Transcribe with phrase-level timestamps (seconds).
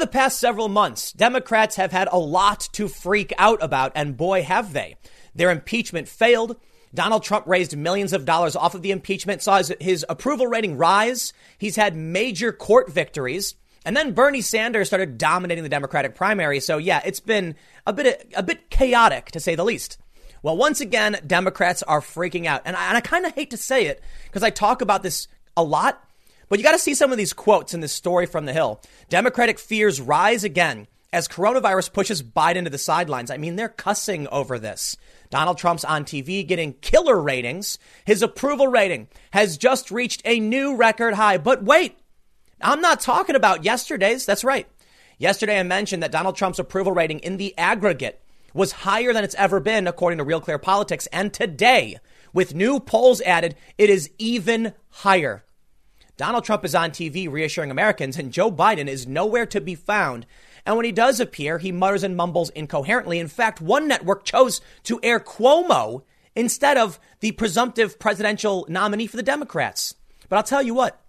[0.00, 4.42] the past several months, Democrats have had a lot to freak out about, and boy,
[4.42, 4.96] have they.
[5.34, 6.56] Their impeachment failed.
[6.92, 10.76] Donald Trump raised millions of dollars off of the impeachment, saw his, his approval rating
[10.76, 11.32] rise.
[11.58, 13.54] He's had major court victories.
[13.84, 16.60] And then Bernie Sanders started dominating the Democratic primary.
[16.60, 17.54] So yeah, it's been
[17.86, 19.98] a bit a bit chaotic to say the least.
[20.42, 23.56] Well, once again, Democrats are freaking out, and I, and I kind of hate to
[23.56, 26.02] say it because I talk about this a lot,
[26.50, 28.82] but you got to see some of these quotes in this story from the Hill.
[29.08, 33.30] Democratic fears rise again as coronavirus pushes Biden to the sidelines.
[33.30, 34.96] I mean, they're cussing over this.
[35.30, 37.78] Donald Trump's on TV getting killer ratings.
[38.04, 41.38] His approval rating has just reached a new record high.
[41.38, 41.96] But wait,
[42.60, 44.26] I'm not talking about yesterday's.
[44.26, 44.66] That's right.
[45.18, 48.20] Yesterday, I mentioned that Donald Trump's approval rating in the aggregate
[48.54, 51.06] was higher than it's ever been, according to Real Clear Politics.
[51.12, 51.98] And today,
[52.32, 55.44] with new polls added, it is even higher.
[56.20, 60.26] Donald Trump is on TV reassuring Americans, and Joe Biden is nowhere to be found.
[60.66, 63.18] And when he does appear, he mutters and mumbles incoherently.
[63.18, 66.02] In fact, one network chose to air Cuomo
[66.36, 69.94] instead of the presumptive presidential nominee for the Democrats.
[70.28, 71.00] But I'll tell you what,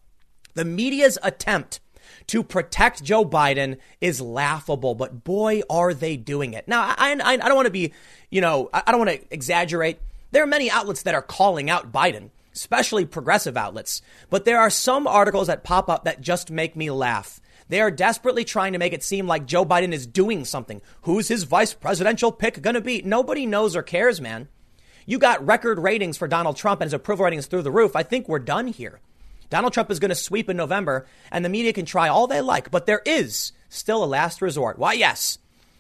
[0.54, 1.82] the media's attempt
[2.28, 6.70] to protect Joe Biden is laughable, but boy, are they doing it.
[6.70, 7.92] Now, I, I, I don't want to be,
[8.30, 10.00] you know, I don't want to exaggerate.
[10.32, 14.70] There are many outlets that are calling out Biden, especially progressive outlets, but there are
[14.70, 17.42] some articles that pop up that just make me laugh.
[17.70, 20.82] They are desperately trying to make it seem like Joe Biden is doing something.
[21.04, 23.02] Who's his vice presidential pick going to be?
[23.02, 24.50] Nobody knows or cares, man.
[25.06, 27.96] You got record ratings for Donald Trump and his approval ratings through the roof.
[27.96, 29.00] I think we're done here.
[29.50, 32.42] Donald Trump is going to sweep in November, and the media can try all they
[32.42, 34.78] like, but there is still a last resort.
[34.78, 35.40] Why, yes,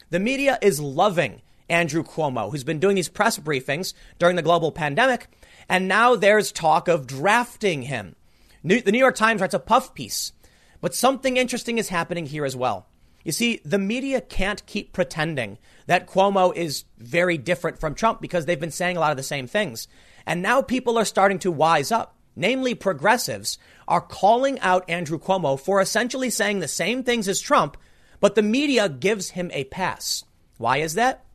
[0.09, 4.73] the media is loving Andrew Cuomo, who's been doing these press briefings during the global
[4.73, 5.27] pandemic,
[5.71, 8.15] and now there's talk of drafting him.
[8.61, 10.33] New, the New York Times writes a puff piece,
[10.81, 12.87] but something interesting is happening here as well.
[13.23, 18.45] You see, the media can't keep pretending that Cuomo is very different from Trump because
[18.45, 19.87] they've been saying a lot of the same things.
[20.25, 25.59] And now people are starting to wise up namely progressives, are calling out Andrew Cuomo
[25.59, 27.77] for essentially saying the same things as Trump,
[28.19, 30.23] but the media gives him a pass.
[30.57, 31.25] Why is that?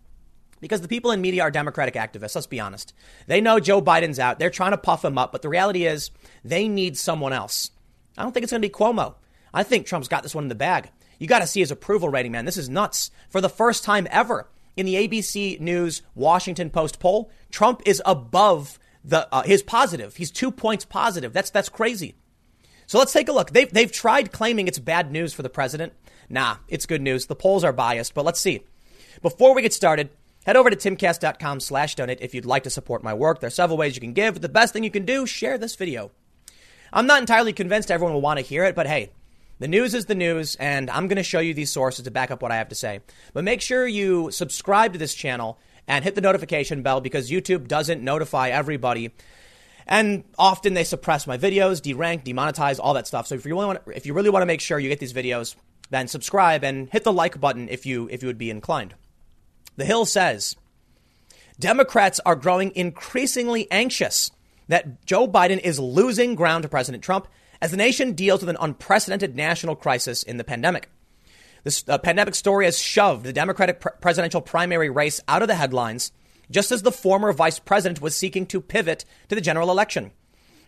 [0.61, 2.95] Because the people in media are Democratic activists, let's be honest.
[3.27, 4.39] They know Joe Biden's out.
[4.39, 6.11] They're trying to puff him up, but the reality is
[6.45, 7.71] they need someone else.
[8.17, 9.15] I don't think it's going to be Cuomo.
[9.53, 10.91] I think Trump's got this one in the bag.
[11.19, 12.45] You got to see his approval rating, man.
[12.45, 13.11] This is nuts.
[13.29, 18.79] For the first time ever in the ABC News Washington Post poll, Trump is above
[19.05, 20.17] the uh, his positive.
[20.17, 21.33] He's two points positive.
[21.33, 22.17] That's that's crazy.
[22.87, 23.51] So let's take a look.
[23.51, 25.93] They've they've tried claiming it's bad news for the president.
[26.29, 27.27] Nah, it's good news.
[27.27, 28.65] The polls are biased, but let's see.
[29.23, 30.11] Before we get started,
[30.47, 33.41] head over to timcast.com slash donate if you'd like to support my work.
[33.41, 34.41] There are several ways you can give.
[34.41, 36.13] The best thing you can do, share this video.
[36.93, 39.11] I'm not entirely convinced everyone will want to hear it, but hey,
[39.59, 42.31] the news is the news, and I'm going to show you these sources to back
[42.31, 43.01] up what I have to say.
[43.33, 45.59] But make sure you subscribe to this channel
[45.89, 49.15] and hit the notification bell because YouTube doesn't notify everybody.
[49.87, 53.27] And often they suppress my videos, derank, demonetize, all that stuff.
[53.27, 55.13] So if you really want, if you really want to make sure you get these
[55.13, 55.57] videos,
[55.91, 58.95] then subscribe and hit the like button if you if you would be inclined.
[59.77, 60.57] The Hill says
[61.59, 64.31] Democrats are growing increasingly anxious
[64.69, 67.29] that Joe Biden is losing ground to President Trump
[67.61, 70.91] as the nation deals with an unprecedented national crisis in the pandemic.
[71.65, 75.55] This uh, pandemic story has shoved the Democratic pr- presidential primary race out of the
[75.55, 76.13] headlines,
[76.51, 80.13] just as the former vice president was seeking to pivot to the general election.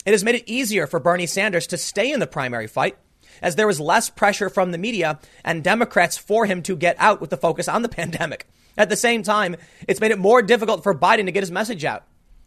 [0.05, 2.97] It has made it easier for Bernie Sanders to stay in the primary fight,
[3.43, 7.21] as there was less pressure from the media and Democrats for him to get out
[7.21, 8.49] with the focus on the pandemic.
[8.79, 9.57] At the same time,
[9.89, 12.05] it's made it more difficult for Biden to get his message out.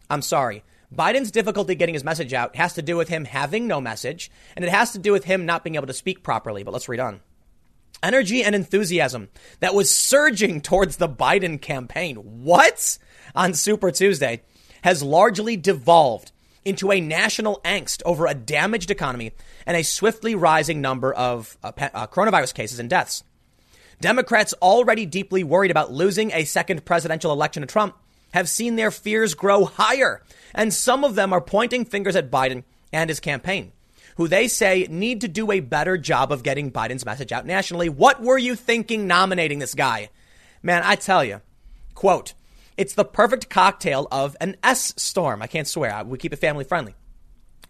[0.08, 0.64] I'm sorry.
[0.92, 4.64] Biden's difficulty getting his message out has to do with him having no message, and
[4.64, 6.62] it has to do with him not being able to speak properly.
[6.62, 7.20] But let's read on
[8.02, 9.28] energy and enthusiasm
[9.60, 12.16] that was surging towards the Biden campaign.
[12.16, 12.98] What?
[13.34, 14.42] On Super Tuesday
[14.82, 16.32] has largely devolved
[16.64, 19.32] into a national angst over a damaged economy
[19.66, 23.22] and a swiftly rising number of uh, uh, coronavirus cases and deaths.
[24.02, 27.96] Democrats, already deeply worried about losing a second presidential election to Trump,
[28.34, 30.22] have seen their fears grow higher,
[30.54, 33.72] and some of them are pointing fingers at Biden and his campaign
[34.16, 37.88] who they say need to do a better job of getting Biden's message out nationally.
[37.88, 40.10] What were you thinking nominating this guy?
[40.62, 41.40] Man, I tell you,
[41.94, 42.34] quote,
[42.76, 45.42] it's the perfect cocktail of an S storm.
[45.42, 46.02] I can't swear.
[46.04, 46.94] We keep it family friendly.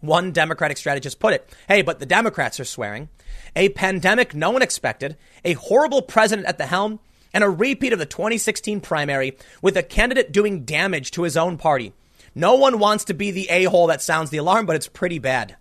[0.01, 3.09] One Democratic strategist put it Hey, but the Democrats are swearing.
[3.55, 7.01] A pandemic no one expected, a horrible president at the helm,
[7.35, 11.59] and a repeat of the 2016 primary with a candidate doing damage to his own
[11.59, 11.93] party.
[12.35, 15.19] No one wants to be the a hole that sounds the alarm, but it's pretty
[15.19, 15.57] bad.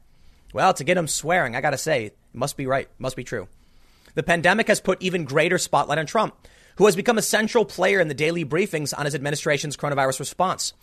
[0.54, 3.24] Well, to get him swearing, I got to say, it must be right, must be
[3.24, 3.48] true.
[4.16, 6.36] The pandemic has put even greater spotlight on Trump,
[6.78, 10.74] who has become a central player in the daily briefings on his administration's coronavirus response.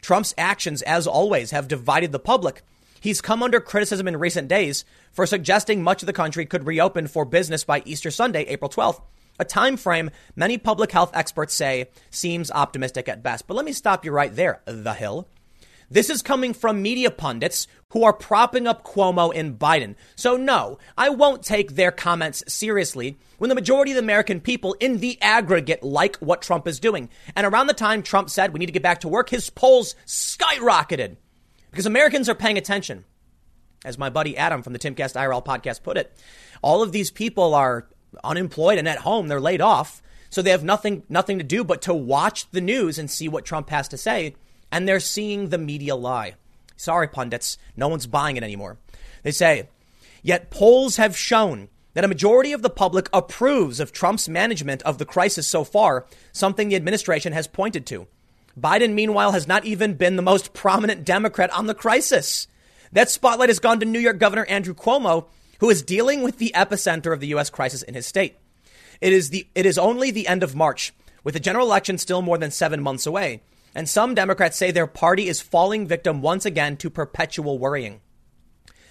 [0.00, 2.62] Trump's actions, as always, have divided the public.
[3.00, 7.06] He's come under criticism in recent days for suggesting much of the country could reopen
[7.06, 9.00] for business by Easter Sunday, April 12th,
[9.38, 13.46] a time frame many public health experts say seems optimistic at best.
[13.46, 15.28] But let me stop you right there, The Hill.
[15.90, 19.94] This is coming from media pundits who are propping up Cuomo and Biden.
[20.16, 24.74] So, no, I won't take their comments seriously when the majority of the American people
[24.80, 27.08] in the aggregate like what Trump is doing.
[27.34, 29.94] And around the time Trump said we need to get back to work, his polls
[30.04, 31.16] skyrocketed
[31.78, 33.04] because Americans are paying attention.
[33.84, 36.12] As my buddy Adam from the Timcast IRL podcast put it,
[36.60, 37.86] all of these people are
[38.24, 40.02] unemployed and at home, they're laid off.
[40.28, 43.44] So they have nothing, nothing to do but to watch the news and see what
[43.44, 44.34] Trump has to say
[44.72, 46.34] and they're seeing the media lie.
[46.76, 48.78] Sorry, pundits, no one's buying it anymore.
[49.22, 49.68] They say,
[50.20, 54.98] yet polls have shown that a majority of the public approves of Trump's management of
[54.98, 58.08] the crisis so far, something the administration has pointed to.
[58.60, 62.46] Biden, meanwhile, has not even been the most prominent Democrat on the crisis.
[62.92, 65.26] That spotlight has gone to New York Governor Andrew Cuomo,
[65.60, 67.50] who is dealing with the epicenter of the U.S.
[67.50, 68.36] crisis in his state.
[69.00, 72.22] It is, the, it is only the end of March, with the general election still
[72.22, 73.42] more than seven months away.
[73.74, 78.00] And some Democrats say their party is falling victim once again to perpetual worrying.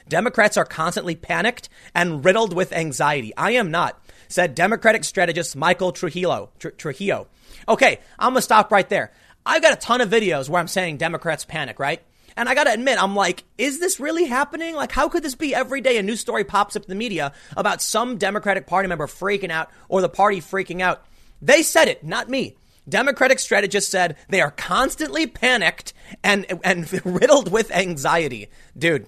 [0.07, 3.33] Democrats are constantly panicked and riddled with anxiety.
[3.35, 6.51] I am not, said Democratic strategist Michael Trujillo.
[6.59, 7.27] Tr- Trujillo.
[7.67, 9.11] Okay, I'm gonna stop right there.
[9.47, 12.01] I've got a ton of videos where I'm saying Democrats panic, right?
[12.35, 14.75] And I gotta admit, I'm like, is this really happening?
[14.75, 17.31] Like, how could this be every day a news story pops up in the media
[17.55, 21.03] about some Democratic Party member freaking out or the party freaking out?
[21.41, 22.57] They said it, not me.
[22.87, 28.49] Democratic strategists said they are constantly panicked and, and riddled with anxiety.
[28.77, 29.07] Dude,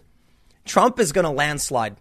[0.66, 1.98] Trump is going to landslide.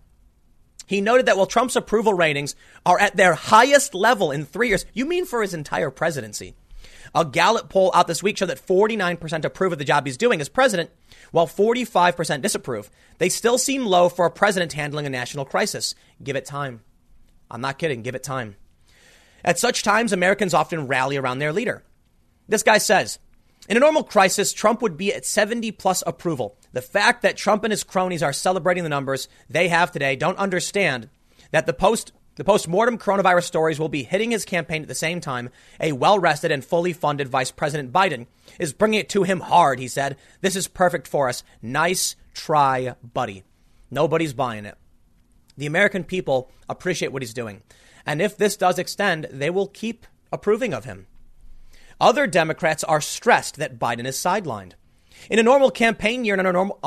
[0.86, 2.56] He noted that while Trump's approval ratings
[2.86, 6.54] are at their highest level in three years, you mean for his entire presidency?
[7.14, 10.40] A Gallup poll out this week showed that 49% approve of the job he's doing
[10.40, 10.90] as president,
[11.30, 12.90] while 45% disapprove.
[13.18, 15.94] They still seem low for a president handling a national crisis.
[16.22, 16.82] Give it time.
[17.50, 18.02] I'm not kidding.
[18.02, 18.56] Give it time.
[19.44, 21.84] At such times, Americans often rally around their leader.
[22.48, 23.18] This guy says,
[23.68, 26.56] in a normal crisis, Trump would be at 70 plus approval.
[26.72, 30.38] The fact that Trump and his cronies are celebrating the numbers they have today don't
[30.38, 31.10] understand
[31.50, 35.20] that the post the post-mortem coronavirus stories will be hitting his campaign at the same
[35.20, 35.50] time.
[35.80, 38.26] A well-rested and fully funded Vice President Biden
[38.60, 40.16] is bringing it to him hard, he said.
[40.40, 41.42] This is perfect for us.
[41.60, 43.42] Nice try, buddy.
[43.90, 44.78] Nobody's buying it.
[45.56, 47.62] The American people appreciate what he's doing.
[48.06, 51.08] And if this does extend, they will keep approving of him.
[52.00, 54.74] Other Democrats are stressed that Biden is sidelined.
[55.28, 56.78] In a normal campaign year and under, normal,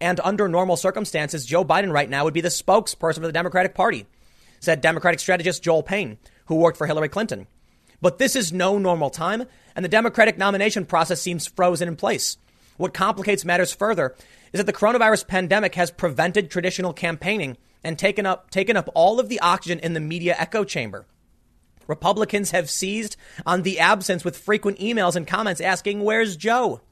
[0.00, 3.72] and under normal circumstances, Joe Biden right now would be the spokesperson for the Democratic
[3.76, 4.08] Party,
[4.60, 7.46] said Democratic strategist Joel Payne, who worked for Hillary Clinton.
[8.00, 9.44] But this is no normal time,
[9.74, 12.36] and the Democratic nomination process seems frozen in place.
[12.76, 14.14] What complicates matters further
[14.52, 19.18] is that the coronavirus pandemic has prevented traditional campaigning and taken up, taken up all
[19.18, 21.06] of the oxygen in the media echo chamber.
[21.86, 23.16] Republicans have seized
[23.46, 26.82] on the absence with frequent emails and comments asking, Where's Joe?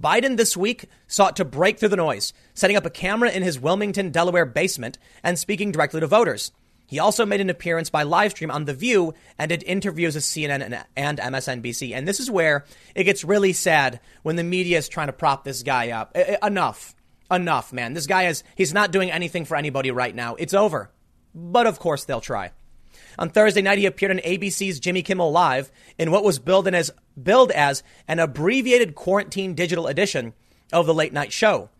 [0.00, 3.58] Biden this week sought to break through the noise, setting up a camera in his
[3.58, 6.52] Wilmington, Delaware basement and speaking directly to voters.
[6.86, 10.24] He also made an appearance by live stream on The View and did interviews with
[10.24, 11.94] CNN and MSNBC.
[11.94, 12.64] And this is where
[12.94, 16.16] it gets really sad when the media is trying to prop this guy up.
[16.42, 16.94] enough
[17.30, 17.94] enough, man.
[17.94, 20.34] This guy is, he's not doing anything for anybody right now.
[20.36, 20.90] It's over.
[21.34, 22.52] But of course they'll try.
[23.18, 26.90] On Thursday night, he appeared on ABC's Jimmy Kimmel Live in what was billed as,
[27.20, 30.34] billed as an abbreviated quarantine digital edition
[30.72, 31.70] of the late night show.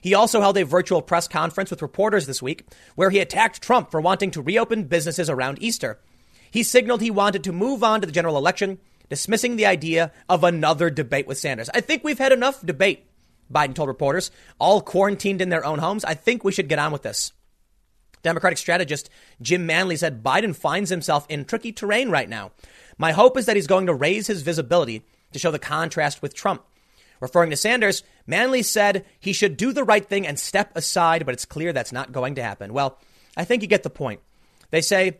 [0.00, 3.90] He also held a virtual press conference with reporters this week where he attacked Trump
[3.90, 6.00] for wanting to reopen businesses around Easter.
[6.50, 8.78] He signaled he wanted to move on to the general election,
[9.08, 11.70] dismissing the idea of another debate with Sanders.
[11.72, 13.06] I think we've had enough debate
[13.52, 16.04] Biden told reporters, all quarantined in their own homes.
[16.04, 17.32] I think we should get on with this.
[18.22, 19.10] Democratic strategist
[19.40, 22.52] Jim Manley said Biden finds himself in tricky terrain right now.
[22.98, 26.34] My hope is that he's going to raise his visibility to show the contrast with
[26.34, 26.62] Trump.
[27.20, 31.34] Referring to Sanders, Manley said he should do the right thing and step aside, but
[31.34, 32.72] it's clear that's not going to happen.
[32.72, 32.98] Well,
[33.36, 34.20] I think you get the point.
[34.70, 35.18] They say,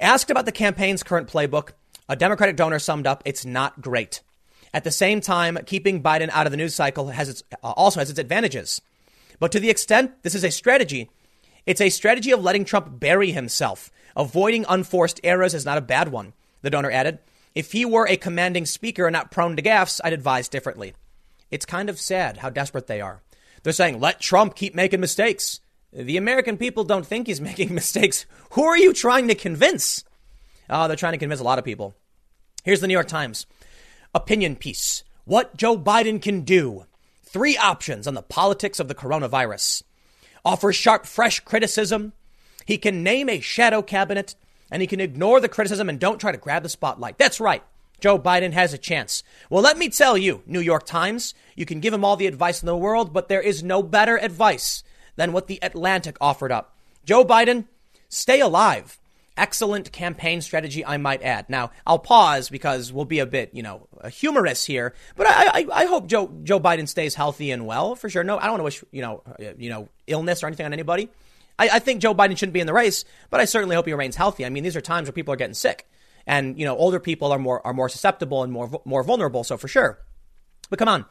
[0.00, 1.70] asked about the campaign's current playbook,
[2.08, 4.22] a Democratic donor summed up, it's not great.
[4.72, 8.00] At the same time, keeping Biden out of the news cycle has its, uh, also
[8.00, 8.80] has its advantages.
[9.38, 11.10] But to the extent this is a strategy,
[11.66, 13.90] it's a strategy of letting Trump bury himself.
[14.16, 17.18] Avoiding unforced errors is not a bad one, the donor added.
[17.54, 20.94] If he were a commanding speaker and not prone to gaffes, I'd advise differently.
[21.50, 23.22] It's kind of sad how desperate they are.
[23.62, 25.60] They're saying, let Trump keep making mistakes.
[25.92, 28.26] The American people don't think he's making mistakes.
[28.52, 30.04] Who are you trying to convince?
[30.68, 31.94] Oh, they're trying to convince a lot of people.
[32.64, 33.46] Here's the New York Times
[34.14, 36.86] opinion piece What Joe Biden can do.
[37.22, 39.82] Three options on the politics of the coronavirus.
[40.44, 42.12] Offer sharp, fresh criticism.
[42.66, 44.34] He can name a shadow cabinet
[44.70, 47.18] and he can ignore the criticism and don't try to grab the spotlight.
[47.18, 47.62] That's right.
[48.00, 49.22] Joe Biden has a chance.
[49.48, 52.62] Well, let me tell you, New York Times, you can give him all the advice
[52.62, 54.82] in the world, but there is no better advice
[55.16, 56.76] than what the Atlantic offered up.
[57.04, 57.66] Joe Biden,
[58.08, 58.98] stay alive.
[59.36, 61.50] Excellent campaign strategy, I might add.
[61.50, 65.66] Now, I'll pause because we'll be a bit, you know, humorous here, but I, I,
[65.72, 68.22] I hope Joe, Joe Biden stays healthy and well for sure.
[68.22, 70.72] No, I don't want to wish, you know, uh, you know, illness or anything on
[70.72, 71.10] anybody.
[71.58, 73.92] I, I think Joe Biden shouldn't be in the race, but I certainly hope he
[73.92, 74.44] remains healthy.
[74.44, 75.88] I mean, these are times where people are getting sick,
[76.26, 79.44] and you know, older people are more are more susceptible and more more vulnerable.
[79.44, 79.98] So for sure.
[80.70, 81.04] But come on,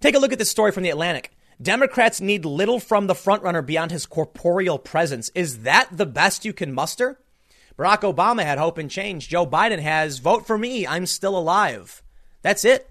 [0.00, 1.32] take a look at this story from the Atlantic.
[1.60, 5.30] Democrats need little from the frontrunner beyond his corporeal presence.
[5.34, 7.18] Is that the best you can muster?
[7.78, 9.28] Barack Obama had hope and change.
[9.28, 10.86] Joe Biden has vote for me.
[10.86, 12.02] I'm still alive.
[12.42, 12.90] That's it.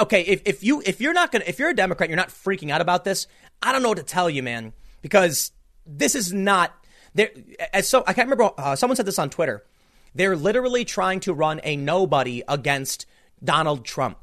[0.00, 2.70] Okay, if, if you if you're not gonna if you're a Democrat, you're not freaking
[2.70, 3.26] out about this.
[3.62, 4.72] I don't know what to tell you, man,
[5.02, 5.52] because
[5.86, 6.74] this is not
[7.14, 7.30] there.
[7.72, 8.52] As so, I can't remember.
[8.58, 9.64] Uh, someone said this on Twitter.
[10.14, 13.06] They're literally trying to run a nobody against
[13.42, 14.18] Donald Trump.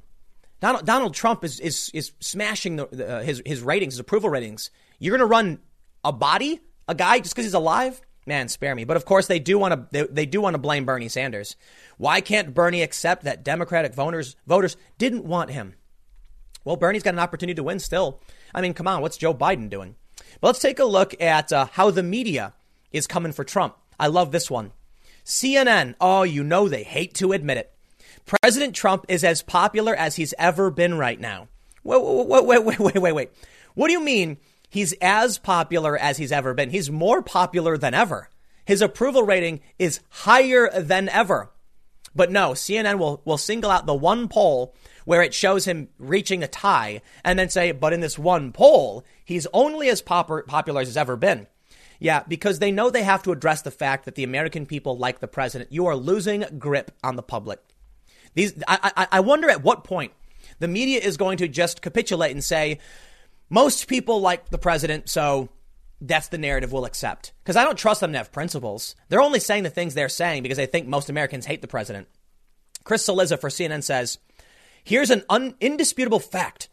[0.59, 4.69] Donald, Donald Trump is is is smashing the, uh, his his ratings, his approval ratings.
[4.99, 5.59] You're to run
[6.03, 8.01] a body, a guy, just because he's alive?
[8.25, 8.85] Man, spare me.
[8.85, 11.55] But of course, they do want to they, they do want to blame Bernie Sanders.
[11.97, 15.75] Why can't Bernie accept that Democratic voters voters didn't want him?
[16.63, 18.21] Well, Bernie's got an opportunity to win still.
[18.55, 19.95] I mean, come on, what's Joe Biden doing?
[20.39, 22.53] But let's take a look at uh, how the media
[22.91, 23.75] is coming for Trump.
[23.99, 24.71] I love this one.
[25.25, 27.73] CNN, oh, you know they hate to admit it.
[28.25, 31.47] President Trump is as popular as he's ever been right now.
[31.83, 33.29] Wait, wait, wait, wait, wait, wait, wait.
[33.73, 34.37] What do you mean
[34.73, 36.71] he's as popular as he's ever been?
[36.71, 38.29] He's more popular than ever.
[38.65, 41.51] His approval rating is higher than ever.
[42.15, 44.75] But no, CNN will, will single out the one poll
[45.05, 49.03] where it shows him reaching a tie and then say, but in this one poll,
[49.23, 51.47] he's only as pop- popular as he's ever been.
[51.99, 55.19] Yeah, because they know they have to address the fact that the American people like
[55.19, 55.71] the president.
[55.71, 57.59] You are losing grip on the public.
[58.33, 60.11] These, I, I, I wonder at what point
[60.59, 62.79] the media is going to just capitulate and say,
[63.53, 65.47] most people like the president, so
[66.01, 67.33] that's the narrative we'll accept.
[67.43, 68.95] Because I don't trust them to have principles.
[69.09, 72.07] They're only saying the things they're saying because they think most Americans hate the president.
[72.83, 74.17] Chris Cillizza for CNN says,
[74.83, 76.67] Here's an un- indisputable fact.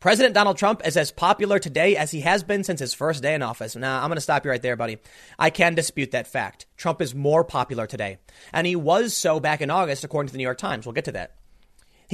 [0.00, 3.34] President Donald Trump is as popular today as he has been since his first day
[3.34, 3.76] in office.
[3.76, 4.98] Now, I'm going to stop you right there, buddy.
[5.38, 6.66] I can dispute that fact.
[6.76, 8.18] Trump is more popular today,
[8.52, 10.84] and he was so back in August, according to the New York Times.
[10.84, 11.36] We'll get to that.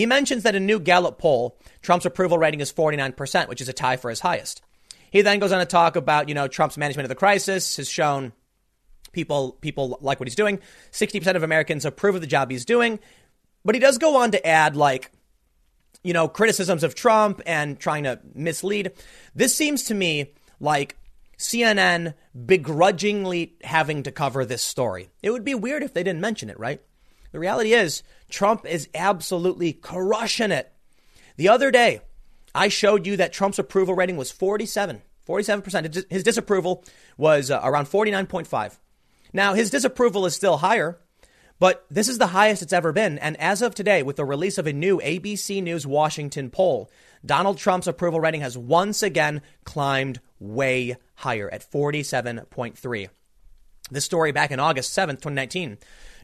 [0.01, 3.69] He mentions that in a new Gallup poll, Trump's approval rating is 49%, which is
[3.69, 4.63] a tie for his highest.
[5.11, 7.87] He then goes on to talk about, you know, Trump's management of the crisis has
[7.87, 8.33] shown
[9.13, 10.59] people people like what he's doing.
[10.93, 12.99] 60% of Americans approve of the job he's doing.
[13.63, 15.11] But he does go on to add like
[16.03, 18.93] you know, criticisms of Trump and trying to mislead.
[19.35, 20.97] This seems to me like
[21.37, 22.15] CNN
[22.47, 25.11] begrudgingly having to cover this story.
[25.23, 26.81] It would be weird if they didn't mention it, right?
[27.33, 30.73] The reality is, Trump is absolutely crushing it.
[31.37, 32.01] The other day,
[32.55, 36.11] I showed you that Trump's approval rating was 47, 47%.
[36.11, 36.85] His disapproval
[37.17, 38.79] was uh, around 49.5.
[39.33, 40.99] Now, his disapproval is still higher
[41.61, 43.19] but this is the highest it's ever been.
[43.19, 46.91] And as of today, with the release of a new ABC News Washington poll,
[47.25, 53.09] Donald Trump's approval rating has once again climbed way higher at 47.3.
[53.91, 55.77] This story back in August 7th, 2019.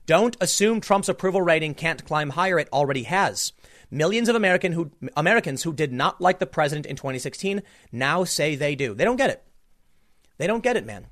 [0.06, 2.58] Don't assume Trump's approval rating can't climb higher.
[2.58, 3.52] It already has.
[3.90, 8.54] Millions of American who, Americans who did not like the president in 2016 now say
[8.54, 8.94] they do.
[8.94, 9.42] They don't get it.
[10.38, 11.06] They don't get it, man.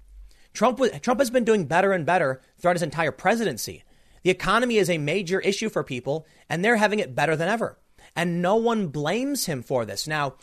[0.53, 3.83] Trump, Trump has been doing better and better throughout his entire presidency.
[4.23, 7.79] The economy is a major issue for people, and they're having it better than ever.
[8.15, 10.07] And no one blames him for this.
[10.07, 10.37] Now,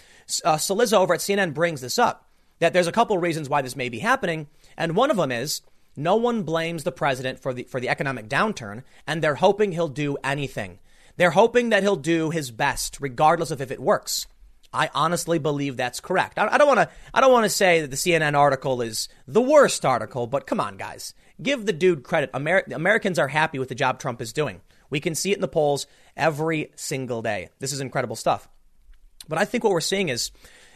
[0.43, 2.29] uh, Cillizza over at CNN brings this up
[2.60, 5.62] that there's a couple reasons why this may be happening, and one of them is
[5.96, 9.88] no one blames the president for the for the economic downturn, and they're hoping he'll
[9.88, 10.80] do anything.
[11.18, 14.28] They're hoping that he'll do his best, regardless of if it works.
[14.74, 16.40] I honestly believe that's correct.
[16.40, 16.90] I, don't want to.
[17.14, 20.62] I don't want to say that the CNN article is the worst article, but come
[20.62, 22.30] on, guys, give the dude credit.
[22.34, 24.62] Amer- Americans are happy with the job Trump is doing.
[24.90, 27.50] We can see it in the polls every single day.
[27.60, 28.48] This is incredible stuff.
[29.28, 30.32] But I think what we're seeing is,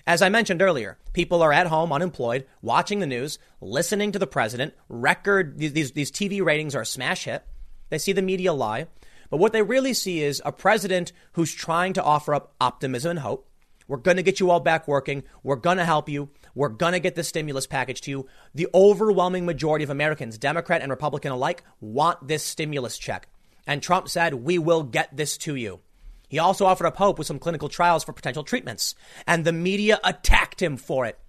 [0.08, 4.28] as I mentioned earlier, people are at home, unemployed, watching the news, listening to the
[4.28, 4.74] president.
[4.88, 7.44] Record these these TV ratings are smash hit.
[7.90, 8.88] They see the media lie.
[9.30, 13.20] But what they really see is a president who's trying to offer up optimism and
[13.20, 13.50] hope
[13.88, 15.24] We're going to get you all back working.
[15.44, 16.30] We're going to help you.
[16.54, 18.28] We're going to get the stimulus package to you.
[18.54, 23.28] The overwhelming majority of Americans, Democrat and Republican alike, want this stimulus check.
[23.68, 25.82] And Trump said, We will get this to you.
[26.27, 28.96] He also offered up hope with some clinical trials for potential treatments.
[29.27, 31.20] And the media attacked him for it.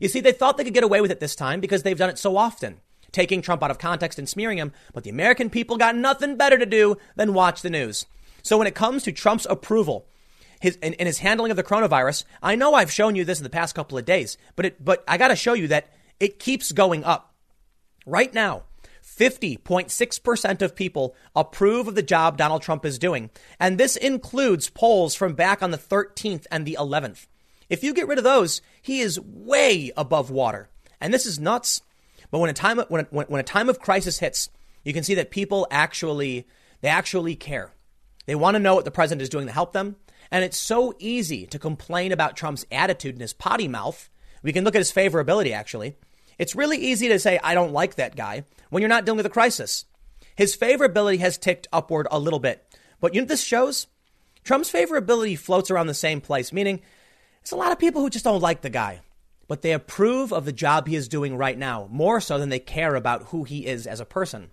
[0.00, 2.10] You see, they thought they could get away with it this time because they've done
[2.10, 2.80] it so often,
[3.12, 4.72] taking Trump out of context and smearing him.
[4.92, 8.06] But the American people got nothing better to do than watch the news.
[8.42, 10.06] So when it comes to Trump's approval
[10.60, 13.44] his in, in his handling of the coronavirus, I know I've shown you this in
[13.44, 16.38] the past couple of days, but it but I got to show you that it
[16.38, 17.34] keeps going up.
[18.06, 18.64] Right now,
[19.18, 23.30] 50.6% of people approve of the job Donald Trump is doing.
[23.58, 27.26] And this includes polls from back on the 13th and the 11th.
[27.68, 30.68] If you get rid of those, he is way above water.
[31.00, 31.82] And this is nuts.
[32.30, 34.50] But when a time when, when, when a time of crisis hits,
[34.84, 36.46] you can see that people actually
[36.80, 37.72] they actually care.
[38.26, 39.96] They want to know what the president is doing to help them.
[40.30, 44.10] And it's so easy to complain about Trump's attitude and his potty mouth.
[44.42, 45.96] We can look at his favorability, actually.
[46.38, 49.26] It's really easy to say, I don't like that guy when you're not dealing with
[49.26, 49.84] a crisis.
[50.36, 52.62] His favorability has ticked upward a little bit.
[53.00, 53.86] But you know this shows?
[54.44, 56.80] Trump's favorability floats around the same place, meaning
[57.42, 59.00] there's a lot of people who just don't like the guy,
[59.48, 62.58] but they approve of the job he is doing right now, more so than they
[62.58, 64.50] care about who he is as a person.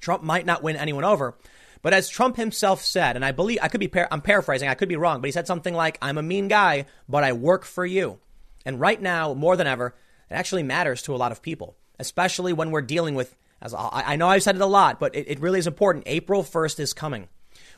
[0.00, 1.36] Trump might not win anyone over,
[1.82, 4.74] but as Trump himself said, and I believe I could be par- I'm paraphrasing, I
[4.74, 7.64] could be wrong, but he said something like, "I'm a mean guy, but I work
[7.64, 8.20] for you."
[8.64, 9.94] And right now, more than ever,
[10.30, 13.36] it actually matters to a lot of people, especially when we're dealing with.
[13.60, 16.04] As I, know I've said it a lot, but it, it really is important.
[16.06, 17.28] April 1st is coming.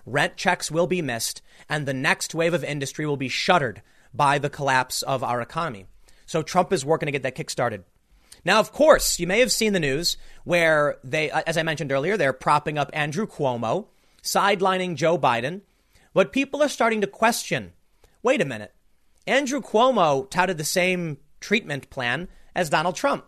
[0.05, 1.41] Rent checks will be missed,
[1.71, 3.81] and the next wave of industry will be shuttered
[4.13, 5.87] by the collapse of our economy.
[6.27, 7.85] So Trump is working to get that kick started.
[8.45, 12.17] Now, of course, you may have seen the news where they, as I mentioned earlier,
[12.17, 13.87] they're propping up Andrew Cuomo,
[14.23, 15.63] sidelining Joe Biden.
[16.13, 17.73] But people are starting to question
[18.23, 18.75] wait a minute.
[19.27, 23.25] Andrew Cuomo touted the same treatment plan as Donald Trump.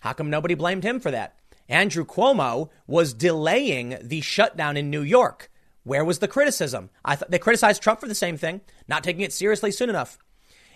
[0.00, 1.36] How come nobody blamed him for that?
[1.68, 5.50] Andrew Cuomo was delaying the shutdown in New York.
[5.82, 6.90] Where was the criticism?
[7.04, 10.18] I thought they criticized Trump for the same thing, not taking it seriously soon enough.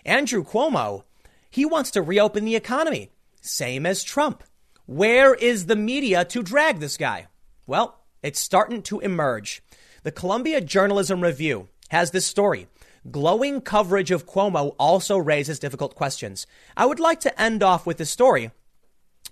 [0.05, 1.03] Andrew Cuomo,
[1.49, 3.11] he wants to reopen the economy.
[3.41, 4.43] Same as Trump.
[4.85, 7.27] Where is the media to drag this guy?
[7.67, 9.61] Well, it's starting to emerge.
[10.03, 12.67] The Columbia Journalism Review has this story.
[13.09, 16.45] Glowing coverage of Cuomo also raises difficult questions.
[16.75, 18.51] I would like to end off with this story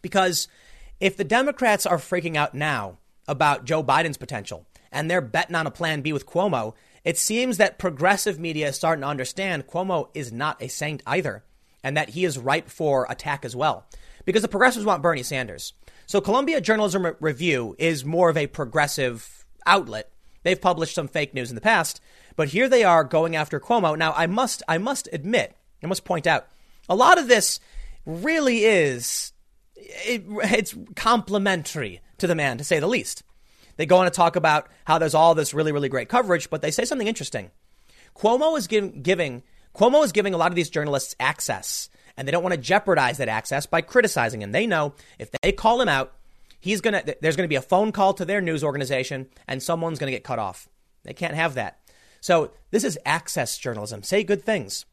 [0.01, 0.47] because
[0.99, 5.67] if the Democrats are freaking out now about Joe Biden's potential and they're betting on
[5.67, 10.09] a plan B with Cuomo, it seems that progressive media is starting to understand Cuomo
[10.13, 11.43] is not a saint either
[11.83, 13.85] and that he is ripe for attack as well.
[14.25, 15.73] Because the progressives want Bernie Sanders.
[16.05, 20.11] So Columbia Journalism Review is more of a progressive outlet.
[20.43, 22.01] They've published some fake news in the past,
[22.37, 23.97] but here they are going after Cuomo.
[23.97, 26.47] Now, I must, I must admit, I must point out,
[26.87, 27.59] a lot of this
[28.05, 29.33] really is,
[29.75, 33.23] it, it's complimentary to the man, to say the least.
[33.75, 36.61] They go on to talk about how there's all this really, really great coverage, but
[36.61, 37.51] they say something interesting.
[38.15, 39.43] Cuomo is give, giving
[39.75, 43.17] Cuomo is giving a lot of these journalists access, and they don't want to jeopardize
[43.17, 44.51] that access by criticizing him.
[44.51, 46.13] They know if they call him out,
[46.59, 50.11] he's gonna there's gonna be a phone call to their news organization, and someone's gonna
[50.11, 50.67] get cut off.
[51.03, 51.79] They can't have that.
[52.27, 54.03] So this is access journalism.
[54.03, 54.85] Say good things.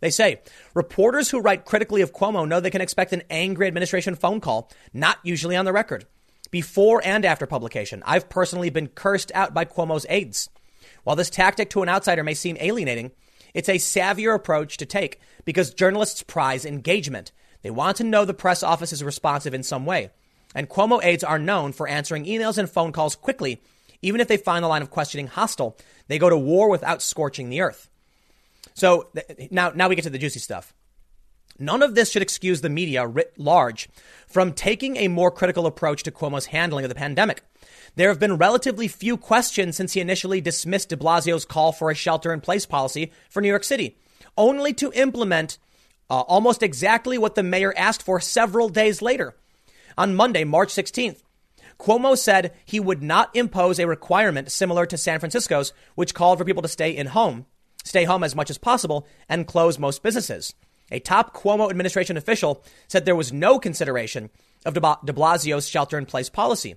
[0.00, 0.42] They say
[0.74, 4.70] reporters who write critically of Cuomo know they can expect an angry administration phone call,
[4.92, 6.04] not usually on the record.
[6.50, 10.50] Before and after publication, I've personally been cursed out by Cuomo's aides.
[11.02, 13.12] While this tactic to an outsider may seem alienating,
[13.54, 17.32] it's a savvier approach to take because journalists prize engagement.
[17.62, 20.10] They want to know the press office is responsive in some way.
[20.54, 23.62] And Cuomo aides are known for answering emails and phone calls quickly.
[24.04, 25.76] Even if they find the line of questioning hostile,
[26.08, 27.88] they go to war without scorching the earth.
[28.74, 29.08] So
[29.50, 30.74] now, now we get to the juicy stuff.
[31.58, 33.88] None of this should excuse the media writ large
[34.26, 37.42] from taking a more critical approach to Cuomo's handling of the pandemic.
[37.94, 41.94] There have been relatively few questions since he initially dismissed de Blasio's call for a
[41.94, 43.96] shelter in place policy for New York City,
[44.36, 45.58] only to implement
[46.10, 49.34] uh, almost exactly what the mayor asked for several days later.
[49.96, 51.22] On Monday, March 16th,
[51.78, 56.44] Cuomo said he would not impose a requirement similar to San Francisco's, which called for
[56.44, 57.46] people to stay in home,
[57.84, 60.54] stay home as much as possible, and close most businesses.
[60.90, 64.30] A top Cuomo administration official said there was no consideration
[64.64, 66.76] of de Blasio's shelter in place policy.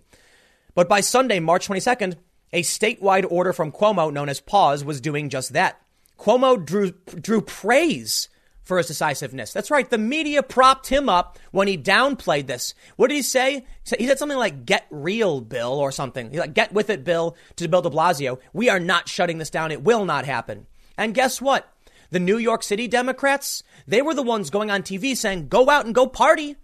[0.76, 2.16] But by Sunday, March 22nd,
[2.54, 5.82] a statewide order from Cuomo known as Pause was doing just that.
[6.18, 8.30] Cuomo drew, drew praise
[8.68, 9.54] for his decisiveness.
[9.54, 9.90] That's right.
[9.90, 12.74] The media propped him up when he downplayed this.
[12.98, 13.66] What did he say?
[13.98, 16.30] He said something like, get real, Bill, or something.
[16.30, 18.40] He's like, get with it, Bill, to Bill de Blasio.
[18.52, 19.72] We are not shutting this down.
[19.72, 20.68] It will not happen.
[20.98, 21.74] And guess what?
[22.10, 25.86] The New York City Democrats, they were the ones going on TV saying, go out
[25.86, 26.56] and go party.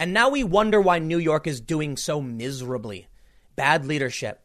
[0.00, 3.06] And now we wonder why New York is doing so miserably.
[3.54, 4.40] Bad leadership.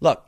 [0.00, 0.26] Look,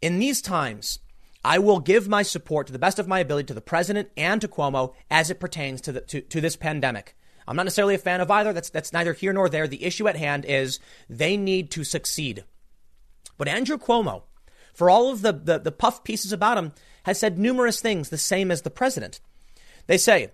[0.00, 1.00] in these times,
[1.44, 4.40] I will give my support to the best of my ability to the president and
[4.40, 7.16] to Cuomo as it pertains to, the, to, to this pandemic.
[7.46, 8.52] I'm not necessarily a fan of either.
[8.52, 9.66] That's, that's neither here nor there.
[9.66, 12.44] The issue at hand is they need to succeed.
[13.38, 14.22] But Andrew Cuomo,
[14.74, 16.72] for all of the, the, the puff pieces about him,
[17.04, 19.20] has said numerous things the same as the president.
[19.86, 20.32] They say,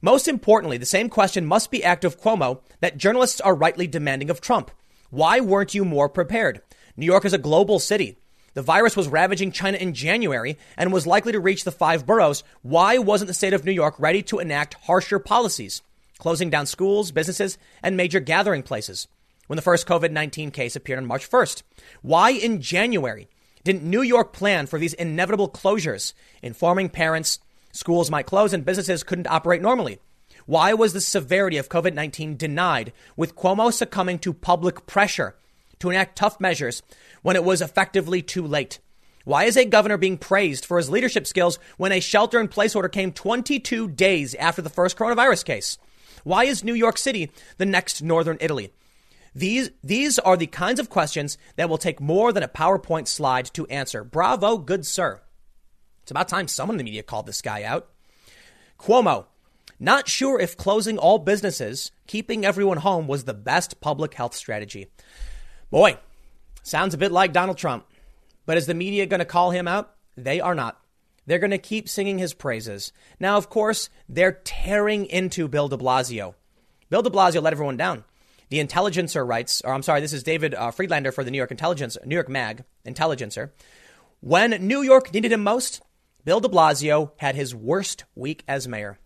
[0.00, 4.30] most importantly, the same question must be asked of Cuomo that journalists are rightly demanding
[4.30, 4.70] of Trump.
[5.10, 6.62] Why weren't you more prepared?
[6.96, 8.18] New York is a global city.
[8.54, 12.44] The virus was ravaging China in January and was likely to reach the five boroughs.
[12.62, 15.82] Why wasn't the state of New York ready to enact harsher policies,
[16.18, 19.08] closing down schools, businesses, and major gathering places
[19.48, 21.64] when the first COVID 19 case appeared on March 1st?
[22.02, 23.28] Why in January
[23.64, 27.40] didn't New York plan for these inevitable closures, informing parents
[27.72, 29.98] schools might close and businesses couldn't operate normally?
[30.46, 35.34] Why was the severity of COVID 19 denied, with Cuomo succumbing to public pressure
[35.80, 36.82] to enact tough measures
[37.22, 38.78] when it was effectively too late?
[39.24, 42.74] Why is a governor being praised for his leadership skills when a shelter in place
[42.74, 45.78] order came 22 days after the first coronavirus case?
[46.24, 48.72] Why is New York City the next northern Italy?
[49.34, 53.46] These, these are the kinds of questions that will take more than a PowerPoint slide
[53.54, 54.04] to answer.
[54.04, 55.22] Bravo, good sir.
[56.02, 57.88] It's about time someone in the media called this guy out.
[58.78, 59.26] Cuomo,
[59.80, 64.88] not sure if closing all businesses, keeping everyone home was the best public health strategy.
[65.74, 65.98] Boy,
[66.62, 67.84] sounds a bit like Donald Trump.
[68.46, 69.92] But is the media going to call him out?
[70.16, 70.80] They are not.
[71.26, 72.92] They're going to keep singing his praises.
[73.18, 76.34] Now, of course, they're tearing into Bill de Blasio.
[76.90, 78.04] Bill de Blasio let everyone down.
[78.50, 81.50] The Intelligencer writes, or I'm sorry, this is David uh, Freedlander for the New York
[81.50, 83.52] Intelligence, New York Mag, Intelligencer.
[84.20, 85.82] When New York needed him most,
[86.24, 89.00] Bill de Blasio had his worst week as mayor.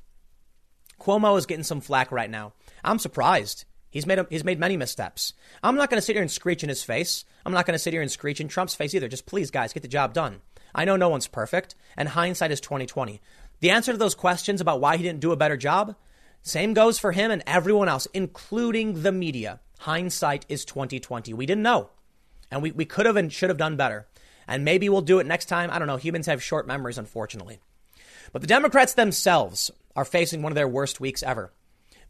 [1.00, 2.52] Cuomo is getting some flack right now.
[2.84, 3.64] I'm surprised.
[3.90, 5.32] He's made, a, he's made many missteps.
[5.62, 7.24] I'm not going to sit here and screech in his face.
[7.46, 9.08] I'm not going to sit here and screech in Trump's face either.
[9.08, 10.40] Just please, guys, get the job done.
[10.74, 13.20] I know no one's perfect, and hindsight is 2020.
[13.60, 15.96] The answer to those questions about why he didn't do a better job,
[16.42, 19.60] same goes for him and everyone else, including the media.
[19.80, 21.32] Hindsight is 2020.
[21.34, 21.90] We didn't know.
[22.50, 24.06] And we, we could have and should have done better.
[24.46, 25.70] And maybe we'll do it next time.
[25.70, 25.96] I don't know.
[25.96, 27.58] Humans have short memories, unfortunately.
[28.32, 31.52] But the Democrats themselves are facing one of their worst weeks ever.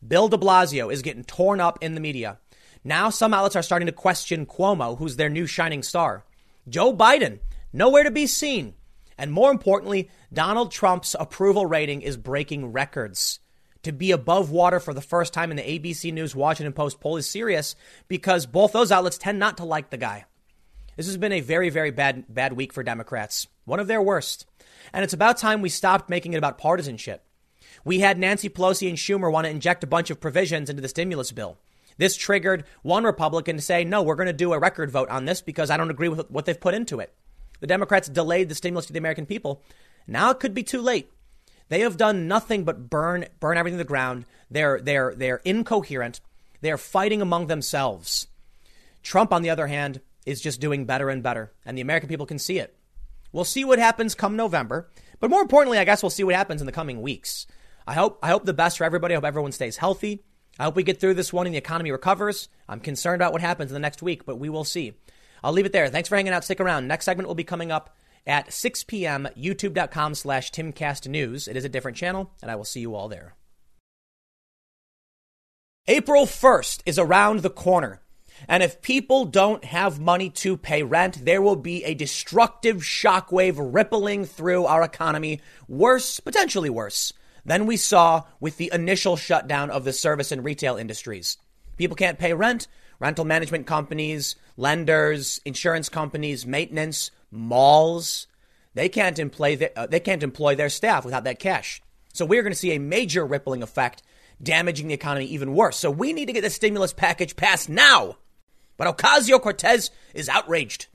[0.07, 2.39] Bill de Blasio is getting torn up in the media.
[2.85, 6.25] Now some outlets are starting to question Cuomo, who's their new shining star.
[6.69, 7.41] Joe Biden,
[7.73, 8.75] nowhere to be seen.
[9.17, 13.41] And more importantly, Donald Trump's approval rating is breaking records.
[13.83, 17.17] To be above water for the first time in the ABC News Washington Post poll
[17.17, 17.75] is serious
[18.07, 20.25] because both those outlets tend not to like the guy.
[20.97, 23.47] This has been a very, very bad, bad week for Democrats.
[23.65, 24.47] One of their worst.
[24.93, 27.25] And it's about time we stopped making it about partisanship.
[27.85, 30.89] We had Nancy Pelosi and Schumer want to inject a bunch of provisions into the
[30.89, 31.59] stimulus bill.
[31.97, 35.25] This triggered one Republican to say, no, we're going to do a record vote on
[35.25, 37.13] this because I don't agree with what they've put into it.
[37.61, 39.63] The Democrats delayed the stimulus to the American people.
[40.07, 41.11] Now it could be too late.
[41.69, 44.25] They have done nothing but burn burn everything to the ground.
[44.51, 46.21] They're they're they're incoherent.
[46.61, 48.27] They're fighting among themselves.
[49.03, 52.27] Trump, on the other hand, is just doing better and better, and the American people
[52.27, 52.77] can see it.
[53.33, 54.89] We'll see what happens come November,
[55.21, 57.47] but more importantly, I guess we'll see what happens in the coming weeks.
[57.89, 59.15] I hope I hope the best for everybody.
[59.15, 60.23] I hope everyone stays healthy.
[60.59, 62.51] I hope we get through this one and the economy recovers.
[62.69, 64.93] I'm concerned about what happens in the next week, but we will see.
[65.43, 65.89] I'll leave it there.
[65.89, 66.45] Thanks for hanging out.
[66.45, 66.87] Stick around.
[66.87, 67.97] Next segment will be coming up
[68.27, 69.27] at 6 p.m.
[69.35, 71.49] YouTube.com slash TimCastNews.
[71.49, 73.37] It is a different channel, and I will see you all there.
[75.87, 78.03] April 1st is around the corner.
[78.47, 83.55] And if people don't have money to pay rent, there will be a destructive shockwave
[83.59, 89.85] rippling through our economy, worse, potentially worse, than we saw with the initial shutdown of
[89.85, 91.39] the service and retail industries.
[91.77, 92.67] People can't pay rent.
[93.01, 98.27] Rental management companies, lenders, insurance companies, maintenance, malls,
[98.75, 101.83] they can't employ, the, uh, they can't employ their staff without that cash.
[102.13, 104.05] So we're going to see a major rippling effect,
[104.41, 105.77] damaging the economy even worse.
[105.77, 108.19] So we need to get the stimulus package passed now.
[108.77, 110.87] But Ocasio Cortez is outraged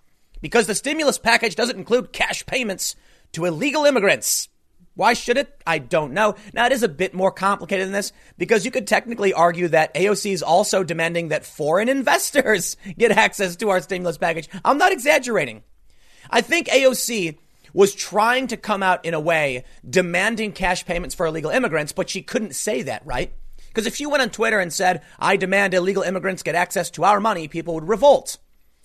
[0.41, 2.95] because the stimulus package doesn't include cash payments
[3.33, 4.47] to illegal immigrants.
[4.95, 5.61] Why should it?
[5.65, 6.35] I don't know.
[6.53, 9.93] Now, it is a bit more complicated than this because you could technically argue that
[9.95, 14.49] AOC is also demanding that foreign investors get access to our stimulus package.
[14.63, 15.63] I'm not exaggerating.
[16.29, 17.37] I think AOC
[17.73, 22.09] was trying to come out in a way demanding cash payments for illegal immigrants, but
[22.09, 23.33] she couldn't say that, right?
[23.67, 27.03] Because if she went on Twitter and said, I demand illegal immigrants get access to
[27.03, 28.37] our money, people would revolt.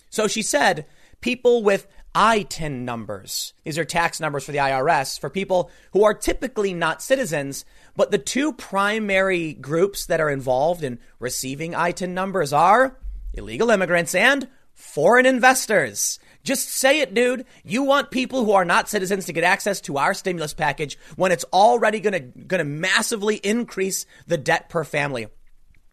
[0.09, 0.87] So she said,
[1.21, 3.53] people with ITIN numbers.
[3.63, 7.65] These are tax numbers for the IRS for people who are typically not citizens.
[7.95, 12.97] But the two primary groups that are involved in receiving ITIN numbers are
[13.33, 16.19] illegal immigrants and foreign investors.
[16.43, 17.45] Just say it, dude.
[17.63, 21.31] You want people who are not citizens to get access to our stimulus package when
[21.31, 25.27] it's already going to going to massively increase the debt per family.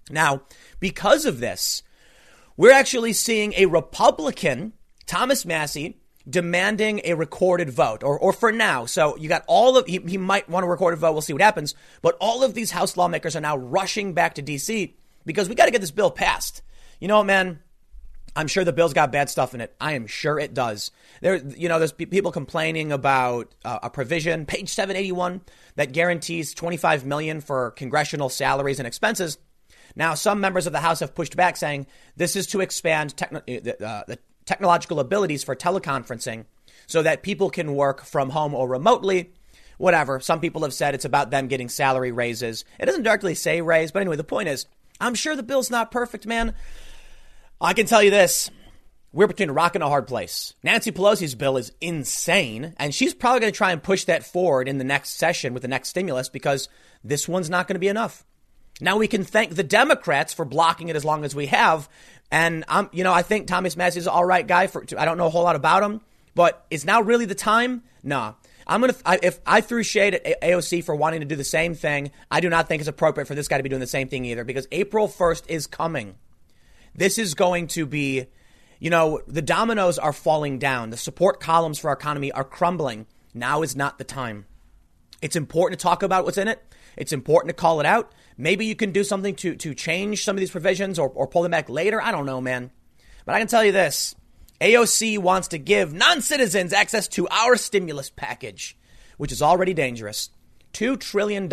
[0.09, 0.43] Now,
[0.79, 1.83] because of this,
[2.57, 4.73] we're actually seeing a Republican,
[5.05, 8.87] Thomas Massie, demanding a recorded vote, or, or for now.
[8.87, 11.13] So you got all of, he, he might want a recorded vote.
[11.13, 11.75] We'll see what happens.
[12.03, 14.97] But all of these House lawmakers are now rushing back to D.C.
[15.25, 16.63] because we got to get this bill passed.
[17.01, 17.61] You know what, man?
[18.35, 19.75] I'm sure the bill's got bad stuff in it.
[19.81, 20.91] I am sure it does.
[21.23, 25.41] There, you know, there's people complaining about uh, a provision, page 781,
[25.77, 29.39] that guarantees 25 million for congressional salaries and expenses.
[29.95, 31.87] Now, some members of the House have pushed back, saying
[32.17, 36.47] this is to expand techno- uh, uh the technological abilities for teleconferencing,
[36.87, 39.33] so that people can work from home or remotely.
[39.79, 40.21] Whatever.
[40.21, 42.65] Some people have said it's about them getting salary raises.
[42.81, 44.65] It doesn't directly say raise, but anyway, the point is,
[44.99, 46.55] I'm sure the bill's not perfect, man.
[47.61, 48.51] I can tell you this.
[49.13, 50.55] We're between a rock and a hard place.
[50.63, 54.69] Nancy Pelosi's bill is insane, and she's probably going to try and push that forward
[54.69, 56.69] in the next session with the next stimulus because
[57.03, 58.25] this one's not going to be enough.
[58.79, 61.89] Now we can thank the Democrats for blocking it as long as we have.
[62.31, 64.67] And I'm, you know, I think Thomas Massie is an all right guy.
[64.67, 66.01] For I don't know a whole lot about him,
[66.35, 67.83] but is now really the time?
[68.03, 68.35] Nah.
[68.67, 68.97] I'm gonna.
[69.05, 72.41] I, if I threw shade at AOC for wanting to do the same thing, I
[72.41, 74.43] do not think it's appropriate for this guy to be doing the same thing either.
[74.43, 76.17] Because April 1st is coming.
[76.95, 78.27] This is going to be,
[78.81, 80.91] you know, the dominoes are falling down.
[80.91, 83.07] The support columns for our economy are crumbling.
[83.35, 84.47] Now is not the time.
[85.23, 86.61] It's important to talk about what's in it.
[86.97, 88.13] It's important to call it out.
[88.39, 91.43] Maybe you can do something to, to change some of these provisions or, or pull
[91.43, 92.01] them back later.
[92.01, 92.71] I don't know, man.
[93.25, 94.15] But I can tell you this
[94.61, 98.77] AOC wants to give non citizens access to our stimulus package,
[99.17, 100.31] which is already dangerous.
[100.73, 101.49] $2 trillion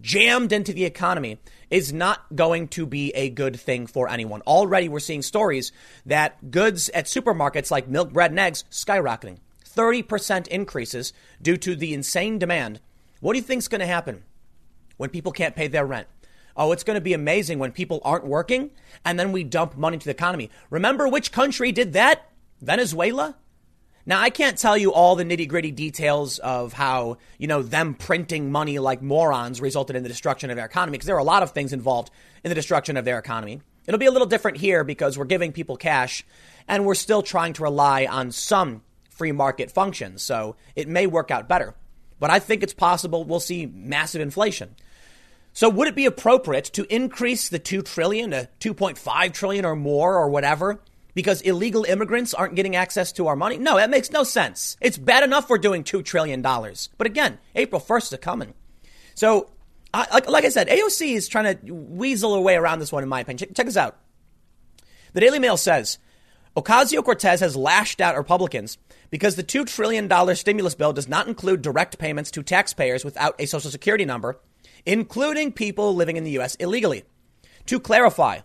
[0.00, 4.40] jammed into the economy is not going to be a good thing for anyone.
[4.42, 5.72] Already, we're seeing stories
[6.06, 9.38] that goods at supermarkets like milk, bread, and eggs skyrocketing.
[9.64, 12.80] 30% increases due to the insane demand.
[13.20, 14.22] What do you think is going to happen
[14.96, 16.08] when people can't pay their rent?
[16.56, 18.70] Oh, it's going to be amazing when people aren't working
[19.04, 20.50] and then we dump money into the economy.
[20.70, 22.30] Remember which country did that?
[22.60, 23.36] Venezuela?
[24.08, 27.94] Now, I can't tell you all the nitty gritty details of how, you know, them
[27.94, 31.24] printing money like morons resulted in the destruction of their economy, because there are a
[31.24, 32.12] lot of things involved
[32.44, 33.60] in the destruction of their economy.
[33.86, 36.24] It'll be a little different here because we're giving people cash
[36.68, 40.22] and we're still trying to rely on some free market functions.
[40.22, 41.74] So it may work out better.
[42.20, 44.76] But I think it's possible we'll see massive inflation.
[45.56, 50.14] So would it be appropriate to increase the 2 trillion to 2.5 trillion or more
[50.14, 50.82] or whatever
[51.14, 53.56] because illegal immigrants aren't getting access to our money?
[53.56, 54.76] No, that makes no sense.
[54.82, 56.42] It's bad enough we're doing $2 trillion.
[56.42, 58.52] But again, April 1st is coming.
[59.14, 59.48] So,
[59.94, 63.02] I, like, like, I said, AOC is trying to weasel her way around this one,
[63.02, 63.38] in my opinion.
[63.38, 63.96] Check, check this out.
[65.14, 65.98] The Daily Mail says
[66.54, 68.76] Ocasio Cortez has lashed out Republicans
[69.08, 73.46] because the $2 trillion stimulus bill does not include direct payments to taxpayers without a
[73.46, 74.38] Social Security number,
[74.86, 76.54] including people living in the U.S.
[76.54, 77.04] illegally.
[77.66, 78.40] To clarify,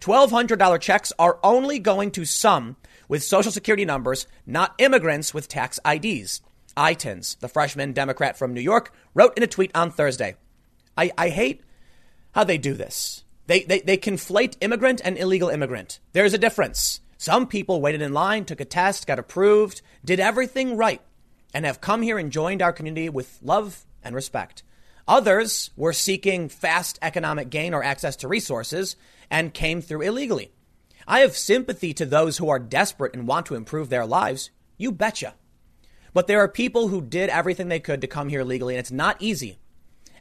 [0.00, 2.76] $1,200 checks are only going to some
[3.08, 6.42] with Social Security numbers, not immigrants with tax IDs.
[6.76, 10.36] ITINs, the freshman Democrat from New York, wrote in a tweet on Thursday.
[10.96, 11.62] I, I hate
[12.32, 13.24] how they do this.
[13.46, 16.00] They, they, they conflate immigrant and illegal immigrant.
[16.12, 17.00] There's a difference.
[17.16, 21.00] Some people waited in line, took a test, got approved, did everything right,
[21.54, 24.62] and have come here and joined our community with love and respect.
[25.08, 28.96] Others were seeking fast economic gain or access to resources
[29.30, 30.50] and came through illegally.
[31.06, 34.50] I have sympathy to those who are desperate and want to improve their lives.
[34.76, 35.34] You betcha.
[36.12, 38.90] But there are people who did everything they could to come here legally, and it's
[38.90, 39.58] not easy.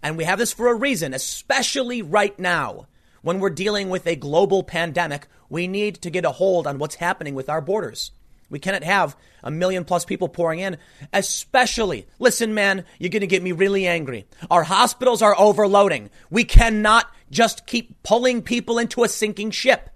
[0.03, 2.87] And we have this for a reason, especially right now
[3.23, 5.27] when we're dealing with a global pandemic.
[5.49, 8.11] We need to get a hold on what's happening with our borders.
[8.49, 10.77] We cannot have a million plus people pouring in,
[11.11, 14.25] especially, listen, man, you're going to get me really angry.
[14.51, 16.09] Our hospitals are overloading.
[16.29, 19.89] We cannot just keep pulling people into a sinking ship.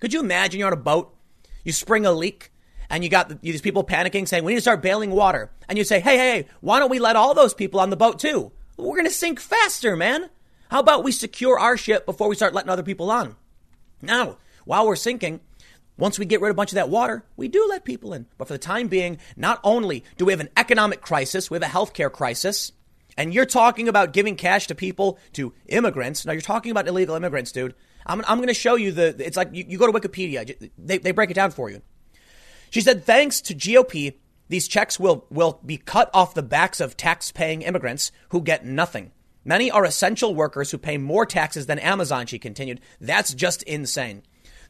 [0.00, 1.14] Could you imagine you're on a boat,
[1.62, 2.50] you spring a leak,
[2.88, 5.50] and you got these people panicking saying, we need to start bailing water.
[5.68, 8.18] And you say, hey, hey, why don't we let all those people on the boat
[8.18, 8.50] too?
[8.76, 10.28] We're going to sink faster, man.
[10.70, 13.36] How about we secure our ship before we start letting other people on?
[14.02, 15.40] Now, while we're sinking,
[16.00, 18.26] once we get rid of a bunch of that water, we do let people in.
[18.38, 21.62] But for the time being, not only do we have an economic crisis, we have
[21.62, 22.72] a healthcare crisis.
[23.16, 26.24] And you're talking about giving cash to people, to immigrants.
[26.24, 27.74] Now, you're talking about illegal immigrants, dude.
[28.06, 30.98] I'm, I'm going to show you the, it's like you, you go to Wikipedia, they,
[30.98, 31.82] they break it down for you.
[32.70, 34.14] She said, thanks to GOP,
[34.48, 38.64] these checks will, will be cut off the backs of tax paying immigrants who get
[38.64, 39.12] nothing.
[39.44, 42.80] Many are essential workers who pay more taxes than Amazon, she continued.
[43.00, 44.22] That's just insane.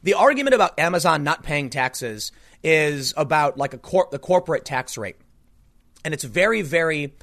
[0.03, 2.31] The argument about Amazon not paying taxes
[2.63, 5.17] is about like a cor- the corporate tax rate.
[6.03, 7.13] And it's very, very,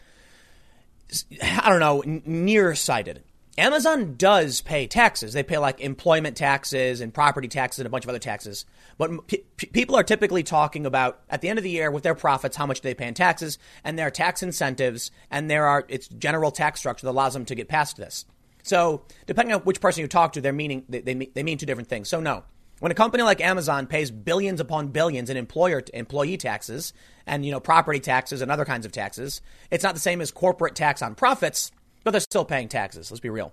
[1.43, 3.25] I don't know, nearsighted.
[3.57, 5.33] Amazon does pay taxes.
[5.33, 8.65] They pay like employment taxes and property taxes and a bunch of other taxes.
[8.99, 12.57] But people are typically talking about at the end of the year with their profits,
[12.57, 15.85] how much do they pay in taxes, and there are tax incentives, and there are
[15.89, 18.27] it's general tax structure that allows them to get past this.
[18.63, 21.67] So depending on which person you talk to, they're meaning they, they, they mean two
[21.67, 22.09] different things.
[22.09, 22.45] So no,
[22.81, 26.93] when a company like Amazon pays billions upon billions in employer employee taxes
[27.27, 30.31] and you know property taxes and other kinds of taxes, it's not the same as
[30.31, 31.73] corporate tax on profits,
[32.05, 33.11] but they're still paying taxes.
[33.11, 33.53] Let's be real.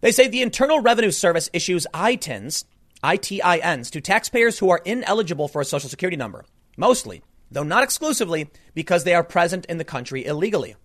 [0.00, 2.64] They say the Internal Revenue Service issues ITINs,
[3.02, 6.44] ITINs to taxpayers who are ineligible for a social security number,
[6.76, 10.76] mostly, though not exclusively, because they are present in the country illegally.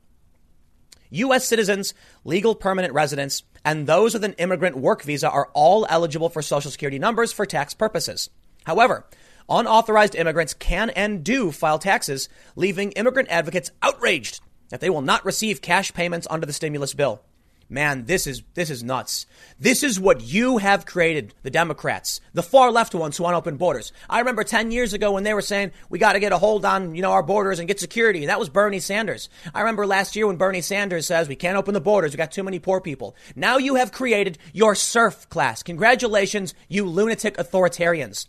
[1.12, 1.48] U.S.
[1.48, 1.94] citizens,
[2.24, 6.72] legal permanent residents, and those with an immigrant work visa are all eligible for Social
[6.72, 8.30] Security numbers for tax purposes.
[8.66, 9.06] However,
[9.50, 15.26] unauthorized immigrants can and do file taxes, leaving immigrant advocates outraged that they will not
[15.26, 17.22] receive cash payments under the stimulus bill.
[17.72, 19.28] Man, this is this is nuts.
[19.60, 23.58] This is what you have created, the Democrats, the far left ones who want open
[23.58, 23.92] borders.
[24.10, 26.66] I remember 10 years ago when they were saying we got to get a hold
[26.66, 28.26] on, you know, our borders and get security.
[28.26, 29.30] That was Bernie Sanders.
[29.54, 32.32] I remember last year when Bernie Sanders says we can't open the borders, we got
[32.32, 33.16] too many poor people.
[33.36, 35.62] Now you have created your serf class.
[35.62, 38.26] Congratulations, you lunatic authoritarians.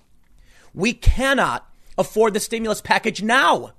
[0.74, 3.72] We cannot afford the stimulus package now.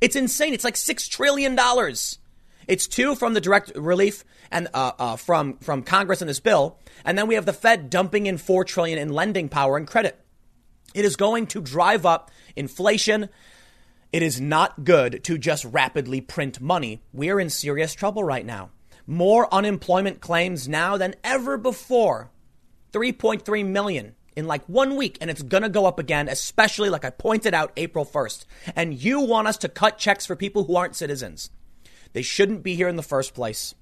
[0.00, 0.54] It's insane.
[0.54, 2.20] It's like 6 trillion dollars.
[2.68, 6.78] It's two from the direct relief and uh, uh, from from Congress in this bill,
[7.04, 10.20] and then we have the Fed dumping in four trillion in lending power and credit.
[10.94, 13.30] It is going to drive up inflation.
[14.12, 17.02] It is not good to just rapidly print money.
[17.12, 18.70] We are in serious trouble right now.
[19.06, 22.30] More unemployment claims now than ever before.
[22.92, 27.10] 3.3 million in like one week, and it's gonna go up again, especially like I
[27.10, 28.44] pointed out April 1st.
[28.76, 31.50] And you want us to cut checks for people who aren't citizens.
[32.12, 33.74] They shouldn't be here in the first place.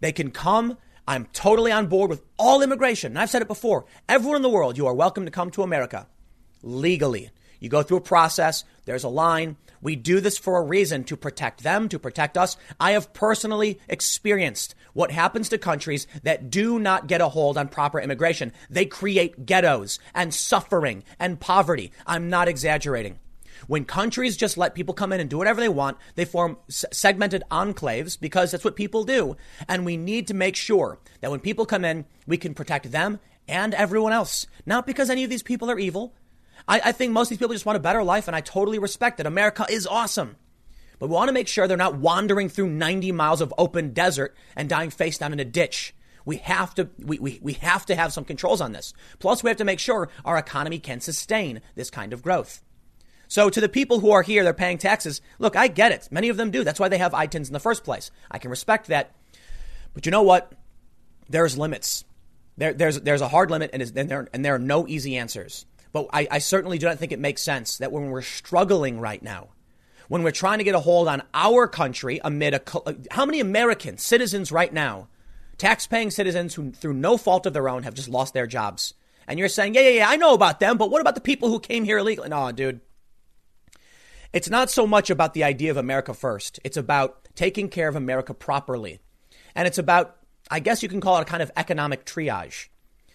[0.00, 0.78] They can come.
[1.06, 3.12] I'm totally on board with all immigration.
[3.12, 3.84] And I've said it before.
[4.08, 6.06] Everyone in the world, you are welcome to come to America
[6.62, 7.30] legally.
[7.60, 8.64] You go through a process.
[8.84, 9.56] There's a line.
[9.80, 12.56] We do this for a reason to protect them, to protect us.
[12.80, 17.68] I have personally experienced what happens to countries that do not get a hold on
[17.68, 18.52] proper immigration.
[18.70, 21.92] They create ghettos and suffering and poverty.
[22.06, 23.18] I'm not exaggerating.
[23.66, 27.44] When countries just let people come in and do whatever they want, they form segmented
[27.50, 29.36] enclaves because that's what people do.
[29.68, 33.20] And we need to make sure that when people come in, we can protect them
[33.48, 34.46] and everyone else.
[34.66, 36.14] Not because any of these people are evil.
[36.66, 38.78] I, I think most of these people just want a better life, and I totally
[38.78, 39.26] respect it.
[39.26, 40.36] America is awesome.
[40.98, 44.34] But we want to make sure they're not wandering through 90 miles of open desert
[44.56, 45.94] and dying face down in a ditch.
[46.24, 48.94] We have to we, we, we have to have some controls on this.
[49.18, 52.63] Plus, we have to make sure our economy can sustain this kind of growth.
[53.34, 55.20] So to the people who are here, they're paying taxes.
[55.40, 56.06] Look, I get it.
[56.12, 56.62] Many of them do.
[56.62, 58.12] That's why they have ITINs in the first place.
[58.30, 59.10] I can respect that.
[59.92, 60.52] But you know what?
[61.28, 62.04] There's limits.
[62.56, 65.66] There, there's, there's a hard limit, and, and, there, and there are no easy answers.
[65.90, 69.20] But I, I certainly do not think it makes sense that when we're struggling right
[69.20, 69.48] now,
[70.06, 72.62] when we're trying to get a hold on our country amid a
[73.10, 75.08] how many American citizens right now,
[75.58, 78.94] tax-paying citizens who through no fault of their own have just lost their jobs,
[79.26, 81.48] and you're saying, yeah, yeah, yeah, I know about them, but what about the people
[81.48, 82.28] who came here illegally?
[82.28, 82.80] No, dude,
[84.34, 86.58] it's not so much about the idea of America first.
[86.64, 88.98] It's about taking care of America properly.
[89.54, 90.16] And it's about,
[90.50, 92.66] I guess you can call it a kind of economic triage.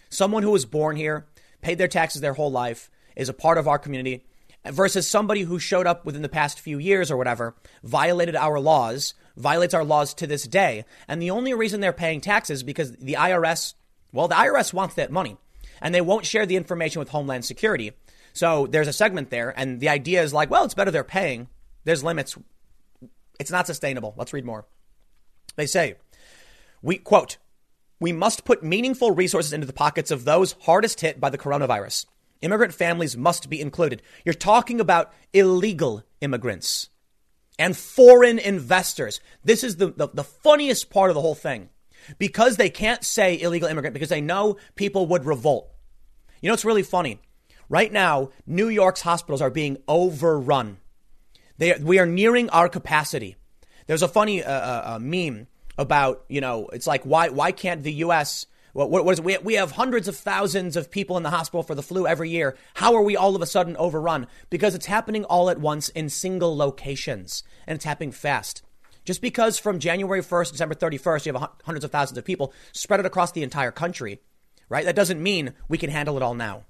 [0.09, 1.27] Someone who was born here,
[1.61, 4.23] paid their taxes their whole life, is a part of our community,
[4.65, 7.53] versus somebody who showed up within the past few years or whatever,
[7.83, 10.85] violated our laws, violates our laws to this day.
[11.05, 13.73] And the only reason they're paying taxes because the IRS,
[14.13, 15.35] well, the IRS wants that money
[15.81, 17.91] and they won't share the information with Homeland Security.
[18.33, 21.47] So there's a segment there, and the idea is like, well, it's better they're paying.
[21.83, 22.37] There's limits.
[23.39, 24.13] It's not sustainable.
[24.17, 24.65] Let's read more.
[25.55, 25.95] They say,
[26.81, 27.37] we quote,
[27.99, 32.05] we must put meaningful resources into the pockets of those hardest hit by the coronavirus.
[32.41, 34.01] Immigrant families must be included.
[34.23, 36.89] You're talking about illegal immigrants
[37.57, 39.19] and foreign investors.
[39.43, 41.69] This is the, the, the, funniest part of the whole thing.
[42.17, 45.69] Because they can't say illegal immigrant because they know people would revolt.
[46.41, 47.19] You know, it's really funny.
[47.69, 50.79] Right now, New York's hospitals are being overrun.
[51.59, 53.35] They, we are nearing our capacity.
[53.85, 55.47] There's a funny uh, uh, uh, meme
[55.77, 58.47] about, you know, it's like, why, why can't the U.S.
[58.73, 59.25] What, what is it?
[59.25, 62.29] We, we have hundreds of thousands of people in the hospital for the flu every
[62.29, 62.57] year.
[62.73, 64.27] How are we all of a sudden overrun?
[64.49, 68.63] Because it's happening all at once in single locations and it's happening fast.
[69.05, 72.99] Just because from January 1st, December 31st, you have hundreds of thousands of people spread
[72.99, 74.21] it across the entire country,
[74.69, 74.85] right?
[74.85, 76.65] That doesn't mean we can handle it all now.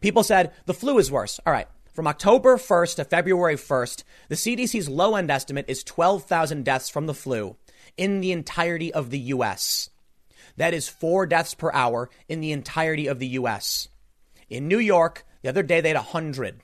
[0.00, 1.40] People said the flu is worse.
[1.46, 1.68] All right.
[1.92, 7.06] From October 1st to February 1st, the CDC's low end estimate is 12,000 deaths from
[7.06, 7.56] the flu
[7.96, 9.90] in the entirety of the U.S.
[10.56, 13.88] That is four deaths per hour in the entirety of the U.S.
[14.48, 16.60] In New York, the other day they had 100.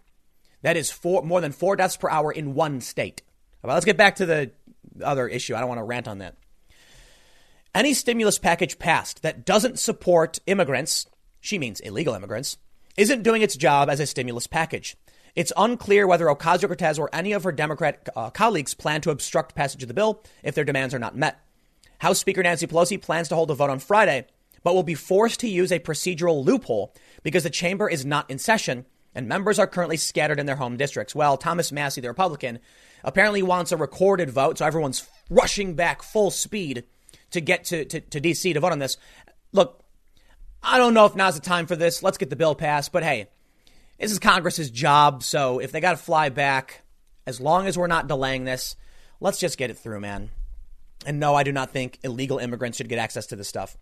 [0.63, 3.23] That is four, more than four deaths per hour in one state.
[3.63, 4.53] Let's get back to the
[5.03, 5.55] other issue.
[5.55, 6.37] I don't want to rant on that.
[7.75, 11.07] Any stimulus package passed that doesn't support immigrants,
[11.41, 12.57] she means illegal immigrants,
[12.97, 14.97] isn't doing its job as a stimulus package.
[15.35, 19.55] It's unclear whether Ocasio Cortez or any of her Democrat uh, colleagues plan to obstruct
[19.55, 21.39] passage of the bill if their demands are not met.
[21.99, 24.27] House Speaker Nancy Pelosi plans to hold a vote on Friday,
[24.63, 28.39] but will be forced to use a procedural loophole because the chamber is not in
[28.39, 31.15] session and members are currently scattered in their home districts.
[31.15, 32.59] Well, Thomas Massie, the Republican,
[33.03, 36.85] apparently wants a recorded vote, so everyone's rushing back full speed
[37.31, 38.53] to get to, to, to D.C.
[38.53, 38.99] to vote on this.
[39.53, 39.83] Look,
[40.69, 42.03] I don't know if now's the time for this.
[42.03, 42.91] Let's get the bill passed.
[42.91, 43.29] But hey,
[44.01, 45.23] this is Congress's job.
[45.23, 46.83] So if they got to fly back,
[47.25, 48.75] as long as we're not delaying this,
[49.21, 50.31] let's just get it through, man.
[51.07, 53.77] And no, I do not think illegal immigrants should get access to this stuff.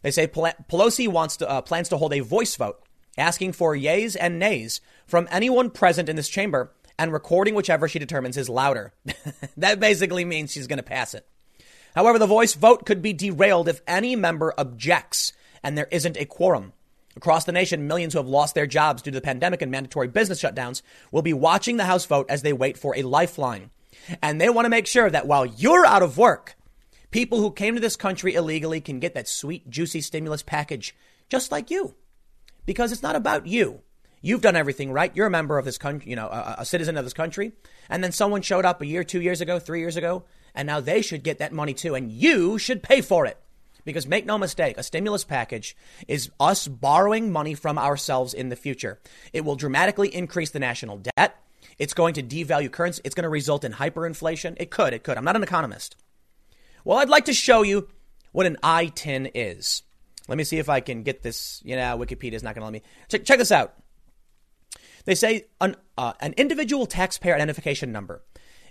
[0.00, 2.82] They say Pelosi wants to, uh, plans to hold a voice vote,
[3.18, 7.98] asking for yays and nays from anyone present in this chamber and recording whichever she
[7.98, 8.94] determines is louder.
[9.58, 11.26] that basically means she's going to pass it.
[11.94, 15.34] However, the voice vote could be derailed if any member objects
[15.64, 16.72] and there isn't a quorum.
[17.16, 20.08] Across the nation, millions who have lost their jobs due to the pandemic and mandatory
[20.08, 23.70] business shutdowns will be watching the House vote as they wait for a lifeline.
[24.20, 26.56] And they want to make sure that while you're out of work,
[27.10, 30.94] people who came to this country illegally can get that sweet, juicy stimulus package
[31.30, 31.94] just like you.
[32.66, 33.82] Because it's not about you.
[34.20, 35.14] You've done everything right.
[35.14, 37.52] You're a member of this country, you know, a, a citizen of this country.
[37.88, 40.80] And then someone showed up a year, two years ago, three years ago, and now
[40.80, 41.94] they should get that money too.
[41.94, 43.38] And you should pay for it.
[43.84, 45.76] Because make no mistake, a stimulus package
[46.08, 48.98] is us borrowing money from ourselves in the future.
[49.32, 51.40] It will dramatically increase the national debt.
[51.78, 53.02] It's going to devalue currency.
[53.04, 54.56] It's going to result in hyperinflation.
[54.58, 54.92] It could.
[54.92, 55.18] It could.
[55.18, 55.96] I'm not an economist.
[56.84, 57.88] Well, I'd like to show you
[58.32, 59.82] what an ITIN is.
[60.28, 61.60] Let me see if I can get this.
[61.64, 62.82] You know, Wikipedia is not going to let me.
[63.08, 63.74] Check, check this out.
[65.04, 68.22] They say an, uh, an individual taxpayer identification number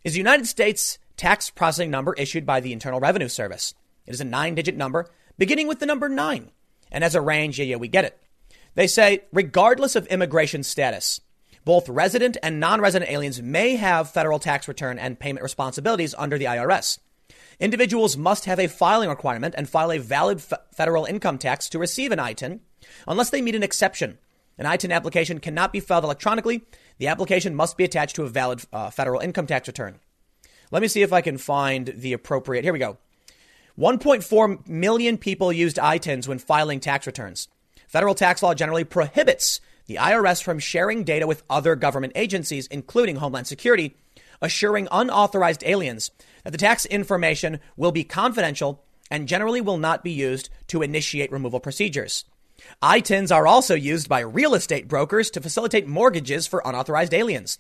[0.04, 3.74] is a United States tax processing number issued by the Internal Revenue Service.
[4.06, 6.52] It is a nine digit number beginning with the number nine.
[6.92, 8.20] And as a range, yeah, yeah, we get it.
[8.76, 11.22] They say, regardless of immigration status,
[11.66, 16.38] both resident and non resident aliens may have federal tax return and payment responsibilities under
[16.38, 17.00] the IRS.
[17.60, 21.80] Individuals must have a filing requirement and file a valid f- federal income tax to
[21.80, 22.60] receive an ITIN,
[23.08, 24.18] unless they meet an exception.
[24.58, 26.64] An ITIN application cannot be filed electronically.
[26.98, 30.00] The application must be attached to a valid uh, federal income tax return.
[30.72, 32.64] Let me see if I can find the appropriate.
[32.64, 32.98] Here we go.
[33.78, 37.48] 1.4 million people used ITINs when filing tax returns.
[37.88, 43.16] Federal tax law generally prohibits the IRS from sharing data with other government agencies, including
[43.16, 43.96] Homeland Security,
[44.42, 46.12] assuring unauthorized aliens
[46.44, 51.32] that the tax information will be confidential and generally will not be used to initiate
[51.32, 52.26] removal procedures.
[52.82, 57.60] ITINs are also used by real estate brokers to facilitate mortgages for unauthorized aliens.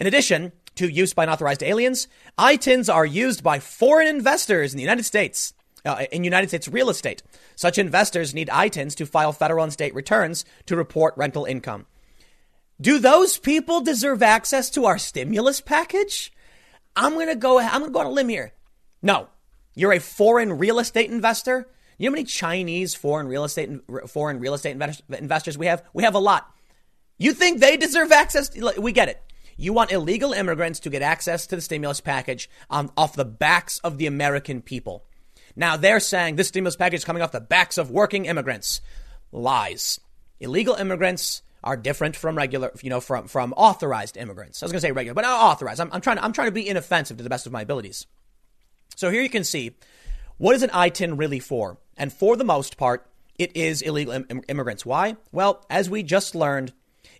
[0.00, 2.08] In addition, to use by unauthorized aliens.
[2.38, 5.54] ITINs are used by foreign investors in the United States,
[5.84, 7.22] uh, in United States real estate.
[7.56, 11.86] Such investors need ITINs to file federal and state returns to report rental income.
[12.80, 16.32] Do those people deserve access to our stimulus package?
[16.96, 18.52] I'm to go I'm to go on a limb here.
[19.00, 19.28] No.
[19.74, 21.68] You're a foreign real estate investor?
[21.98, 23.70] You know how many Chinese foreign real estate
[24.08, 24.76] foreign real estate
[25.10, 25.84] investors we have?
[25.94, 26.52] We have a lot.
[27.18, 28.50] You think they deserve access?
[28.76, 29.22] We get it.
[29.56, 33.78] You want illegal immigrants to get access to the stimulus package on, off the backs
[33.78, 35.04] of the American people.
[35.54, 38.80] Now they're saying this stimulus package is coming off the backs of working immigrants.
[39.30, 40.00] Lies.
[40.40, 44.62] Illegal immigrants are different from regular, you know, from, from authorized immigrants.
[44.62, 45.80] I was going to say regular, but authorized.
[45.80, 48.06] I'm, I'm, trying to, I'm trying to be inoffensive to the best of my abilities.
[48.96, 49.76] So here you can see
[50.38, 51.78] what is an ITIN really for?
[51.96, 53.06] And for the most part,
[53.38, 54.84] it is illegal Im- immigrants.
[54.84, 55.16] Why?
[55.30, 56.72] Well, as we just learned,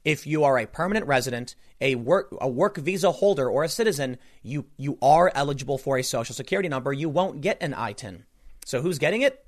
[0.05, 4.19] if you are a permanent resident, a work a work visa holder, or a citizen,
[4.43, 6.93] you you are eligible for a social security number.
[6.93, 8.25] You won't get an ITIN.
[8.65, 9.45] So who's getting it?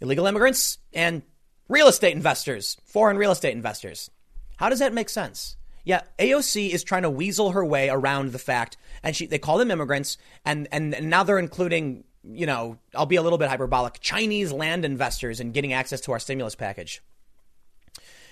[0.00, 1.22] Illegal immigrants and
[1.68, 4.10] real estate investors, foreign real estate investors.
[4.56, 5.56] How does that make sense?
[5.84, 9.58] Yeah, AOC is trying to weasel her way around the fact, and she they call
[9.58, 13.50] them immigrants, and and, and now they're including you know, I'll be a little bit
[13.50, 17.02] hyperbolic, Chinese land investors in getting access to our stimulus package.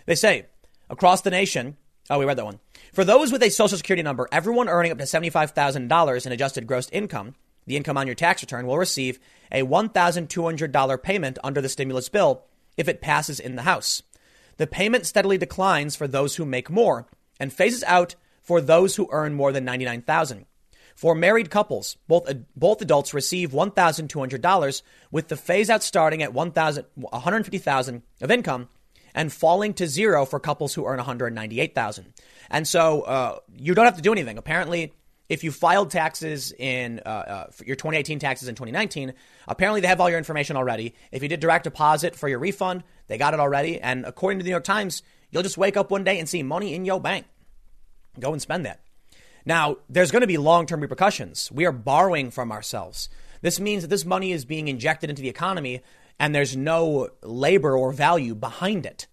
[0.06, 0.46] They say
[0.92, 1.76] across the nation,
[2.10, 2.60] oh, we read that one.
[2.92, 6.88] For those with a social security number, everyone earning up to $75,000 in adjusted gross
[6.90, 7.34] income,
[7.66, 9.18] the income on your tax return, will receive
[9.50, 12.44] a $1,200 payment under the stimulus bill
[12.76, 14.02] if it passes in the House.
[14.58, 17.06] The payment steadily declines for those who make more
[17.40, 20.44] and phases out for those who earn more than 99,000.
[20.94, 28.02] For married couples, both, both adults receive $1,200 with the phase out starting at 150,000
[28.20, 28.68] of income
[29.14, 32.14] and falling to zero for couples who earn 198,000.
[32.50, 34.38] And so uh, you don't have to do anything.
[34.38, 34.92] Apparently,
[35.28, 39.14] if you filed taxes in uh, uh, your 2018 taxes in 2019,
[39.48, 40.94] apparently they have all your information already.
[41.10, 43.80] If you did direct deposit for your refund, they got it already.
[43.80, 46.42] And according to the New York Times, you'll just wake up one day and see
[46.42, 47.26] money in your bank.
[48.20, 48.80] Go and spend that.
[49.44, 51.50] Now, there's going to be long term repercussions.
[51.50, 53.08] We are borrowing from ourselves.
[53.40, 55.82] This means that this money is being injected into the economy
[56.22, 59.08] and there's no labor or value behind it.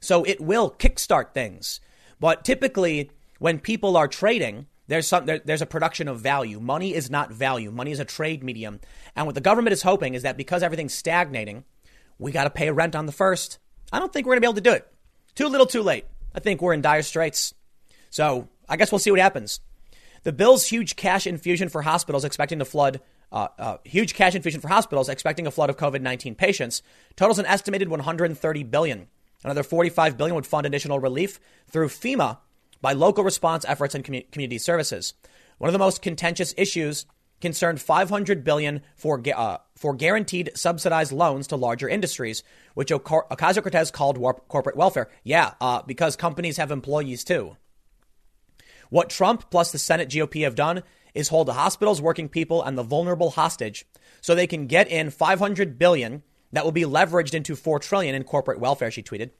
[0.00, 1.80] So it will kickstart things.
[2.18, 6.58] But typically, when people are trading, there's some there, there's a production of value.
[6.58, 7.70] Money is not value.
[7.70, 8.80] Money is a trade medium.
[9.14, 11.62] And what the government is hoping is that because everything's stagnating,
[12.18, 13.60] we got to pay rent on the first.
[13.92, 14.92] I don't think we're going to be able to do it.
[15.36, 16.06] Too little, too late.
[16.34, 17.54] I think we're in dire straits.
[18.10, 19.60] So I guess we'll see what happens.
[20.24, 23.00] The bill's huge cash infusion for hospitals expecting to flood,
[23.30, 26.82] uh, uh, huge cash infusion for hospitals expecting a flood of COVID 19 patients
[27.16, 29.08] totals an estimated 130 billion.
[29.44, 31.38] Another 45 billion would fund additional relief
[31.70, 32.38] through FEMA
[32.80, 35.14] by local response efforts and commu- community services.
[35.58, 37.06] One of the most contentious issues
[37.40, 42.42] concerned 500 billion for uh, for guaranteed subsidized loans to larger industries,
[42.74, 44.18] which Ocasio Cortez called
[44.48, 45.08] corporate welfare.
[45.22, 47.56] Yeah, uh, because companies have employees too.
[48.90, 50.82] What Trump plus the Senate GOP have done
[51.18, 53.84] is hold the hospitals, working people, and the vulnerable hostage
[54.20, 58.22] so they can get in 500 billion that will be leveraged into 4 trillion in
[58.22, 59.30] corporate welfare, she tweeted.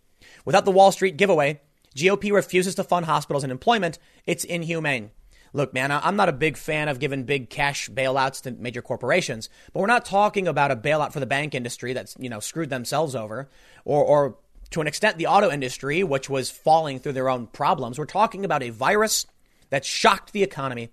[0.45, 1.61] Without the Wall Street giveaway,
[1.97, 4.01] GOP refuses to fund hospitals and employment.
[4.27, 5.13] It's inhumane.
[5.53, 9.49] Look, man, I'm not a big fan of giving big cash bailouts to major corporations,
[9.73, 12.71] but we're not talking about a bailout for the bank industry that's, you know, screwed
[12.71, 13.49] themselves over
[13.85, 14.37] or, or
[14.71, 17.99] to an extent the auto industry, which was falling through their own problems.
[17.99, 19.27] We're talking about a virus
[19.71, 20.91] that shocked the economy.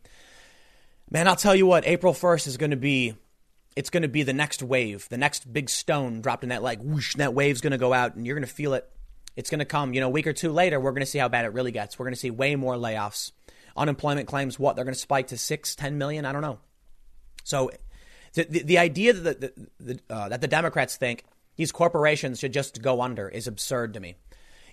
[1.15, 3.15] Man, I'll tell you what, April 1st is going to be
[3.73, 6.81] it's going to be the next wave, the next big stone dropped in that like
[6.81, 8.85] whoosh, that wave's going to go out and you're going to feel it.
[9.37, 11.17] It's going to come, you know, a week or two later, we're going to see
[11.17, 11.97] how bad it really gets.
[11.97, 13.31] We're going to see way more layoffs.
[13.77, 14.75] Unemployment claims what?
[14.75, 16.25] They're going to spike to 6, 10 million?
[16.25, 16.59] I don't know.
[17.45, 17.71] So
[18.33, 21.23] the, the, the idea that the, the uh, that the Democrats think
[21.55, 24.15] these corporations should just go under is absurd to me.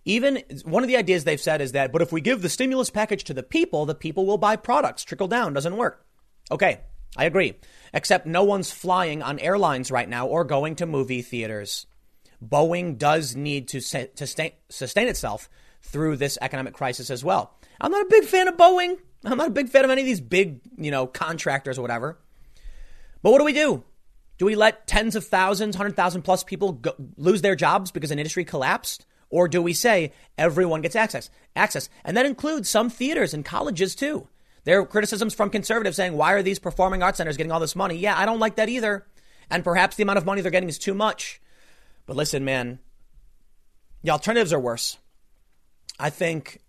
[0.04, 2.90] Even one of the ideas they've said is that, but if we give the stimulus
[2.90, 5.04] package to the people, the people will buy products.
[5.04, 6.04] Trickle down doesn't work.
[6.50, 6.80] Okay,
[7.16, 7.54] I agree.
[7.94, 11.86] Except no one's flying on airlines right now or going to movie theaters.
[12.44, 15.48] Boeing does need to, to sustain itself
[15.82, 17.56] through this economic crisis as well.
[17.80, 18.96] I'm not a big fan of Boeing.
[19.24, 22.18] I'm not a big fan of any of these big, you know, contractors or whatever.
[23.22, 23.84] But what do we do?
[24.38, 28.18] Do we let tens of thousands, 100,000 plus people go, lose their jobs because an
[28.18, 29.06] industry collapsed?
[29.30, 31.30] Or do we say everyone gets access?
[31.54, 31.88] Access.
[32.04, 34.26] And that includes some theaters and colleges too.
[34.64, 37.76] There are criticisms from conservatives saying, why are these performing arts centers getting all this
[37.76, 37.96] money?
[37.96, 39.06] Yeah, I don't like that either.
[39.50, 41.40] And perhaps the amount of money they're getting is too much.
[42.06, 42.78] But listen, man,
[44.02, 44.98] the alternatives are worse.
[45.98, 46.60] I think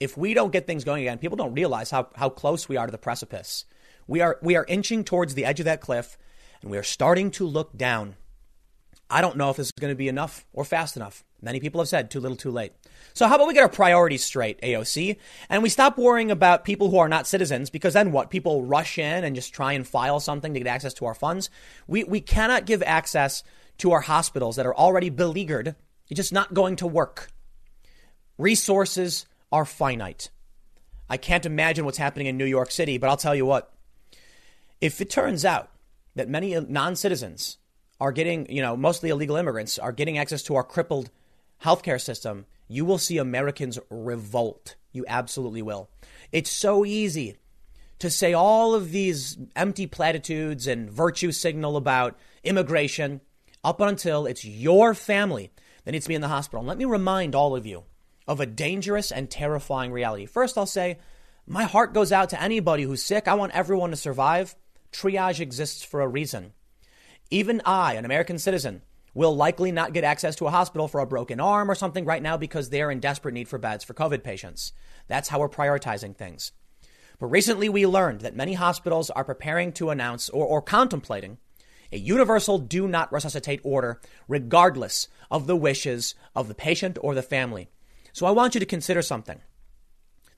[0.00, 2.86] if we don't get things going again, people don't realize how, how close we are
[2.86, 3.64] to the precipice.
[4.06, 6.16] We are, we are inching towards the edge of that cliff
[6.62, 8.16] and we are starting to look down.
[9.10, 11.24] I don't know if this is going to be enough or fast enough.
[11.40, 12.72] Many people have said too little too late.
[13.14, 15.16] So how about we get our priorities straight, AOC,
[15.48, 18.30] and we stop worrying about people who are not citizens because then what?
[18.30, 21.48] People rush in and just try and file something to get access to our funds.
[21.86, 23.44] We, we cannot give access
[23.78, 25.76] to our hospitals that are already beleaguered.
[26.08, 27.30] It's just not going to work.
[28.36, 30.30] Resources are finite.
[31.08, 33.72] I can't imagine what's happening in New York City, but I'll tell you what.
[34.80, 35.70] If it turns out
[36.14, 37.58] that many non citizens
[38.00, 41.10] are getting, you know, mostly illegal immigrants are getting access to our crippled
[41.62, 44.76] healthcare system, you will see Americans revolt.
[44.92, 45.90] You absolutely will.
[46.32, 47.36] It's so easy
[47.98, 53.20] to say all of these empty platitudes and virtue signal about immigration
[53.64, 55.50] up until it's your family
[55.84, 56.60] that needs to be in the hospital.
[56.60, 57.84] And let me remind all of you
[58.26, 60.26] of a dangerous and terrifying reality.
[60.26, 60.98] First, I'll say
[61.46, 63.26] my heart goes out to anybody who's sick.
[63.26, 64.54] I want everyone to survive.
[64.92, 66.52] Triage exists for a reason.
[67.30, 68.82] Even I, an American citizen,
[69.18, 72.22] will likely not get access to a hospital for a broken arm or something right
[72.22, 74.72] now because they're in desperate need for beds for COVID patients.
[75.08, 76.52] That's how we're prioritizing things.
[77.18, 81.38] But recently we learned that many hospitals are preparing to announce or, or contemplating
[81.90, 87.20] a universal do not resuscitate order, regardless of the wishes of the patient or the
[87.20, 87.68] family.
[88.12, 89.40] So I want you to consider something.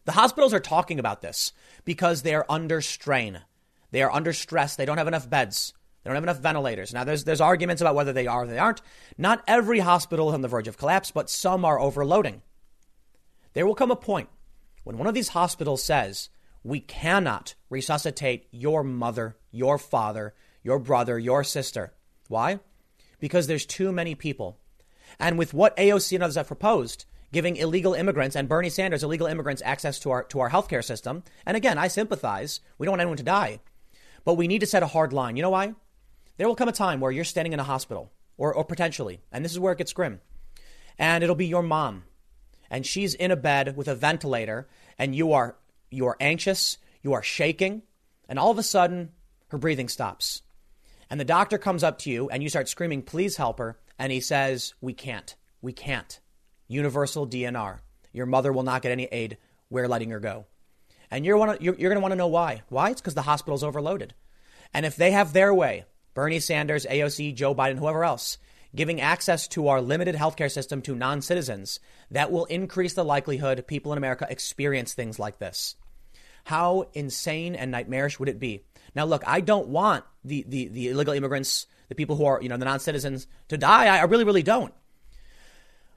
[0.06, 1.52] The hospitals are talking about this
[1.84, 3.42] because they are under strain.
[3.90, 4.74] They are under stress.
[4.74, 5.74] They don't have enough beds.
[6.02, 6.94] They don't have enough ventilators.
[6.94, 8.80] Now, there's, there's arguments about whether they are or they aren't.
[9.18, 12.42] Not every hospital is on the verge of collapse, but some are overloading.
[13.52, 14.28] There will come a point
[14.84, 16.30] when one of these hospitals says,
[16.62, 21.92] we cannot resuscitate your mother, your father, your brother, your sister.
[22.28, 22.60] Why?
[23.18, 24.58] Because there's too many people.
[25.18, 29.26] And with what AOC and others have proposed, giving illegal immigrants and Bernie Sanders illegal
[29.26, 31.22] immigrants access to our to our healthcare system.
[31.46, 32.60] And again, I sympathize.
[32.78, 33.60] We don't want anyone to die.
[34.24, 35.36] But we need to set a hard line.
[35.36, 35.74] You know why?
[36.40, 39.44] There will come a time where you're standing in a hospital, or, or potentially, and
[39.44, 40.22] this is where it gets grim.
[40.98, 42.04] And it'll be your mom.
[42.70, 44.66] And she's in a bed with a ventilator,
[44.98, 45.56] and you are
[45.90, 47.82] you are anxious, you are shaking,
[48.26, 49.10] and all of a sudden
[49.48, 50.40] her breathing stops.
[51.10, 53.78] And the doctor comes up to you and you start screaming, please help her.
[53.98, 55.36] And he says, we can't.
[55.60, 56.20] We can't.
[56.68, 57.80] Universal DNR.
[58.14, 59.36] Your mother will not get any aid.
[59.68, 60.46] We're letting her go.
[61.10, 62.62] And you're, you're, you're going to want to know why.
[62.70, 62.88] Why?
[62.88, 64.14] It's because the hospital's overloaded.
[64.72, 65.84] And if they have their way,
[66.14, 68.38] Bernie Sanders, AOC, Joe Biden, whoever else,
[68.74, 71.80] giving access to our limited healthcare system to non citizens,
[72.10, 75.76] that will increase the likelihood people in America experience things like this.
[76.44, 78.64] How insane and nightmarish would it be?
[78.94, 82.48] Now, look, I don't want the, the, the illegal immigrants, the people who are, you
[82.48, 83.86] know, the non citizens to die.
[83.86, 84.74] I really, really don't.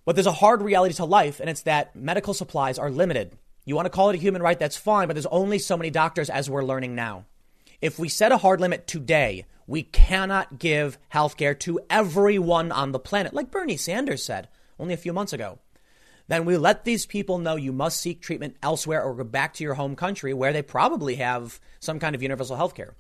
[0.05, 3.31] But there's a hard reality to life, and it's that medical supplies are limited.
[3.65, 5.89] You want to call it a human right, that's fine, but there's only so many
[5.89, 7.25] doctors as we're learning now.
[7.81, 12.91] If we set a hard limit today, we cannot give health care to everyone on
[12.91, 14.47] the planet, like Bernie Sanders said
[14.77, 15.57] only a few months ago.
[16.27, 19.63] Then we let these people know you must seek treatment elsewhere or go back to
[19.63, 22.93] your home country where they probably have some kind of universal health care.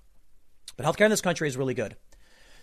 [0.75, 1.95] But healthcare in this country is really good.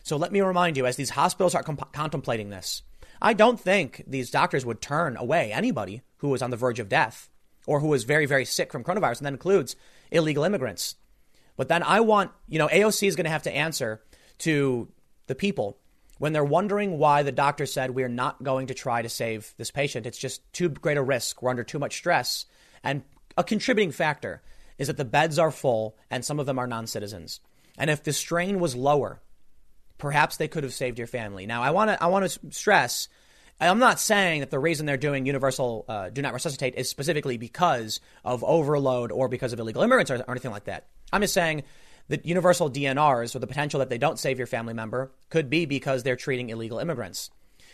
[0.02, 2.82] So let me remind you, as these hospitals are comp- contemplating this,
[3.22, 6.88] I don't think these doctors would turn away anybody who was on the verge of
[6.88, 7.30] death
[7.64, 9.76] or who was very, very sick from coronavirus, and that includes
[10.10, 10.96] illegal immigrants.
[11.60, 14.00] But then I want, you know, AOC is going to have to answer
[14.38, 14.88] to
[15.26, 15.76] the people
[16.16, 19.70] when they're wondering why the doctor said we're not going to try to save this
[19.70, 20.06] patient.
[20.06, 21.42] It's just too great a risk.
[21.42, 22.46] We're under too much stress.
[22.82, 23.02] And
[23.36, 24.40] a contributing factor
[24.78, 27.40] is that the beds are full and some of them are non citizens.
[27.76, 29.20] And if the strain was lower,
[29.98, 31.44] perhaps they could have saved your family.
[31.44, 33.08] Now, I want to I want to stress.
[33.60, 37.36] I'm not saying that the reason they're doing universal uh, do not resuscitate is specifically
[37.36, 40.86] because of overload or because of illegal immigrants or, or anything like that.
[41.12, 41.64] I'm just saying
[42.08, 45.64] that universal DNRs or the potential that they don't save your family member could be
[45.64, 47.30] because they're treating illegal immigrants.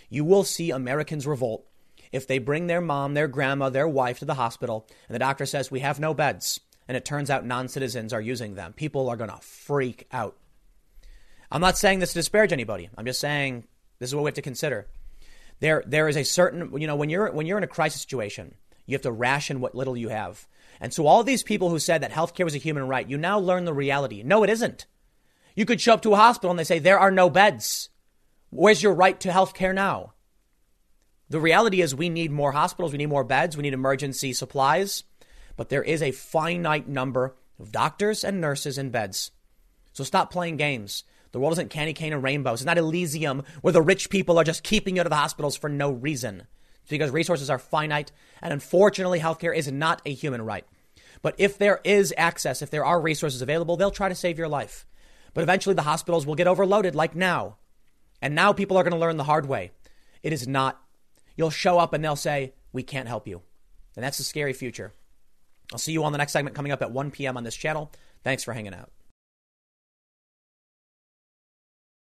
[0.09, 1.67] You will see Americans revolt
[2.13, 5.47] if they bring their mom, their grandma, their wife to the hospital and the doctor
[5.47, 6.61] says, We have no beds.
[6.89, 8.73] And it turns out non citizens are using them.
[8.73, 10.37] People are going to freak out.
[11.51, 12.89] I'm not saying this to disparage anybody.
[12.97, 13.67] I'm just saying
[13.99, 14.87] this is what we have to consider.
[15.61, 18.55] There, there is a certain, you know, when you're when you're in a crisis situation,
[18.85, 20.47] you have to ration what little you have.
[20.81, 23.39] And so all these people who said that healthcare was a human right, you now
[23.39, 24.23] learn the reality.
[24.23, 24.87] No, it isn't.
[25.55, 27.89] You could show up to a hospital and they say there are no beds.
[28.51, 30.13] Where's your right to healthcare now?
[31.29, 35.03] The reality is we need more hospitals, we need more beds, we need emergency supplies,
[35.57, 39.33] but there is a finite number of doctors and nurses in beds.
[39.93, 41.03] So stop playing games.
[41.33, 42.61] The world isn't candy cane and rainbows.
[42.61, 45.57] It's not Elysium where the rich people are just keeping you out of the hospitals
[45.57, 46.47] for no reason.
[46.87, 50.65] It's because resources are finite, and unfortunately, healthcare is not a human right.
[51.21, 54.47] But if there is access, if there are resources available, they'll try to save your
[54.47, 54.87] life.
[55.35, 57.57] But eventually, the hospitals will get overloaded, like now.
[58.23, 59.73] And now people are going to learn the hard way.
[60.23, 60.81] It is not.
[61.37, 63.43] You'll show up and they'll say, We can't help you.
[63.97, 64.93] And that's a scary future.
[65.73, 67.37] I'll see you on the next segment coming up at 1 p.m.
[67.37, 67.91] on this channel.
[68.23, 68.93] Thanks for hanging out.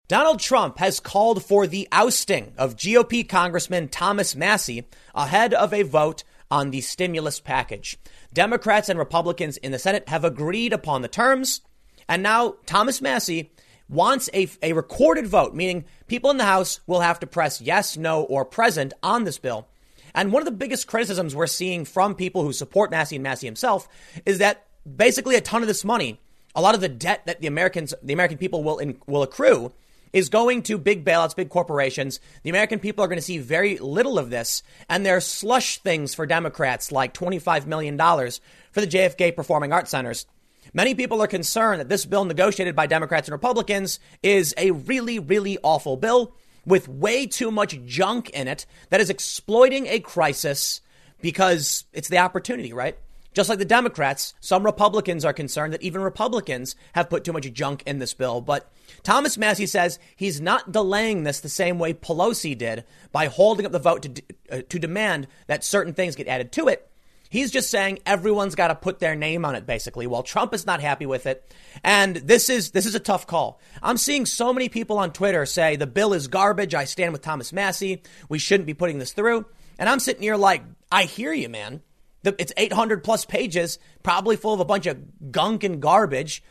[0.07, 5.83] Donald Trump has called for the ousting of GOP Congressman Thomas Massie ahead of a
[5.83, 7.97] vote on the stimulus package.
[8.35, 11.63] Democrats and Republicans in the Senate have agreed upon the terms,
[12.07, 13.51] and now Thomas Massie
[13.89, 17.97] wants a, a recorded vote, meaning people in the House will have to press yes,
[17.97, 19.69] no, or present on this bill.
[20.15, 23.47] And one of the biggest criticisms we're seeing from people who support Massie and Massie
[23.47, 23.89] himself
[24.27, 26.21] is that basically a ton of this money,
[26.55, 29.73] a lot of the debt that the Americans, the American people will in, will accrue
[30.15, 32.21] is going to big bailouts, big corporations.
[32.45, 34.62] The American people are going to see very little of this.
[34.89, 39.91] And there are slush things for Democrats like $25 million for the JFK Performing Arts
[39.91, 40.25] Centers.
[40.73, 45.19] Many people are concerned that this bill negotiated by Democrats and Republicans is a really,
[45.19, 46.35] really awful bill
[46.65, 50.81] with way too much junk in it that is exploiting a crisis
[51.21, 52.97] because it's the opportunity, right?
[53.35, 57.53] Just like the Democrats, some Republicans are concerned that even Republicans have put too much
[57.53, 58.41] junk in this bill.
[58.41, 58.70] But
[59.03, 63.72] Thomas Massie says he's not delaying this the same way Pelosi did by holding up
[63.72, 66.89] the vote to, uh, to demand that certain things get added to it.
[67.28, 70.07] He's just saying everyone's got to put their name on it, basically.
[70.07, 71.53] Well, Trump is not happy with it.
[71.82, 73.61] And this is, this is a tough call.
[73.82, 76.76] I'm seeing so many people on Twitter say the bill is garbage.
[76.76, 78.03] I stand with Thomas Massie.
[78.28, 79.47] We shouldn't be putting this through.
[79.80, 80.62] And I'm sitting here like,
[80.93, 81.82] I hear you, man.
[82.25, 86.43] It's 800 plus pages, probably full of a bunch of gunk and garbage.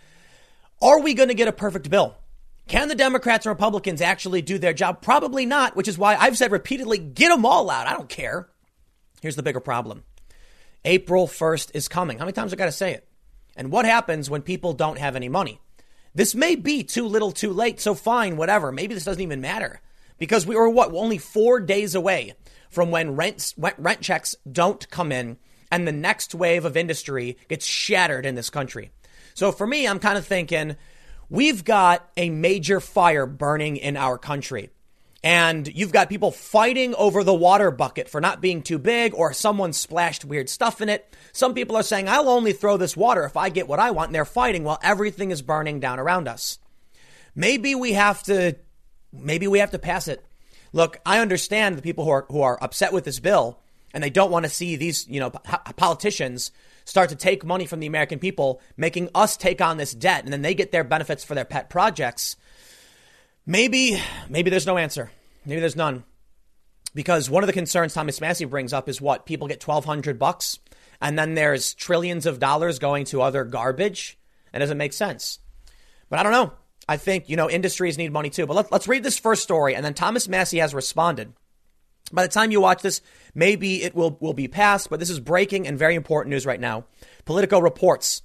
[0.82, 2.15] Are we going to get a perfect bill?
[2.67, 5.01] Can the Democrats and Republicans actually do their job?
[5.01, 7.88] Probably not, which is why I've said repeatedly get them all out.
[7.88, 8.47] I don't care.
[9.21, 10.03] Here's the bigger problem
[10.86, 12.17] April 1st is coming.
[12.17, 13.07] How many times I got to say it?
[13.55, 15.59] And what happens when people don't have any money?
[16.15, 18.71] This may be too little too late, so fine, whatever.
[18.71, 19.82] Maybe this doesn't even matter
[20.17, 22.34] because we are what, only four days away
[22.69, 25.38] from when rent, rent checks don't come in
[25.74, 28.91] and the next wave of industry gets shattered in this country.
[29.34, 30.76] So for me, I'm kind of thinking
[31.32, 34.69] we've got a major fire burning in our country.
[35.24, 39.34] And you've got people fighting over the water bucket for not being too big or
[39.34, 41.11] someone splashed weird stuff in it.
[41.32, 44.09] Some people are saying, I'll only throw this water if I get what I want.
[44.09, 46.59] And they're fighting while everything is burning down around us.
[47.34, 48.57] Maybe we have to,
[49.11, 50.24] maybe we have to pass it.
[50.71, 53.62] Look, I understand the people who are, who are upset with this bill
[53.93, 56.51] and they don't want to see these, you know, politicians
[56.85, 60.33] start to take money from the American people, making us take on this debt, and
[60.33, 62.35] then they get their benefits for their pet projects.
[63.45, 65.11] Maybe, maybe there's no answer.
[65.45, 66.03] Maybe there's none.
[66.95, 70.59] Because one of the concerns Thomas Massie brings up is what people get 1200 bucks
[71.03, 74.17] and then there's trillions of dollars going to other garbage.
[74.53, 75.39] That doesn't make sense.
[76.09, 76.53] But I don't know.
[76.87, 78.45] I think, you know, industries need money too.
[78.45, 79.75] But let, let's read this first story.
[79.75, 81.33] And then Thomas Massie has responded.
[82.12, 83.01] By the time you watch this,
[83.34, 86.60] maybe it will, will be passed, but this is breaking and very important news right
[86.60, 86.86] now.
[87.26, 88.22] Politico reports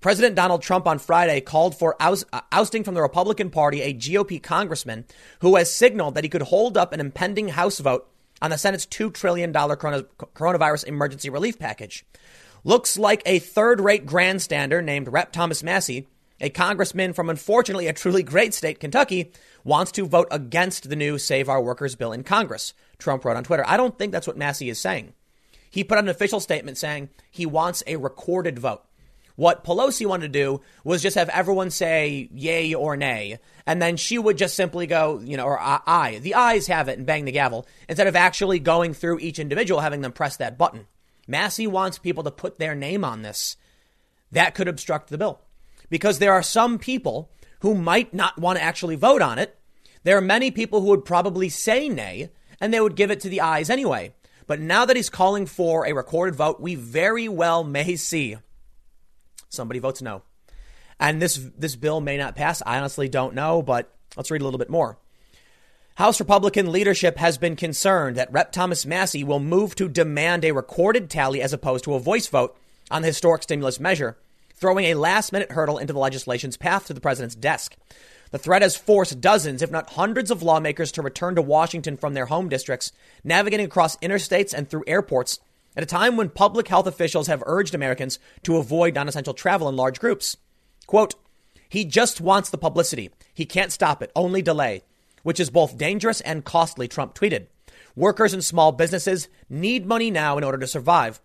[0.00, 4.40] President Donald Trump on Friday called for oust- ousting from the Republican Party a GOP
[4.40, 5.04] congressman
[5.40, 8.08] who has signaled that he could hold up an impending House vote
[8.40, 12.04] on the Senate's $2 trillion coronavirus emergency relief package.
[12.62, 15.32] Looks like a third rate grandstander named Rep.
[15.32, 16.06] Thomas Massie,
[16.40, 19.32] a congressman from unfortunately a truly great state, Kentucky,
[19.64, 23.44] wants to vote against the new Save Our Workers bill in Congress, Trump wrote on
[23.44, 23.64] Twitter.
[23.66, 25.14] I don't think that's what Massie is saying.
[25.70, 28.84] He put out an official statement saying he wants a recorded vote.
[29.36, 33.96] What Pelosi wanted to do was just have everyone say yay or nay, and then
[33.96, 36.18] she would just simply go, you know, or I.
[36.20, 39.80] The ayes have it and bang the gavel instead of actually going through each individual,
[39.80, 40.88] having them press that button.
[41.28, 43.56] Massie wants people to put their name on this.
[44.32, 45.40] That could obstruct the bill
[45.88, 47.30] because there are some people
[47.60, 49.56] who might not want to actually vote on it.
[50.02, 52.30] There are many people who would probably say nay
[52.60, 54.14] and they would give it to the ayes anyway.
[54.46, 58.36] But now that he's calling for a recorded vote, we very well may see
[59.48, 60.22] Somebody votes no.
[61.00, 62.62] And this this bill may not pass.
[62.66, 64.98] I honestly don't know, but let's read a little bit more.
[65.94, 68.52] House Republican leadership has been concerned that Rep.
[68.52, 72.56] Thomas Massie will move to demand a recorded tally as opposed to a voice vote
[72.90, 74.16] on the historic stimulus measure,
[74.54, 77.76] throwing a last minute hurdle into the legislation's path to the president's desk.
[78.30, 82.14] The threat has forced dozens, if not hundreds, of lawmakers to return to Washington from
[82.14, 82.92] their home districts,
[83.24, 85.38] navigating across interstates and through airports
[85.76, 89.68] at a time when public health officials have urged Americans to avoid non essential travel
[89.68, 90.36] in large groups.
[90.86, 91.14] Quote,
[91.68, 93.10] he just wants the publicity.
[93.32, 94.82] He can't stop it, only delay,
[95.22, 97.46] which is both dangerous and costly, Trump tweeted.
[97.94, 101.20] Workers and small businesses need money now in order to survive.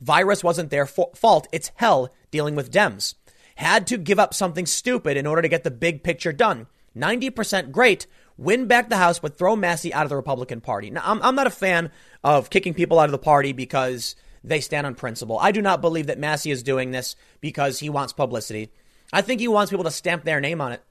[0.00, 1.48] Virus wasn't their fault.
[1.52, 3.14] It's hell dealing with Dems.
[3.56, 6.66] Had to give up something stupid in order to get the big picture done.
[6.96, 8.06] 90% great,
[8.38, 10.90] win back the House, but throw Massie out of the Republican Party.
[10.90, 11.90] Now, I'm, I'm not a fan
[12.24, 15.38] of kicking people out of the party because they stand on principle.
[15.38, 18.70] I do not believe that Massie is doing this because he wants publicity.
[19.12, 20.82] I think he wants people to stamp their name on it.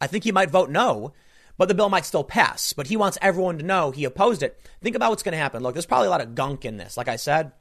[0.00, 1.12] I think he might vote no,
[1.56, 2.72] but the bill might still pass.
[2.72, 4.60] But he wants everyone to know he opposed it.
[4.82, 5.62] Think about what's going to happen.
[5.62, 7.52] Look, there's probably a lot of gunk in this, like I said,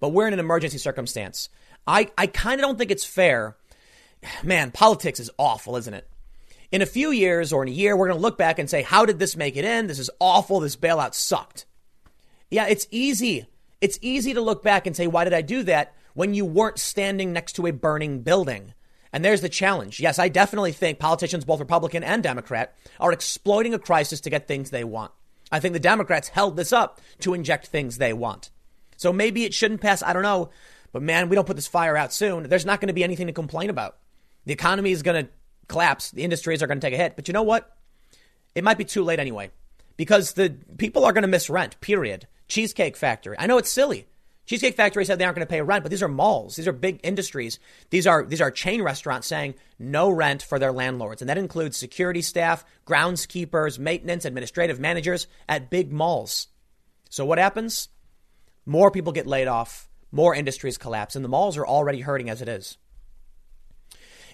[0.00, 1.48] but we're in an emergency circumstance.
[1.86, 3.56] I, I kind of don't think it's fair.
[4.42, 6.08] Man, politics is awful, isn't it?
[6.74, 8.82] in a few years or in a year, we're going to look back and say,
[8.82, 9.86] how did this make it in?
[9.86, 10.58] This is awful.
[10.58, 11.66] This bailout sucked.
[12.50, 13.46] Yeah, it's easy.
[13.80, 16.80] It's easy to look back and say, why did I do that when you weren't
[16.80, 18.74] standing next to a burning building?
[19.12, 20.00] And there's the challenge.
[20.00, 24.48] Yes, I definitely think politicians, both Republican and Democrat, are exploiting a crisis to get
[24.48, 25.12] things they want.
[25.52, 28.50] I think the Democrats held this up to inject things they want.
[28.96, 30.02] So maybe it shouldn't pass.
[30.02, 30.50] I don't know.
[30.94, 32.48] But man, we don't put this fire out soon.
[32.48, 33.98] There's not going to be anything to complain about.
[34.46, 35.30] The economy is going to
[35.66, 37.16] collapse, the industries are going to take a hit.
[37.16, 37.76] But you know what?
[38.54, 39.50] It might be too late anyway
[39.96, 42.28] because the people are going to miss rent, period.
[42.46, 43.34] Cheesecake Factory.
[43.36, 44.06] I know it's silly.
[44.46, 46.54] Cheesecake Factory said they aren't going to pay rent, but these are malls.
[46.54, 47.58] These are big industries.
[47.90, 51.76] These are these are chain restaurants saying no rent for their landlords, and that includes
[51.76, 56.46] security staff, groundskeepers, maintenance, administrative managers at big malls.
[57.10, 57.88] So what happens?
[58.64, 62.40] More people get laid off, more industries collapse, and the malls are already hurting as
[62.40, 62.78] it is.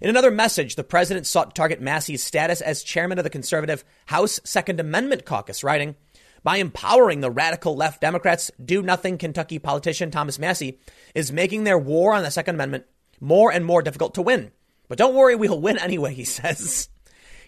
[0.01, 3.85] In another message, the president sought to target Massie's status as chairman of the conservative
[4.07, 5.95] House Second Amendment Caucus, writing,
[6.43, 10.79] by empowering the radical left Democrats, do nothing Kentucky politician Thomas Massie
[11.15, 12.87] is making their war on the Second Amendment
[13.21, 14.51] more and more difficult to win.
[14.89, 16.89] But don't worry, we'll win anyway, he says.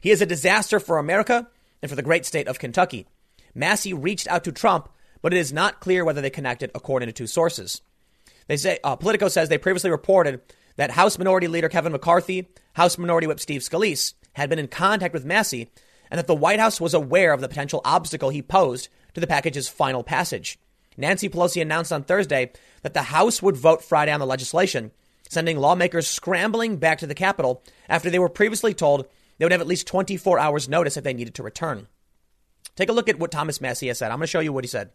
[0.01, 1.49] He is a disaster for America
[1.81, 3.07] and for the great state of Kentucky.
[3.55, 4.91] Massie reached out to Trump,
[5.23, 7.81] but it is not clear whether they connected, according to two sources.
[8.49, 10.41] They say uh, Politico says they previously reported
[10.77, 15.15] that House Minority Leader Kevin McCarthy, House Minority Whip Steve Scalise had been in contact
[15.15, 15.71] with Massie,
[16.11, 19.27] and that the White House was aware of the potential obstacle he posed to the
[19.27, 20.59] package's final passage.
[20.97, 24.91] Nancy Pelosi announced on Thursday that the House would vote Friday on the legislation,
[25.29, 29.07] sending lawmakers scrambling back to the Capitol after they were previously told
[29.39, 31.89] they would have at least 24 hours' notice if they needed to return.
[32.77, 34.11] Take a look at what Thomas Massie has said.
[34.11, 34.91] I'm going to show you what he said.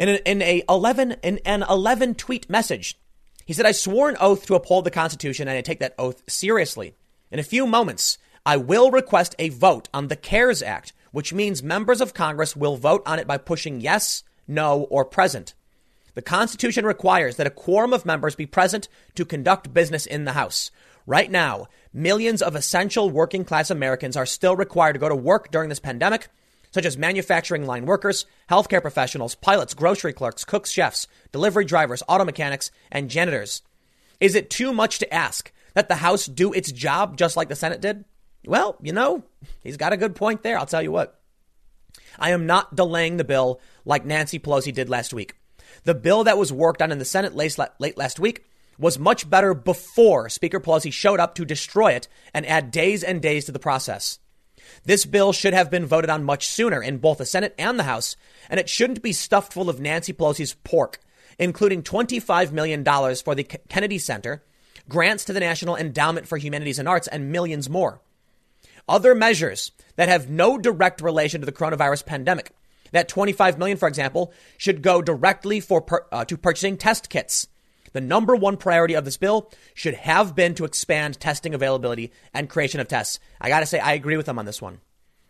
[0.00, 2.98] In, a, in a 11 in an 11 tweet message,
[3.44, 6.22] he said, "I swore an oath to uphold the Constitution, and I take that oath
[6.26, 6.94] seriously.
[7.30, 11.62] In a few moments, I will request a vote on the CARES Act, which means
[11.62, 15.52] members of Congress will vote on it by pushing yes, no, or present.
[16.14, 20.32] The Constitution requires that a quorum of members be present to conduct business in the
[20.32, 20.70] House.
[21.06, 25.50] Right now, millions of essential working class Americans are still required to go to work
[25.50, 26.30] during this pandemic,
[26.70, 32.24] such as manufacturing line workers, healthcare professionals, pilots, grocery clerks, cooks, chefs, delivery drivers, auto
[32.24, 33.62] mechanics, and janitors.
[34.20, 37.56] Is it too much to ask that the House do its job just like the
[37.56, 38.04] Senate did?
[38.46, 39.24] Well, you know,
[39.62, 40.58] he's got a good point there.
[40.58, 41.20] I'll tell you what.
[42.18, 45.34] I am not delaying the bill like Nancy Pelosi did last week.
[45.84, 48.44] The bill that was worked on in the Senate late, last week
[48.78, 53.20] was much better before Speaker Pelosi showed up to destroy it and add days and
[53.20, 54.18] days to the process.
[54.84, 57.84] This bill should have been voted on much sooner in both the Senate and the
[57.84, 58.16] House,
[58.48, 61.00] and it shouldn't be stuffed full of Nancy Pelosi's pork,
[61.38, 62.84] including $25 million
[63.16, 64.42] for the Kennedy Center,
[64.88, 68.00] grants to the National Endowment for Humanities and Arts, and millions more
[68.90, 72.50] other measures that have no direct relation to the coronavirus pandemic.
[72.92, 77.46] That 25 million, for example, should go directly for uh, to purchasing test kits.
[77.92, 82.48] The number one priority of this bill should have been to expand testing availability and
[82.48, 83.18] creation of tests.
[83.40, 84.80] I got to say, I agree with him on this one.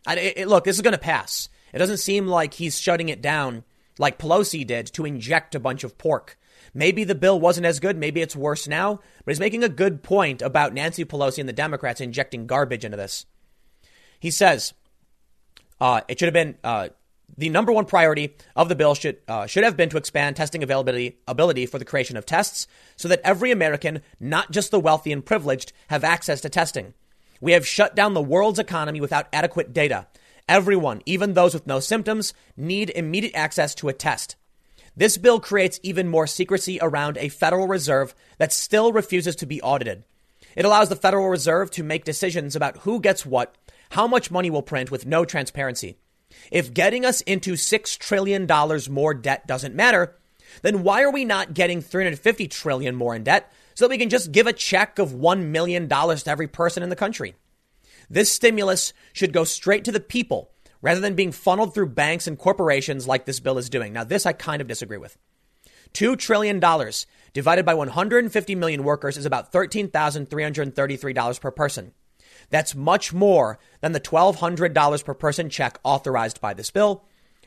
[0.06, 1.48] I, it, look, this is going to pass.
[1.72, 3.64] It doesn't seem like he's shutting it down
[3.98, 6.38] like Pelosi did to inject a bunch of pork.
[6.72, 7.96] Maybe the bill wasn't as good.
[7.96, 9.00] Maybe it's worse now.
[9.24, 12.96] But he's making a good point about Nancy Pelosi and the Democrats injecting garbage into
[12.96, 13.26] this.
[14.18, 14.72] He says
[15.80, 16.88] uh, it should have been uh,
[17.36, 20.62] the number one priority of the bill should uh, should have been to expand testing
[20.62, 22.66] availability ability for the creation of tests
[22.96, 26.94] so that every American, not just the wealthy and privileged, have access to testing.
[27.40, 30.06] We have shut down the world's economy without adequate data.
[30.48, 34.36] Everyone, even those with no symptoms, need immediate access to a test.
[34.96, 39.62] This bill creates even more secrecy around a Federal Reserve that still refuses to be
[39.62, 40.04] audited.
[40.56, 43.54] It allows the Federal Reserve to make decisions about who gets what
[43.90, 45.96] how much money we'll print with no transparency.
[46.50, 48.46] If getting us into $6 trillion
[48.90, 50.16] more debt doesn't matter,
[50.62, 54.08] then why are we not getting 350 trillion more in debt so that we can
[54.08, 57.34] just give a check of $1 million to every person in the country?
[58.08, 60.50] This stimulus should go straight to the people
[60.82, 63.92] rather than being funneled through banks and corporations like this bill is doing.
[63.92, 65.16] Now, this I kind of disagree with.
[65.94, 66.60] $2 trillion
[67.32, 71.92] divided by 150 million workers is about $13,333 per person.
[72.50, 77.04] That's much more than the $1,200 per person check authorized by this bill.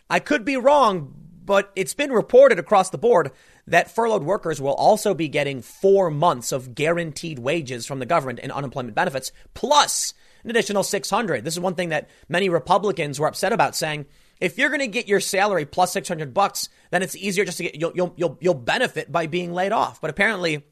[0.09, 1.13] I could be wrong,
[1.45, 3.31] but it's been reported across the board
[3.67, 8.39] that furloughed workers will also be getting four months of guaranteed wages from the government
[8.39, 11.43] in unemployment benefits, plus an additional 600.
[11.43, 14.05] This is one thing that many Republicans were upset about, saying
[14.41, 17.63] if you're going to get your salary plus 600 bucks, then it's easier just to
[17.63, 20.01] get you'll you'll you'll, you'll benefit by being laid off.
[20.01, 20.63] But apparently,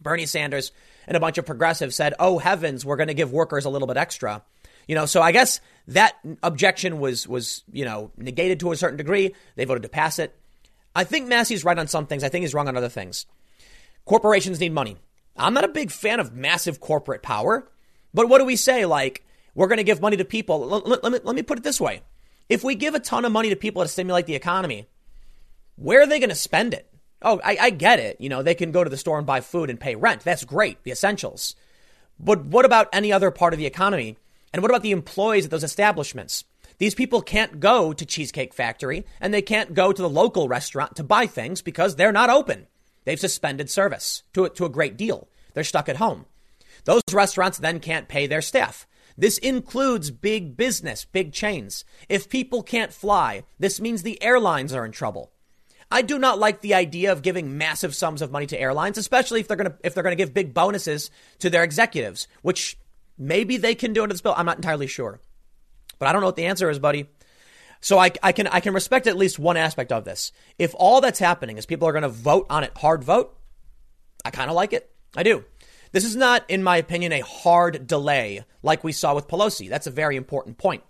[0.00, 0.72] Bernie Sanders
[1.06, 3.88] and a bunch of progressives said, "Oh heavens, we're going to give workers a little
[3.88, 4.42] bit extra."
[4.86, 8.96] You know, so I guess that objection was was you know negated to a certain
[8.96, 9.34] degree.
[9.56, 10.34] They voted to pass it.
[10.94, 12.24] I think Massie's right on some things.
[12.24, 13.26] I think he's wrong on other things.
[14.04, 14.96] Corporations need money.
[15.36, 17.70] I'm not a big fan of massive corporate power,
[18.12, 18.86] but what do we say?
[18.86, 19.24] Like
[19.54, 20.60] we're going to give money to people.
[20.60, 22.02] Let, let, me, let me put it this way:
[22.48, 24.88] if we give a ton of money to people to stimulate the economy,
[25.76, 26.90] where are they going to spend it?
[27.22, 28.20] Oh, I, I get it.
[28.20, 30.22] You know, they can go to the store and buy food and pay rent.
[30.22, 31.56] That's great, the essentials.
[32.20, 34.16] But what about any other part of the economy?
[34.52, 36.44] And what about the employees at those establishments?
[36.78, 40.96] These people can't go to Cheesecake Factory and they can't go to the local restaurant
[40.96, 42.66] to buy things because they're not open.
[43.04, 45.28] They've suspended service to to a great deal.
[45.54, 46.26] They're stuck at home.
[46.84, 48.86] Those restaurants then can't pay their staff.
[49.16, 51.84] This includes big business, big chains.
[52.08, 55.32] If people can't fly, this means the airlines are in trouble.
[55.90, 59.40] I do not like the idea of giving massive sums of money to airlines, especially
[59.40, 62.76] if they're going to if they're going to give big bonuses to their executives, which
[63.16, 64.34] maybe they can do under this bill.
[64.36, 65.20] I'm not entirely sure,
[65.98, 67.06] but I don't know what the answer is, buddy.
[67.80, 70.32] So I, I can I can respect at least one aspect of this.
[70.58, 73.38] If all that's happening is people are going to vote on it, hard vote,
[74.24, 74.90] I kind of like it.
[75.16, 75.44] I do.
[75.92, 79.70] This is not, in my opinion, a hard delay like we saw with Pelosi.
[79.70, 80.82] That's a very important point.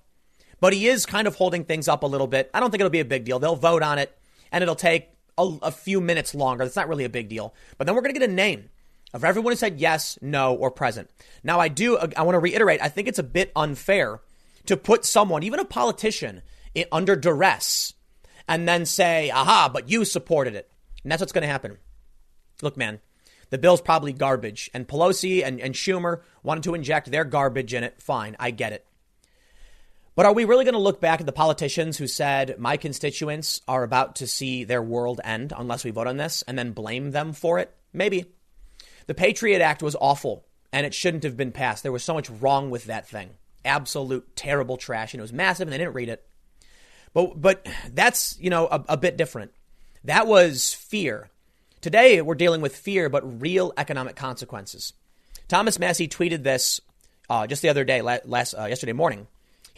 [0.61, 2.51] But he is kind of holding things up a little bit.
[2.53, 3.39] I don't think it'll be a big deal.
[3.39, 4.18] They'll vote on it
[4.53, 6.65] and it'll take a, a few minutes longer.
[6.65, 7.55] That's not really a big deal.
[7.77, 8.71] But then we're going to get a name
[9.15, 11.11] of everyone who said yes, no, or present.
[11.43, 14.21] Now, I do, I want to reiterate, I think it's a bit unfair
[14.67, 16.43] to put someone, even a politician,
[16.93, 17.95] under duress
[18.47, 20.71] and then say, aha, but you supported it.
[21.03, 21.79] And that's what's going to happen.
[22.63, 23.01] Look, man,
[23.51, 24.71] the bill's probably garbage.
[24.75, 28.01] And Pelosi and, and Schumer wanted to inject their garbage in it.
[28.01, 28.87] Fine, I get it.
[30.19, 33.61] But are we really going to look back at the politicians who said, my constituents
[33.69, 37.13] are about to see their world end unless we vote on this, and then blame
[37.13, 37.73] them for it?
[37.93, 38.27] Maybe.
[39.07, 41.85] The Patriot Act was awful, and it shouldn't have been passed.
[41.85, 43.31] There was so much wrong with that thing.
[43.65, 46.27] Absolute terrible trash, and it was massive, and they didn't read it.
[47.15, 47.65] But, but
[47.95, 49.53] that's, you know, a, a bit different.
[50.03, 51.31] That was fear.
[51.81, 54.95] Today, we're dealing with fear, but real economic consequences.
[55.47, 56.81] Thomas Massie tweeted this
[57.31, 59.29] uh, just the other day, last uh, yesterday morning.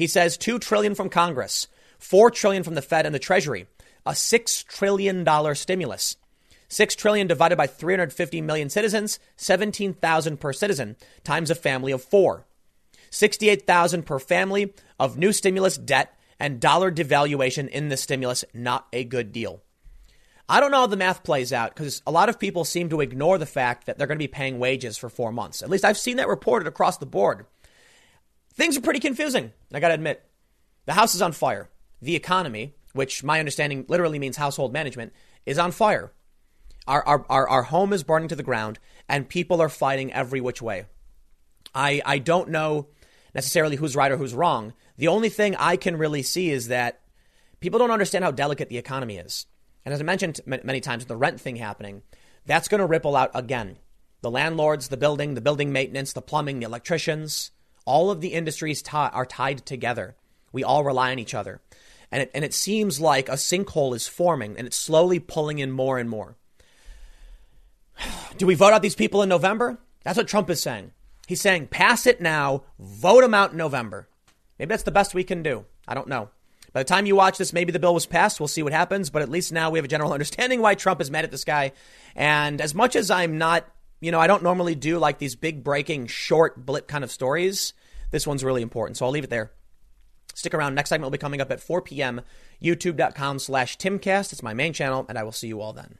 [0.01, 3.67] He says two trillion from Congress, four trillion from the Fed and the Treasury,
[4.07, 6.17] a six trillion dollar stimulus.
[6.69, 12.47] Six trillion divided by 350 million citizens, 17,000 per citizen, times a family of four.
[13.11, 18.43] 68,000 per family of new stimulus debt and dollar devaluation in the stimulus.
[18.55, 19.61] Not a good deal.
[20.49, 23.03] I don't know how the math plays out because a lot of people seem to
[23.03, 25.63] ignore the fact that they're going to be paying wages for four months.
[25.63, 27.45] At least I've seen that reported across the board.
[28.55, 29.53] Things are pretty confusing.
[29.73, 30.25] I got to admit,
[30.87, 31.71] the house is on fire.
[32.03, 35.13] The economy, which my understanding literally means household management,
[35.47, 36.13] is on fire.
[36.87, 38.79] Our, our, our, our home is burning to the ground,
[39.09, 40.87] and people are fighting every which way.
[41.75, 42.89] I, I don't know
[43.35, 44.73] necessarily who's right or who's wrong.
[44.97, 47.01] The only thing I can really see is that
[47.61, 49.47] people don't understand how delicate the economy is.
[49.85, 52.03] And as I mentioned many times, the rent thing happening,
[52.45, 53.77] that's going to ripple out again.
[54.23, 57.53] The landlords, the building, the building maintenance, the plumbing, the electricians,
[57.91, 60.14] all of the industries t- are tied together.
[60.53, 61.61] We all rely on each other.
[62.12, 65.72] And it, and it seems like a sinkhole is forming and it's slowly pulling in
[65.72, 66.36] more and more.
[68.38, 69.76] Do we vote out these people in November?
[70.05, 70.93] That's what Trump is saying.
[71.26, 74.09] He's saying, pass it now, vote them out in November.
[74.57, 75.64] Maybe that's the best we can do.
[75.88, 76.30] I don't know.
[76.72, 78.38] By the time you watch this, maybe the bill was passed.
[78.38, 79.11] We'll see what happens.
[79.11, 81.45] But at least now we have a general understanding why Trump is mad at this
[81.45, 81.72] guy.
[82.14, 83.66] And as much as I'm not
[84.01, 87.74] you know, I don't normally do like these big breaking short blip kind of stories.
[88.11, 89.53] This one's really important, so I'll leave it there.
[90.35, 90.75] Stick around.
[90.75, 92.23] Next segment will be coming up at 4 p.m.
[92.63, 94.33] YouTube.com slash Timcast.
[94.33, 95.99] It's my main channel, and I will see you all then.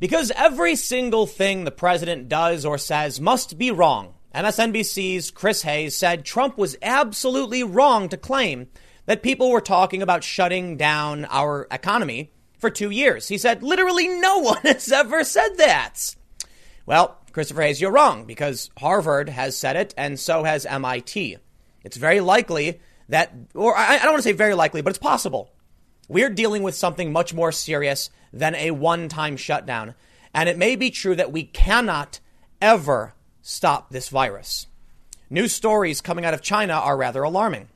[0.00, 4.14] Because every single thing the president does or says must be wrong.
[4.34, 8.68] MSNBC's Chris Hayes said Trump was absolutely wrong to claim
[9.06, 13.26] that people were talking about shutting down our economy for two years.
[13.26, 16.14] He said literally no one has ever said that.
[16.86, 21.36] Well, Christopher Hayes, you're wrong because Harvard has said it and so has MIT.
[21.84, 25.50] It's very likely that, or I, don't want to say very likely, but it's possible.
[26.08, 29.94] We're dealing with something much more serious than a one time shutdown.
[30.34, 32.20] And it may be true that we cannot
[32.60, 34.66] ever stop this virus.
[35.30, 37.68] New stories coming out of China are rather alarming.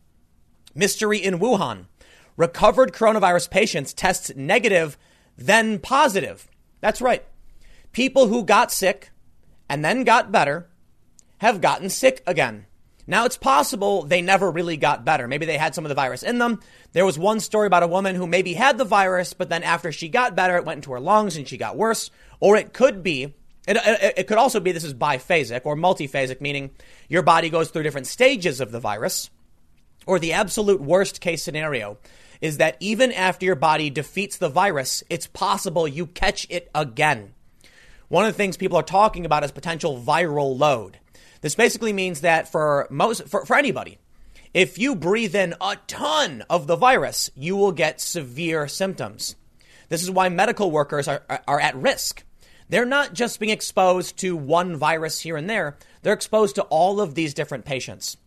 [0.74, 1.86] Mystery in Wuhan.
[2.36, 4.96] Recovered coronavirus patients test negative,
[5.36, 6.48] then positive.
[6.80, 7.24] That's right.
[7.92, 9.11] People who got sick
[9.72, 10.68] and then got better
[11.38, 12.66] have gotten sick again.
[13.06, 15.26] Now, it's possible they never really got better.
[15.26, 16.60] Maybe they had some of the virus in them.
[16.92, 19.90] There was one story about a woman who maybe had the virus, but then after
[19.90, 22.10] she got better, it went into her lungs and she got worse.
[22.38, 23.32] Or it could be,
[23.66, 26.72] it, it, it could also be this is biphasic or multiphasic, meaning
[27.08, 29.30] your body goes through different stages of the virus.
[30.04, 31.96] Or the absolute worst case scenario
[32.42, 37.32] is that even after your body defeats the virus, it's possible you catch it again.
[38.12, 40.98] One of the things people are talking about is potential viral load.
[41.40, 43.96] This basically means that for most, for, for anybody,
[44.52, 49.34] if you breathe in a ton of the virus, you will get severe symptoms.
[49.88, 52.22] This is why medical workers are, are, are at risk.
[52.68, 57.00] They're not just being exposed to one virus here and there, they're exposed to all
[57.00, 58.18] of these different patients.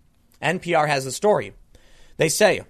[0.41, 1.53] NPR has the story.
[2.17, 2.63] They say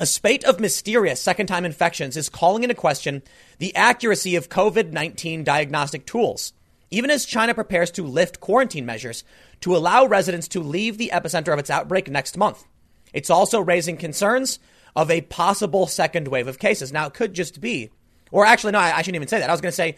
[0.00, 3.22] A spate of mysterious second time infections is calling into question
[3.58, 6.52] the accuracy of COVID 19 diagnostic tools,
[6.90, 9.22] even as China prepares to lift quarantine measures
[9.60, 12.64] to allow residents to leave the epicenter of its outbreak next month.
[13.12, 14.58] It's also raising concerns
[14.96, 16.92] of a possible second wave of cases.
[16.92, 17.90] Now, it could just be,
[18.32, 19.48] or actually, no, I, I shouldn't even say that.
[19.48, 19.96] I was going to say,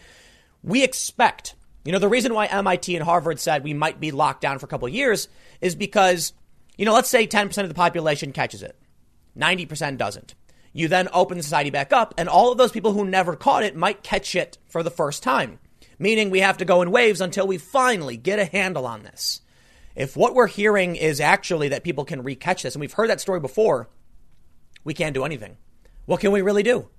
[0.61, 4.41] we expect, you know, the reason why MIT and Harvard said we might be locked
[4.41, 5.27] down for a couple years
[5.59, 6.33] is because,
[6.77, 8.75] you know, let's say 10% of the population catches it.
[9.37, 10.35] 90% doesn't.
[10.73, 13.75] You then open society back up, and all of those people who never caught it
[13.75, 15.59] might catch it for the first time,
[15.97, 19.41] meaning we have to go in waves until we finally get a handle on this.
[19.95, 23.21] If what we're hearing is actually that people can recatch this, and we've heard that
[23.21, 23.89] story before,
[24.83, 25.57] we can't do anything.
[26.05, 26.89] What can we really do?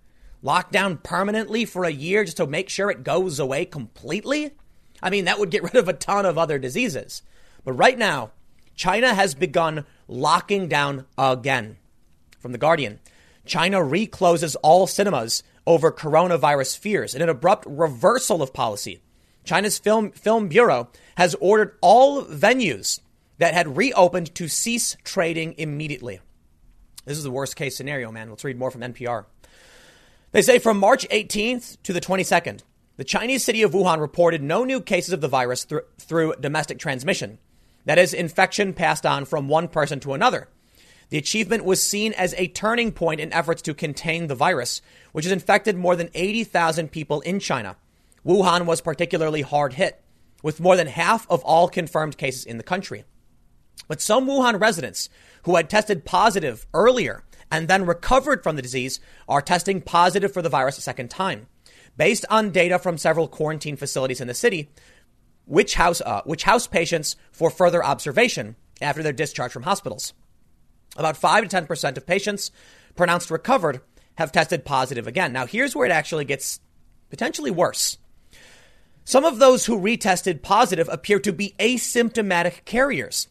[0.42, 4.56] Lock down permanently for a year just to make sure it goes away completely?
[5.00, 7.22] I mean, that would get rid of a ton of other diseases.
[7.64, 8.32] But right now,
[8.74, 11.76] China has begun locking down again
[12.38, 13.00] from The Guardian.
[13.44, 19.00] China recloses all cinemas over coronavirus fears in an abrupt reversal of policy.
[19.44, 23.00] China's film, film bureau has ordered all venues
[23.38, 26.20] that had reopened to cease trading immediately.
[27.04, 28.28] This is the worst case scenario, man.
[28.28, 29.24] Let's read more from NPR.
[30.32, 32.60] They say from March 18th to the 22nd,
[32.98, 36.78] the Chinese city of Wuhan reported no new cases of the virus th- through domestic
[36.78, 37.38] transmission.
[37.86, 40.48] That is, infection passed on from one person to another.
[41.10, 44.82] The achievement was seen as a turning point in efforts to contain the virus,
[45.12, 47.76] which has infected more than 80,000 people in China.
[48.26, 50.02] Wuhan was particularly hard hit,
[50.42, 53.04] with more than half of all confirmed cases in the country.
[53.86, 55.08] But some Wuhan residents
[55.44, 60.42] who had tested positive earlier and then recovered from the disease are testing positive for
[60.42, 61.46] the virus a second time.
[61.96, 64.68] Based on data from several quarantine facilities in the city,
[65.46, 70.12] which house, uh, which house patients for further observation after their discharge from hospitals.
[70.98, 72.50] About 5 to 10% of patients
[72.96, 73.80] pronounced recovered
[74.16, 75.32] have tested positive again.
[75.32, 76.58] Now, here's where it actually gets
[77.08, 77.96] potentially worse.
[79.04, 83.28] Some of those who retested positive appear to be asymptomatic carriers.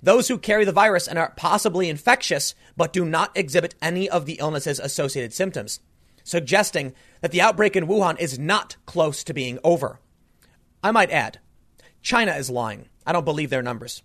[0.00, 4.24] Those who carry the virus and are possibly infectious but do not exhibit any of
[4.24, 5.80] the illness's associated symptoms,
[6.22, 9.98] suggesting that the outbreak in Wuhan is not close to being over.
[10.84, 11.40] I might add,
[12.00, 12.88] China is lying.
[13.04, 14.04] I don't believe their numbers.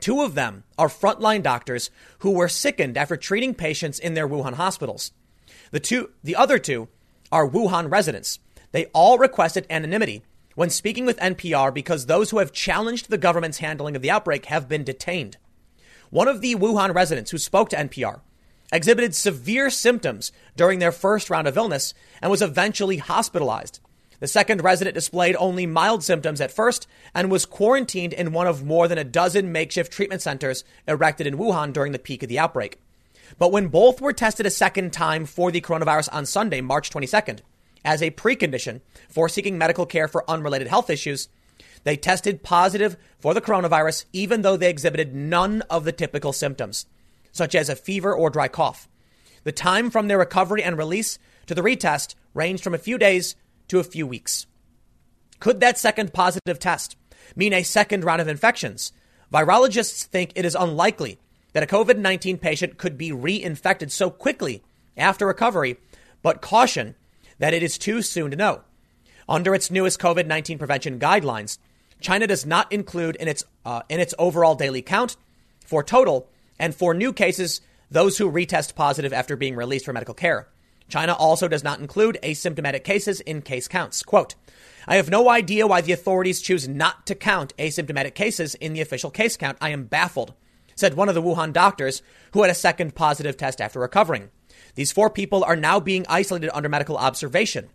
[0.00, 1.90] Two of them are frontline doctors
[2.20, 5.12] who were sickened after treating patients in their Wuhan hospitals.
[5.70, 6.88] The two, the other two
[7.30, 8.38] are Wuhan residents.
[8.72, 10.22] They all requested anonymity
[10.54, 14.46] when speaking with NPR because those who have challenged the government's handling of the outbreak
[14.46, 15.36] have been detained.
[16.10, 18.20] One of the Wuhan residents who spoke to NPR
[18.72, 23.80] exhibited severe symptoms during their first round of illness and was eventually hospitalized.
[24.20, 28.64] The second resident displayed only mild symptoms at first and was quarantined in one of
[28.64, 32.38] more than a dozen makeshift treatment centers erected in Wuhan during the peak of the
[32.38, 32.78] outbreak.
[33.38, 37.40] But when both were tested a second time for the coronavirus on Sunday, March 22nd,
[37.82, 41.28] as a precondition for seeking medical care for unrelated health issues,
[41.84, 46.84] they tested positive for the coronavirus even though they exhibited none of the typical symptoms,
[47.32, 48.86] such as a fever or dry cough.
[49.44, 53.34] The time from their recovery and release to the retest ranged from a few days
[53.70, 54.46] to a few weeks.
[55.38, 56.96] Could that second positive test
[57.34, 58.92] mean a second round of infections?
[59.32, 61.18] Virologists think it is unlikely
[61.52, 64.62] that a COVID 19 patient could be reinfected so quickly
[64.96, 65.78] after recovery,
[66.22, 66.94] but caution
[67.38, 68.62] that it is too soon to know.
[69.28, 71.58] Under its newest COVID 19 prevention guidelines,
[72.00, 75.16] China does not include in its, uh, in its overall daily count
[75.64, 77.60] for total and for new cases
[77.90, 80.48] those who retest positive after being released for medical care.
[80.90, 84.02] China also does not include asymptomatic cases in case counts.
[84.02, 84.34] Quote,
[84.86, 88.80] I have no idea why the authorities choose not to count asymptomatic cases in the
[88.80, 89.58] official case count.
[89.60, 90.34] I am baffled,
[90.74, 92.02] said one of the Wuhan doctors
[92.32, 94.30] who had a second positive test after recovering.
[94.74, 97.68] These four people are now being isolated under medical observation.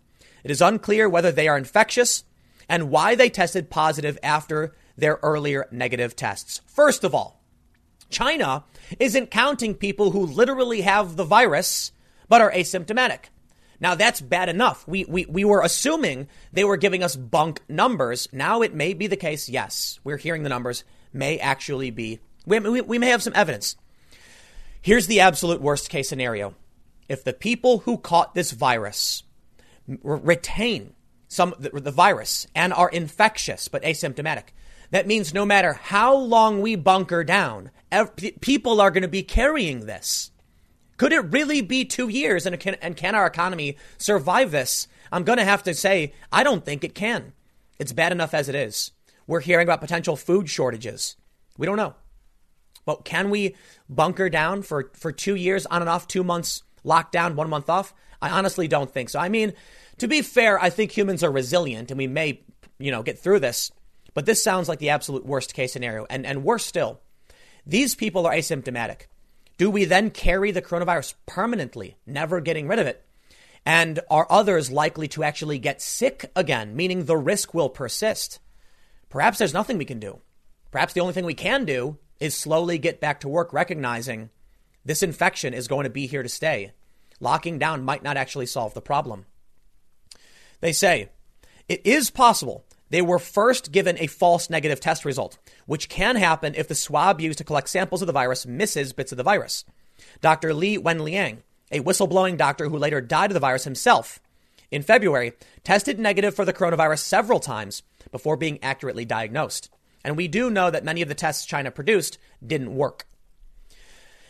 [0.44, 2.24] It is unclear whether they are infectious
[2.68, 6.60] and why they tested positive after their earlier negative tests.
[6.66, 7.42] First of all,
[8.08, 8.64] China
[8.98, 11.92] isn't counting people who literally have the virus
[12.28, 13.26] but are asymptomatic.
[13.80, 14.86] Now that's bad enough.
[14.88, 18.28] We, we, we were assuming they were giving us bunk numbers.
[18.32, 19.48] Now it may be the case.
[19.48, 23.76] Yes, we're hearing the numbers may actually be, we, we, we may have some evidence.
[24.80, 26.54] Here's the absolute worst case scenario.
[27.08, 29.22] If the people who caught this virus
[29.86, 30.94] retain
[31.28, 34.44] some the, the virus and are infectious but asymptomatic,
[34.90, 37.70] that means no matter how long we bunker down,
[38.40, 40.30] people are going to be carrying this.
[40.96, 44.88] Could it really be two years and can, and can our economy survive this?
[45.12, 47.32] I'm going to have to say, I don't think it can.
[47.78, 48.92] It's bad enough as it is.
[49.26, 51.16] We're hearing about potential food shortages.
[51.58, 51.94] We don't know.
[52.84, 53.56] But can we
[53.88, 57.92] bunker down for, for two years on and off, two months lockdown, one month off?
[58.22, 59.18] I honestly don't think so.
[59.18, 59.52] I mean,
[59.98, 62.40] to be fair, I think humans are resilient and we may,
[62.78, 63.70] you know, get through this.
[64.14, 66.06] But this sounds like the absolute worst case scenario.
[66.08, 67.00] And, and worse still,
[67.66, 69.02] these people are asymptomatic.
[69.58, 73.02] Do we then carry the coronavirus permanently, never getting rid of it?
[73.64, 78.38] And are others likely to actually get sick again, meaning the risk will persist?
[79.08, 80.20] Perhaps there's nothing we can do.
[80.70, 84.30] Perhaps the only thing we can do is slowly get back to work, recognizing
[84.84, 86.72] this infection is going to be here to stay.
[87.18, 89.24] Locking down might not actually solve the problem.
[90.60, 91.08] They say
[91.66, 96.54] it is possible they were first given a false negative test result, which can happen
[96.54, 99.64] if the swab used to collect samples of the virus misses bits of the virus.
[100.20, 100.54] Dr.
[100.54, 101.38] Li Wenliang,
[101.72, 104.20] a whistleblowing doctor who later died of the virus himself,
[104.70, 105.32] in February,
[105.64, 109.70] tested negative for the coronavirus several times before being accurately diagnosed.
[110.04, 113.06] And we do know that many of the tests China produced didn't work.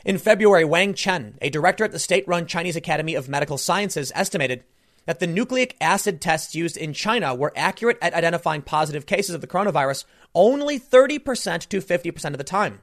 [0.04, 4.12] In February, Wang Chen, a director at the state run Chinese Academy of Medical Sciences,
[4.14, 4.64] estimated
[5.06, 9.40] that the nucleic acid tests used in China were accurate at identifying positive cases of
[9.40, 10.04] the coronavirus
[10.34, 12.82] only 30% to 50% of the time.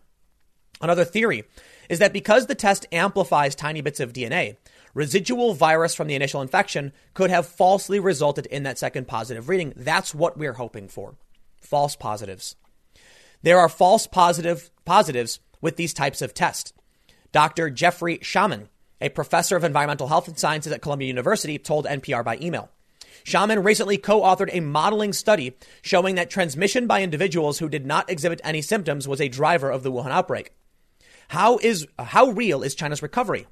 [0.81, 1.43] Another theory
[1.89, 4.57] is that because the test amplifies tiny bits of DNA,
[4.93, 9.73] residual virus from the initial infection could have falsely resulted in that second positive reading.
[9.75, 11.15] That's what we're hoping for.
[11.57, 12.55] False positives.
[13.43, 16.73] There are false positive positives with these types of tests.
[17.31, 17.69] Dr.
[17.69, 18.69] Jeffrey Shaman,
[19.03, 22.69] a professor of environmental health and sciences at Columbia University, told NPR by email.
[23.23, 28.09] Shaman recently co authored a modeling study showing that transmission by individuals who did not
[28.09, 30.51] exhibit any symptoms was a driver of the Wuhan outbreak.
[31.30, 33.47] How, is, how real is China's recovery?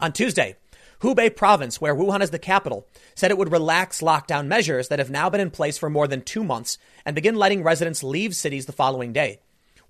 [0.00, 0.56] On Tuesday,
[1.00, 5.10] Hubei province, where Wuhan is the capital, said it would relax lockdown measures that have
[5.10, 8.66] now been in place for more than two months and begin letting residents leave cities
[8.66, 9.40] the following day.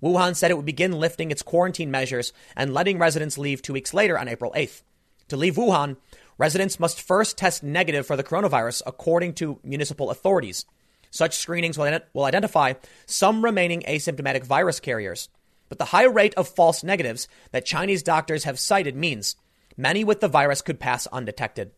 [0.01, 3.93] Wuhan said it would begin lifting its quarantine measures and letting residents leave two weeks
[3.93, 4.81] later on April 8th.
[5.29, 5.97] To leave Wuhan,
[6.37, 10.65] residents must first test negative for the coronavirus, according to municipal authorities.
[11.09, 12.73] Such screenings will, will identify
[13.05, 15.29] some remaining asymptomatic virus carriers.
[15.69, 19.35] But the high rate of false negatives that Chinese doctors have cited means
[19.77, 21.71] many with the virus could pass undetected.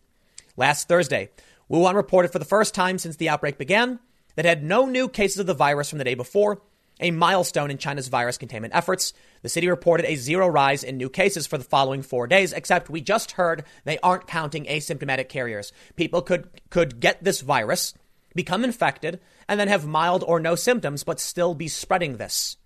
[0.57, 1.29] Last Thursday,
[1.69, 3.99] Wuhan reported for the first time since the outbreak began
[4.35, 6.61] that it had no new cases of the virus from the day before,
[6.99, 9.13] a milestone in China's virus containment efforts.
[9.41, 12.89] The city reported a zero rise in new cases for the following four days, except
[12.89, 15.71] we just heard they aren't counting asymptomatic carriers.
[15.95, 17.93] People could, could get this virus,
[18.35, 22.57] become infected, and then have mild or no symptoms, but still be spreading this.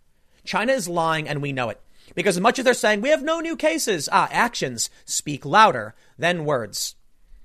[0.44, 1.82] China is lying, and we know it.
[2.16, 5.96] Because as much as they're saying we have no new cases, ah, actions speak louder
[6.18, 6.96] than words.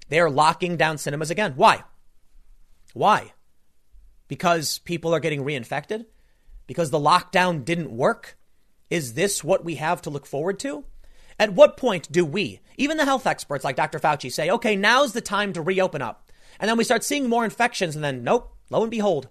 [0.09, 1.55] They are locking down cinemas again.
[1.57, 1.85] Why?
[2.95, 3.33] Why?
[4.29, 6.07] Because people are getting reinfected?
[6.66, 8.36] Because the lockdown didn't work?
[8.90, 10.84] Is this what we have to look forward to?
[11.38, 13.98] At what point do we, even the health experts like Dr.
[13.98, 16.30] Fauci, say, okay, now's the time to reopen up?
[16.59, 19.28] And then we start seeing more infections, and then, nope, lo and behold,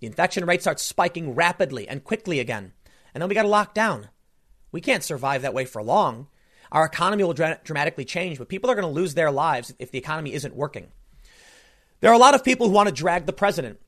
[0.00, 2.72] the infection rate starts spiking rapidly and quickly again.
[3.14, 4.10] And then we got to lock down.
[4.72, 6.28] We can't survive that way for long.
[6.70, 9.90] Our economy will dra- dramatically change, but people are going to lose their lives if
[9.90, 10.88] the economy isn't working.
[12.00, 13.80] There are a lot of people who want to drag the president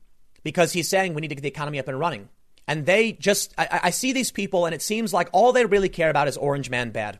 [0.42, 2.30] because he's saying we need to get the economy up and running.
[2.68, 5.88] And they just, I, I see these people and it seems like all they really
[5.88, 7.18] care about is Orange Man bad.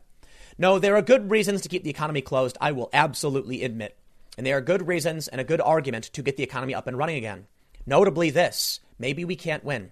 [0.59, 3.97] No, there are good reasons to keep the economy closed, I will absolutely admit.
[4.37, 6.99] And there are good reasons and a good argument to get the economy up and
[6.99, 7.47] running again.
[7.87, 9.91] Notably, this maybe we can't win.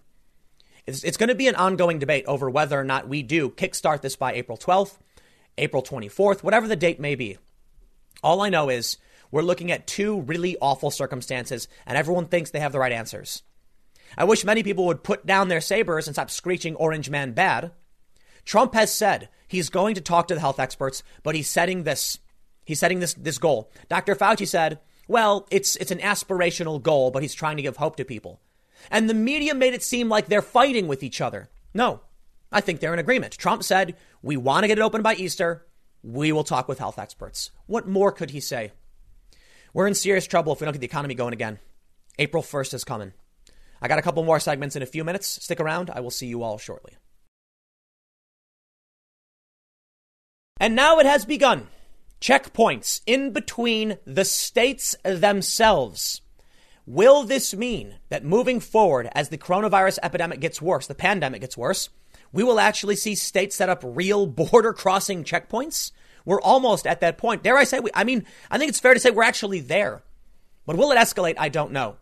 [0.86, 4.02] It's, it's going to be an ongoing debate over whether or not we do kickstart
[4.02, 4.98] this by April 12th,
[5.56, 7.38] April 24th, whatever the date may be.
[8.22, 8.98] All I know is
[9.30, 13.42] we're looking at two really awful circumstances, and everyone thinks they have the right answers.
[14.16, 17.72] I wish many people would put down their sabers and stop screeching Orange Man bad.
[18.44, 22.18] Trump has said he's going to talk to the health experts, but he's setting this
[22.64, 23.70] he's setting this this goal.
[23.88, 24.14] Dr.
[24.14, 24.78] Fauci said,
[25.08, 28.40] "Well, it's it's an aspirational goal, but he's trying to give hope to people."
[28.90, 31.48] And the media made it seem like they're fighting with each other.
[31.74, 32.00] No.
[32.52, 33.36] I think they're in agreement.
[33.36, 35.66] Trump said, "We want to get it open by Easter.
[36.02, 38.72] We will talk with health experts." What more could he say?
[39.74, 41.58] We're in serious trouble if we don't get the economy going again.
[42.18, 43.12] April 1st is coming.
[43.80, 45.26] I got a couple more segments in a few minutes.
[45.26, 45.90] Stick around.
[45.90, 46.94] I will see you all shortly.
[50.58, 51.68] And now it has begun.
[52.20, 56.22] Checkpoints in between the states themselves.
[56.86, 61.56] Will this mean that moving forward, as the coronavirus epidemic gets worse, the pandemic gets
[61.56, 61.90] worse,
[62.32, 65.92] we will actually see states set up real border crossing checkpoints?
[66.24, 67.42] We're almost at that point.
[67.42, 70.02] Dare I say, we, I mean, I think it's fair to say we're actually there.
[70.64, 71.34] But will it escalate?
[71.38, 71.96] I don't know.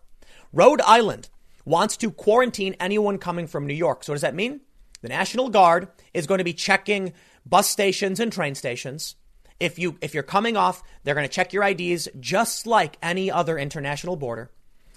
[0.52, 1.28] Rhode Island
[1.64, 4.04] wants to quarantine anyone coming from New York.
[4.04, 4.60] So what does that mean?
[5.02, 7.12] The National Guard is going to be checking
[7.44, 9.16] bus stations and train stations.
[9.60, 13.30] If you if you're coming off, they're going to check your IDs just like any
[13.30, 14.50] other international border.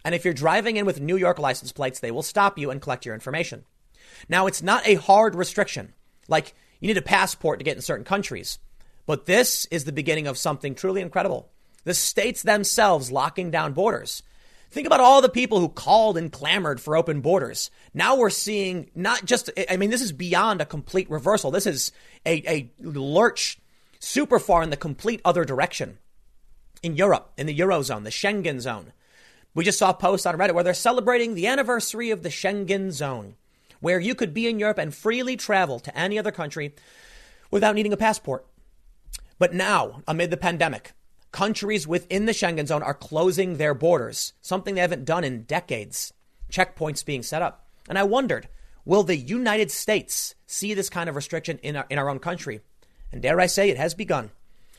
[0.03, 2.81] And if you're driving in with New York license plates, they will stop you and
[2.81, 3.65] collect your information.
[4.29, 5.93] Now, it's not a hard restriction.
[6.27, 8.59] Like you need a passport to get in certain countries.
[9.05, 11.49] But this is the beginning of something truly incredible.
[11.83, 14.23] The states themselves locking down borders.
[14.69, 17.71] Think about all the people who called and clamored for open borders.
[17.93, 21.51] Now we're seeing not just, I mean, this is beyond a complete reversal.
[21.51, 21.91] This is
[22.25, 23.59] a, a lurch
[23.99, 25.99] super far in the complete other direction.
[26.83, 28.93] In Europe, in the Eurozone, the Schengen zone.
[29.55, 32.91] We just saw a post on Reddit where they're celebrating the anniversary of the Schengen
[32.91, 33.35] zone,
[33.79, 36.75] where you could be in Europe and freely travel to any other country
[37.49, 38.45] without needing a passport.
[39.39, 40.91] But now, amid the pandemic,
[41.31, 46.13] countries within the Schengen zone are closing their borders, something they haven't done in decades.
[46.51, 47.67] Checkpoints being set up.
[47.89, 48.47] And I wondered,
[48.85, 52.61] will the United States see this kind of restriction in our, in our own country?
[53.11, 54.31] And dare I say, it has begun.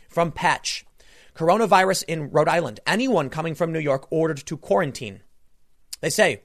[0.09, 0.85] From Patch,
[1.35, 2.81] coronavirus in Rhode Island.
[2.87, 5.21] Anyone coming from New York ordered to quarantine.
[6.01, 6.43] They say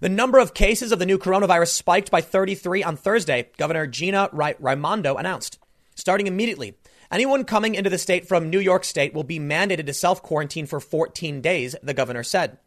[0.00, 4.28] the number of cases of the new coronavirus spiked by 33 on Thursday, Governor Gina
[4.32, 5.58] Raimondo announced.
[5.94, 6.76] Starting immediately,
[7.10, 10.66] Anyone coming into the state from New York State will be mandated to self quarantine
[10.66, 12.58] for 14 days, the governor said.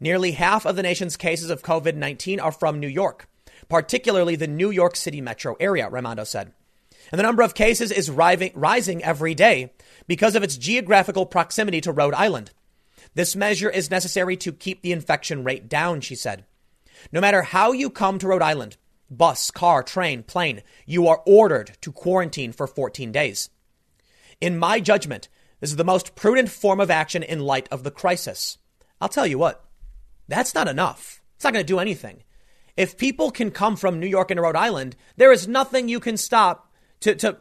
[0.00, 3.28] Nearly half of the nation's cases of COVID 19 are from New York,
[3.68, 6.52] particularly the New York City metro area, Raimondo said.
[7.10, 9.72] And the number of cases is rising every day
[10.06, 12.50] because of its geographical proximity to Rhode Island.
[13.14, 16.44] This measure is necessary to keep the infection rate down, she said.
[17.10, 18.76] No matter how you come to Rhode Island,
[19.10, 23.48] bus, car, train, plane, you are ordered to quarantine for 14 days.
[24.40, 25.28] In my judgment,
[25.60, 28.58] this is the most prudent form of action in light of the crisis.
[29.00, 29.64] I'll tell you what,
[30.28, 31.20] that's not enough.
[31.34, 32.22] It's not going to do anything.
[32.76, 36.16] If people can come from New York and Rhode Island, there is nothing you can
[36.16, 37.36] stop to, to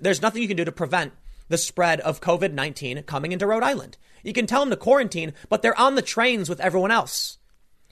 [0.00, 1.12] there's nothing you can do to prevent
[1.48, 3.98] the spread of COVID 19 coming into Rhode Island.
[4.22, 7.38] You can tell them to quarantine, but they're on the trains with everyone else.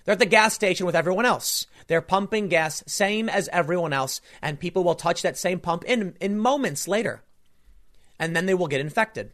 [0.04, 1.66] They're at the gas station with everyone else.
[1.86, 6.14] They're pumping gas, same as everyone else, and people will touch that same pump in,
[6.20, 7.22] in moments later
[8.20, 9.32] and then they will get infected.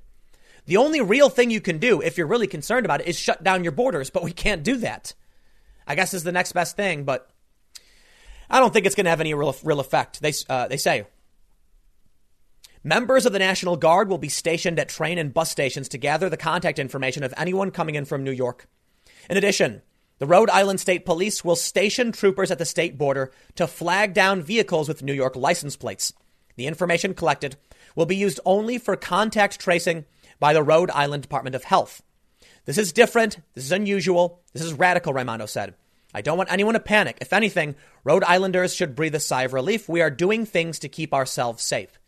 [0.64, 3.42] The only real thing you can do if you're really concerned about it is shut
[3.42, 5.12] down your borders, but we can't do that.
[5.86, 7.28] I guess is the next best thing, but
[8.48, 10.22] I don't think it's going to have any real, real effect.
[10.22, 11.06] They, uh, they say.
[12.82, 16.28] Members of the National Guard will be stationed at train and bus stations to gather
[16.28, 18.68] the contact information of anyone coming in from New York.
[19.28, 19.82] In addition,
[20.18, 24.42] the Rhode Island State Police will station troopers at the state border to flag down
[24.42, 26.12] vehicles with New York license plates.
[26.56, 27.56] The information collected
[27.96, 30.04] will be used only for contact tracing
[30.38, 32.02] by the Rhode Island Department of Health.
[32.66, 33.38] This is different.
[33.54, 34.42] This is unusual.
[34.52, 35.74] This is radical, Raimondo said.
[36.14, 37.18] I don't want anyone to panic.
[37.20, 37.74] If anything,
[38.04, 39.88] Rhode Islanders should breathe a sigh of relief.
[39.88, 41.98] We are doing things to keep ourselves safe.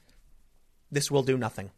[0.90, 1.70] This will do nothing.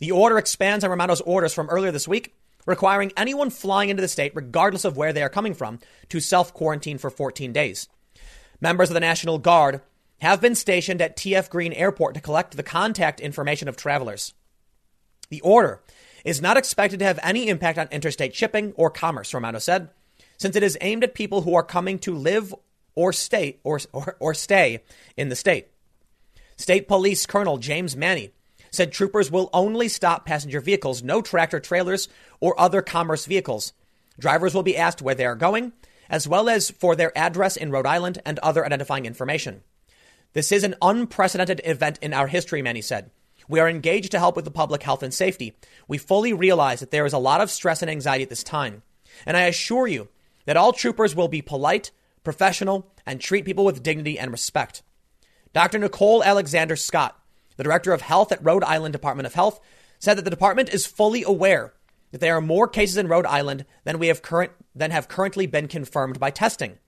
[0.00, 2.34] The order expands on Raimondo's orders from earlier this week,
[2.66, 5.78] requiring anyone flying into the state, regardless of where they are coming from,
[6.08, 7.88] to self quarantine for 14 days.
[8.60, 9.80] Members of the National Guard
[10.22, 14.32] have been stationed at TF Green Airport to collect the contact information of travelers.
[15.30, 15.82] The order
[16.24, 19.90] is not expected to have any impact on interstate shipping or commerce, Raimondo said,
[20.38, 22.54] since it is aimed at people who are coming to live
[22.94, 24.84] or stay or, or, or stay
[25.16, 25.66] in the state.
[26.56, 28.30] State Police Colonel James Manni
[28.70, 32.08] said troopers will only stop passenger vehicles, no tractor trailers
[32.38, 33.72] or other commerce vehicles.
[34.20, 35.72] Drivers will be asked where they are going,
[36.08, 39.64] as well as for their address in Rhode Island and other identifying information.
[40.32, 43.10] This is an unprecedented event in our history, Manni said.
[43.48, 45.56] We are engaged to help with the public health and safety.
[45.88, 48.82] We fully realize that there is a lot of stress and anxiety at this time.
[49.26, 50.08] And I assure you
[50.46, 51.90] that all troopers will be polite,
[52.24, 54.82] professional, and treat people with dignity and respect.
[55.52, 55.78] Dr.
[55.78, 57.20] Nicole Alexander Scott,
[57.56, 59.60] the director of health at Rhode Island Department of Health,
[59.98, 61.74] said that the department is fully aware
[62.10, 65.46] that there are more cases in Rhode Island than we have current than have currently
[65.46, 66.78] been confirmed by testing.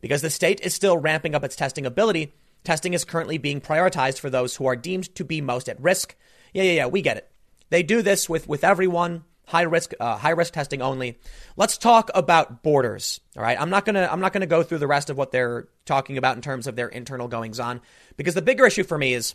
[0.00, 4.18] Because the state is still ramping up its testing ability, Testing is currently being prioritized
[4.18, 6.16] for those who are deemed to be most at risk.
[6.52, 7.30] Yeah, yeah, yeah, we get it.
[7.70, 9.24] They do this with, with everyone.
[9.46, 11.18] High risk, uh, high risk testing only.
[11.56, 13.20] Let's talk about borders.
[13.36, 15.68] All right, I'm not gonna I'm not gonna go through the rest of what they're
[15.84, 17.82] talking about in terms of their internal goings on
[18.16, 19.34] because the bigger issue for me is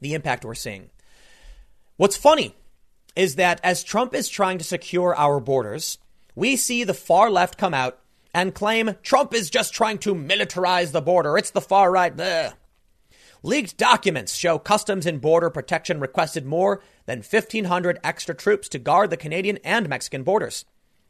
[0.00, 0.90] the impact we're seeing.
[1.98, 2.56] What's funny
[3.14, 5.98] is that as Trump is trying to secure our borders,
[6.34, 8.00] we see the far left come out
[8.34, 11.36] and claim Trump is just trying to militarize the border.
[11.36, 12.16] It's the far right.
[12.16, 12.54] Bleh.
[13.42, 19.10] Leaked documents show Customs and Border Protection requested more than 1,500 extra troops to guard
[19.10, 20.64] the Canadian and Mexican borders.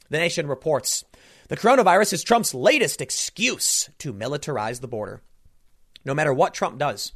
[0.09, 1.05] The nation reports
[1.49, 5.21] the coronavirus is Trump's latest excuse to militarize the border.
[6.05, 7.13] no matter what Trump does,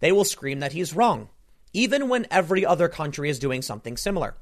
[0.00, 1.30] they will scream that he's wrong,
[1.72, 4.36] even when every other country is doing something similar.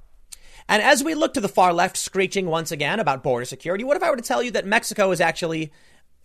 [0.69, 3.97] And as we look to the far left screeching once again about border security, what
[3.97, 5.73] if I were to tell you that Mexico is actually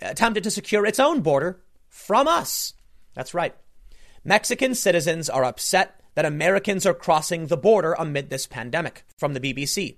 [0.01, 2.73] attempted to secure its own border from us?
[3.13, 3.55] That's right.
[4.25, 9.39] Mexican citizens are upset that Americans are crossing the border amid this pandemic from the
[9.39, 9.97] BBC.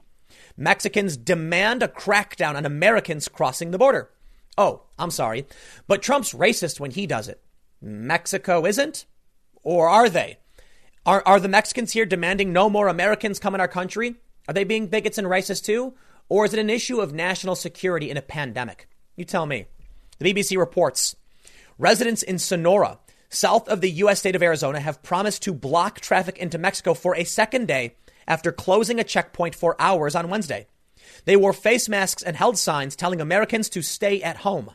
[0.58, 4.10] Mexicans demand a crackdown on Americans crossing the border.
[4.58, 5.46] Oh, I'm sorry,
[5.88, 7.42] but Trump's racist when he does it.
[7.82, 9.06] Mexico isn't?
[9.64, 10.38] Or are they?
[11.06, 14.16] Are, are the Mexicans here demanding no more Americans come in our country?
[14.48, 15.94] Are they being bigots and racist too?
[16.30, 18.88] Or is it an issue of national security in a pandemic?
[19.16, 19.68] You tell me.
[20.20, 21.16] The BBC reports
[21.78, 23.00] residents in Sonora,
[23.30, 24.20] south of the U.S.
[24.20, 27.96] state of Arizona, have promised to block traffic into Mexico for a second day
[28.28, 30.68] after closing a checkpoint for hours on Wednesday.
[31.26, 34.72] They wore face masks and held signs telling Americans to stay at home.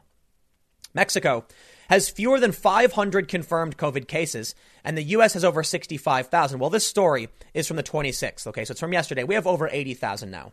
[0.94, 1.46] Mexico
[1.90, 4.54] has fewer than 500 confirmed COVID cases,
[4.84, 5.34] and the U.S.
[5.34, 6.60] has over 65,000.
[6.60, 8.46] Well, this story is from the 26th.
[8.46, 9.24] Okay, so it's from yesterday.
[9.24, 10.52] We have over 80,000 now.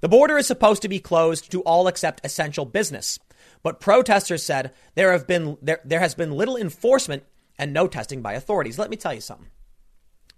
[0.00, 3.18] The border is supposed to be closed to all except essential business,
[3.62, 7.24] but protesters said there have been there, there has been little enforcement
[7.58, 8.78] and no testing by authorities.
[8.78, 9.48] Let me tell you something.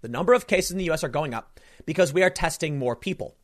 [0.01, 2.95] The number of cases in the US are going up because we are testing more
[2.95, 3.35] people.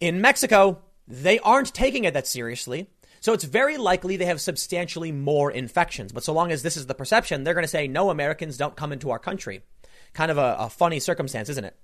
[0.00, 2.88] In Mexico, they aren't taking it that seriously.
[3.20, 6.10] So it's very likely they have substantially more infections.
[6.10, 8.76] But so long as this is the perception, they're going to say, no, Americans don't
[8.76, 9.62] come into our country.
[10.14, 11.76] Kind of a, a funny circumstance, isn't it?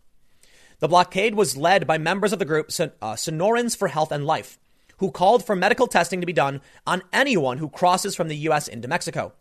[0.79, 4.59] The blockade was led by members of the group uh, Sonorans for Health and Life,
[4.99, 8.67] who called for medical testing to be done on anyone who crosses from the U.S.
[8.67, 9.33] into Mexico.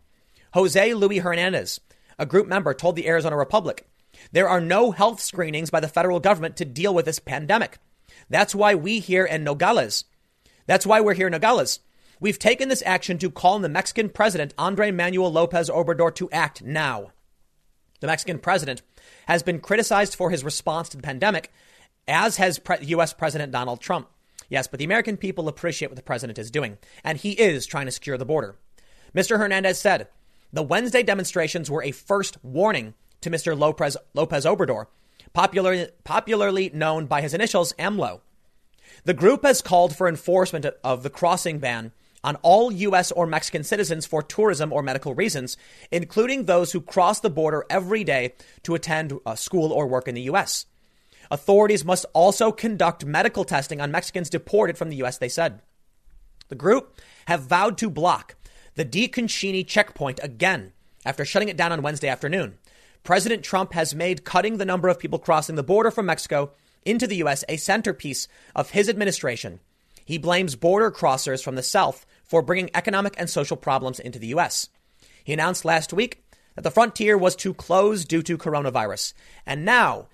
[0.53, 1.81] Jose Luis Hernandez,
[2.19, 3.88] a group member, told the Arizona Republic,
[4.31, 7.80] there are no health screenings by the federal government to deal with this pandemic.
[8.30, 10.05] That's why we here in Nogales,
[10.67, 11.80] that's why we're here in Nogales.
[12.20, 16.30] We've taken this action to call on the Mexican president, Andre Manuel Lopez Obrador, to
[16.32, 17.12] act now.
[18.00, 18.82] The Mexican president
[19.28, 21.52] has been criticized for his response to the pandemic,
[22.08, 23.14] as has pre- U.S.
[23.14, 24.10] President Donald Trump.
[24.48, 27.86] Yes, but the American people appreciate what the president is doing, and he is trying
[27.86, 28.56] to secure the border.
[29.16, 29.38] Mr.
[29.38, 30.08] Hernandez said
[30.54, 33.58] the Wednesday demonstrations were a first warning to Mr.
[33.58, 34.86] Lopez, Lopez Obrador,
[35.34, 38.22] popular, popularly known by his initials AMLO.
[39.04, 41.92] The group has called for enforcement of the crossing ban
[42.26, 43.11] on all U.S.
[43.11, 45.56] or Mexican citizens for tourism or medical reasons,
[45.91, 48.34] including those who cross the border every day
[48.64, 50.65] to attend uh, school or work in the U.S.
[51.30, 55.61] Authorities must also conduct medical testing on Mexicans deported from the U.S., they said.
[56.49, 58.35] The group have vowed to block
[58.73, 60.73] the DeConcini checkpoint again
[61.06, 62.57] after shutting it down on Wednesday afternoon.
[63.03, 66.52] President Trump has made cutting the number of people crossing the border from Mexico
[66.84, 67.43] into the U.S.
[67.47, 69.60] a centerpiece of his administration.
[70.06, 74.27] He blames border crossers from the South for bringing economic and social problems into the
[74.27, 74.69] U.S.
[75.23, 76.23] He announced last week
[76.56, 79.14] that the frontier was to close due to coronavirus.
[79.45, 80.07] And now,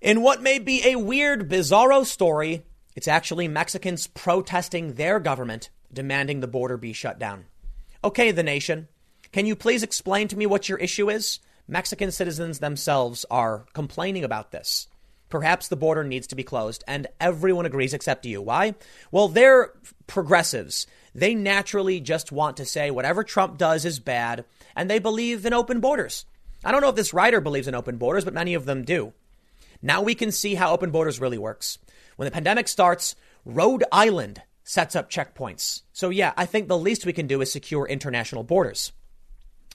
[0.00, 2.64] in what may be a weird, bizarro story,
[2.94, 7.46] it's actually Mexicans protesting their government, demanding the border be shut down.
[8.02, 8.88] Okay, the nation,
[9.32, 11.40] can you please explain to me what your issue is?
[11.66, 14.88] Mexican citizens themselves are complaining about this.
[15.30, 18.42] Perhaps the border needs to be closed, and everyone agrees except you.
[18.42, 18.74] Why?
[19.10, 19.72] Well, they're
[20.06, 20.86] progressives.
[21.14, 25.52] They naturally just want to say whatever Trump does is bad, and they believe in
[25.52, 26.26] open borders.
[26.64, 29.12] I don't know if this writer believes in open borders, but many of them do.
[29.80, 31.78] Now we can see how open borders really works.
[32.16, 33.14] When the pandemic starts,
[33.44, 35.82] Rhode Island sets up checkpoints.
[35.92, 38.92] So, yeah, I think the least we can do is secure international borders.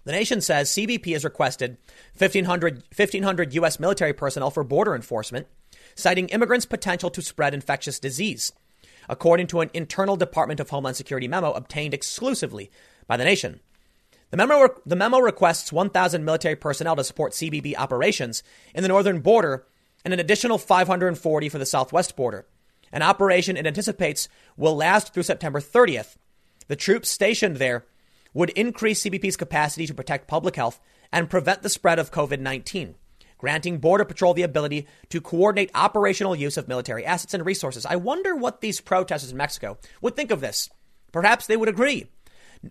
[0.06, 1.78] The nation says CBP has requested
[2.18, 3.80] 1,500, 1,500 U.S.
[3.80, 5.48] military personnel for border enforcement,
[5.94, 8.52] citing immigrants' potential to spread infectious disease,
[9.10, 12.72] according to an internal Department of Homeland Security memo obtained exclusively
[13.08, 13.60] by the nation.
[14.30, 18.44] The memo, the memo requests 1,000 military personnel to support CBP operations
[18.76, 19.66] in the northern border
[20.06, 22.46] and an additional 540 for the southwest border.
[22.92, 26.16] An operation it anticipates will last through September 30th.
[26.68, 27.86] The troops stationed there
[28.34, 30.80] would increase CBP's capacity to protect public health
[31.12, 32.96] and prevent the spread of COVID 19,
[33.40, 37.88] granting Border Patrol the ability to coordinate operational use of military assets and resources.
[37.88, 40.70] I wonder what these protesters in Mexico would think of this.
[41.12, 42.12] Perhaps they would agree.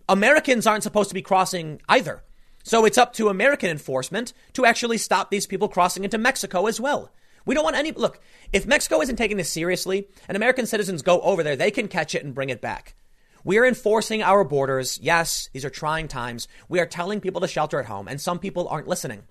[0.09, 2.23] Americans aren't supposed to be crossing either.
[2.63, 6.81] So it's up to American enforcement to actually stop these people crossing into Mexico as
[6.81, 7.11] well.
[7.47, 7.93] We don't want any.
[7.93, 8.21] Look,
[8.53, 12.15] if Mexico isn't taking this seriously and American citizens go over there, they can catch
[12.15, 12.95] it and bring it back.
[13.43, 14.99] We are enforcing our borders.
[15.01, 16.47] Yes, these are trying times.
[16.69, 19.23] We are telling people to shelter at home, and some people aren't listening.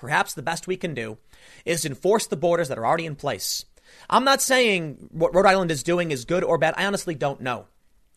[0.00, 1.18] Perhaps the best we can do
[1.66, 3.66] is enforce the borders that are already in place.
[4.08, 6.72] I'm not saying what Rhode Island is doing is good or bad.
[6.78, 7.66] I honestly don't know.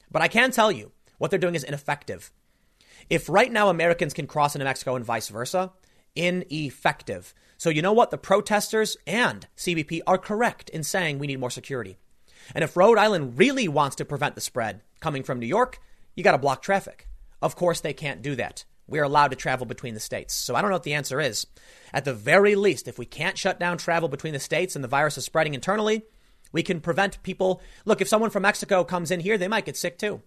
[0.10, 2.32] But I can tell you what they're doing is ineffective.
[3.10, 5.74] If right now Americans can cross into Mexico and vice versa,
[6.16, 7.34] ineffective.
[7.58, 8.12] So you know what?
[8.12, 11.98] The protesters and CBP are correct in saying we need more security.
[12.56, 15.82] And if Rhode Island really wants to prevent the spread coming from New York,
[16.16, 17.10] you got to block traffic.
[17.42, 18.64] Of course, they can't do that.
[18.88, 20.34] We're allowed to travel between the states.
[20.34, 21.48] So I don't know what the answer is.
[21.94, 24.90] At the very least, if we can't shut down travel between the states and the
[24.90, 26.04] virus is spreading internally,
[26.52, 27.62] we can prevent people.
[27.86, 30.22] Look, if someone from Mexico comes in here, they might get sick too.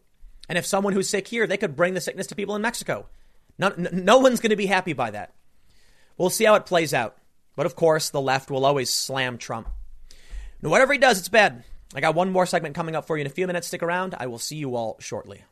[0.49, 3.07] And if someone who's sick here, they could bring the sickness to people in Mexico.
[3.59, 5.35] No, no one's going to be happy by that.
[6.19, 7.17] We'll see how it plays out.
[7.57, 9.69] But of course, the left will always slam Trump.
[10.63, 11.65] Now, whatever he does, it's bad.
[11.95, 13.67] I got one more segment coming up for you in a few minutes.
[13.67, 14.15] Stick around.
[14.19, 15.43] I will see you all shortly.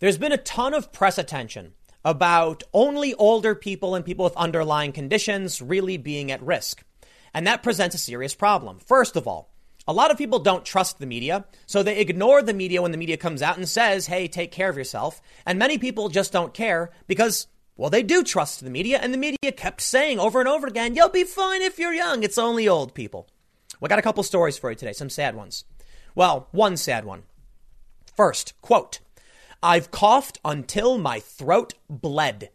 [0.00, 4.92] There's been a ton of press attention about only older people and people with underlying
[4.92, 6.84] conditions really being at risk.
[7.32, 8.78] And that presents a serious problem.
[8.78, 9.50] First of all,
[9.86, 12.98] a lot of people don't trust the media, so they ignore the media when the
[12.98, 15.20] media comes out and says, hey, take care of yourself.
[15.46, 17.46] And many people just don't care because,
[17.76, 20.94] well, they do trust the media, and the media kept saying over and over again,
[20.94, 22.22] you'll be fine if you're young.
[22.22, 23.28] It's only old people.
[23.80, 25.64] We got a couple stories for you today, some sad ones.
[26.14, 27.24] Well, one sad one.
[28.16, 29.00] First, quote,
[29.64, 32.50] I've coughed until my throat bled.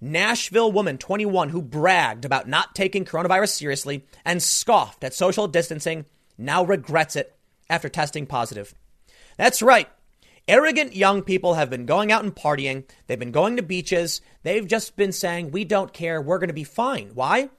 [0.00, 6.06] Nashville woman 21 who bragged about not taking coronavirus seriously and scoffed at social distancing
[6.36, 7.36] now regrets it
[7.68, 8.74] after testing positive.
[9.36, 9.88] That's right.
[10.48, 12.82] Arrogant young people have been going out and partying.
[13.06, 14.20] They've been going to beaches.
[14.42, 16.20] They've just been saying, we don't care.
[16.20, 17.12] We're going to be fine.
[17.14, 17.50] Why?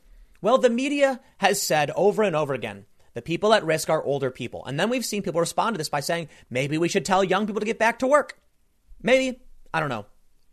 [0.41, 4.31] Well, the media has said over and over again the people at risk are older
[4.31, 4.65] people.
[4.65, 7.47] And then we've seen people respond to this by saying, maybe we should tell young
[7.47, 8.38] people to get back to work.
[9.02, 9.40] Maybe.
[9.73, 10.06] I don't know.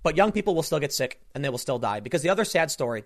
[0.03, 2.01] But young people will still get sick and they will still die.
[2.01, 3.05] Because the other sad story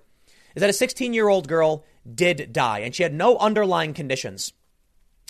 [0.55, 4.53] is that a 16 year old girl did die and she had no underlying conditions.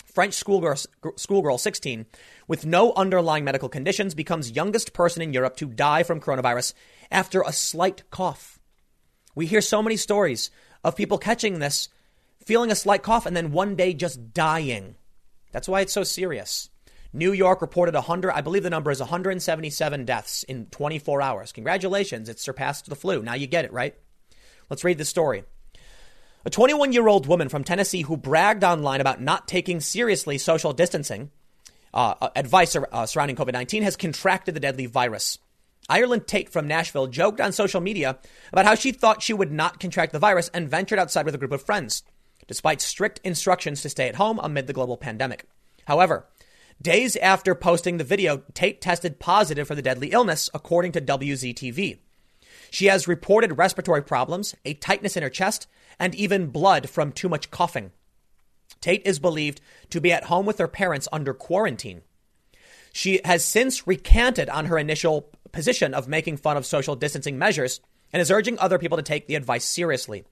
[0.05, 0.77] French schoolgirl,
[1.15, 2.05] schoolgirl 16
[2.47, 6.73] with no underlying medical conditions becomes youngest person in Europe to die from coronavirus
[7.09, 8.59] after a slight cough.
[9.33, 10.51] We hear so many stories
[10.83, 11.89] of people catching this
[12.45, 14.95] feeling a slight cough, and then one day just dying.
[15.51, 16.69] That's why it's so serious.
[17.15, 21.51] New York reported 100, I believe the number is 177 deaths in 24 hours.
[21.51, 23.21] Congratulations, it surpassed the flu.
[23.21, 23.95] Now you get it, right?
[24.69, 25.43] Let's read the story.
[26.45, 30.73] A 21 year old woman from Tennessee who bragged online about not taking seriously social
[30.73, 31.31] distancing
[31.93, 35.37] uh, uh advice uh, surrounding COVID 19 has contracted the deadly virus.
[35.87, 38.17] Ireland Tate from Nashville joked on social media
[38.51, 41.37] about how she thought she would not contract the virus and ventured outside with a
[41.37, 42.03] group of friends
[42.47, 45.45] despite strict instructions to stay at home amid the global pandemic.
[45.85, 46.25] However,
[46.83, 51.97] days after posting the video, Tate tested positive for the deadly illness, according to WZTV.
[52.69, 55.67] She has reported respiratory problems, a tightness in her chest,
[55.99, 57.91] and even blood from too much coughing.
[58.81, 59.61] Tate is believed
[59.91, 62.01] to be at home with her parents under quarantine.
[62.91, 67.79] She has since recanted on her initial position of making fun of social distancing measures
[68.11, 70.25] and is urging other people to take the advice seriously.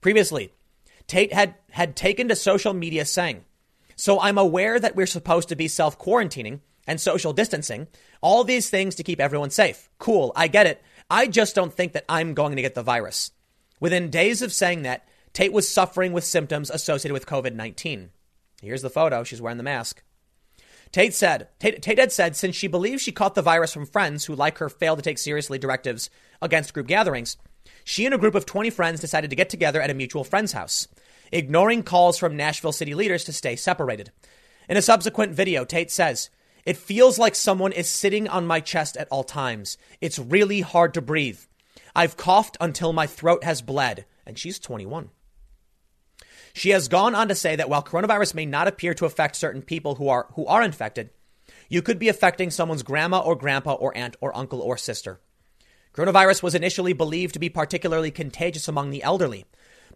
[0.00, 0.52] Previously,
[1.06, 3.44] Tate had, had taken to social media saying,
[3.96, 7.86] So I'm aware that we're supposed to be self quarantining and social distancing,
[8.20, 9.88] all these things to keep everyone safe.
[9.98, 10.82] Cool, I get it.
[11.10, 13.30] I just don't think that I'm going to get the virus.
[13.80, 18.10] Within days of saying that, Tate was suffering with symptoms associated with COVID 19.
[18.62, 19.24] Here's the photo.
[19.24, 20.02] She's wearing the mask.
[20.92, 24.24] Tate said, Tate, Tate, had said since she believes she caught the virus from friends
[24.24, 26.08] who, like her, failed to take seriously directives
[26.40, 27.36] against group gatherings,
[27.82, 30.52] she and a group of 20 friends decided to get together at a mutual friend's
[30.52, 30.86] house,
[31.34, 34.10] ignoring calls from Nashville city leaders to stay separated.
[34.68, 36.30] In a subsequent video, Tate says,
[36.64, 39.76] It feels like someone is sitting on my chest at all times.
[40.00, 41.40] It's really hard to breathe.
[41.94, 44.06] I've coughed until my throat has bled.
[44.26, 45.10] And she's 21.
[46.54, 49.60] She has gone on to say that while coronavirus may not appear to affect certain
[49.60, 51.10] people who are, who are infected,
[51.68, 55.20] you could be affecting someone's grandma or grandpa or aunt or uncle or sister.
[55.94, 59.44] Coronavirus was initially believed to be particularly contagious among the elderly.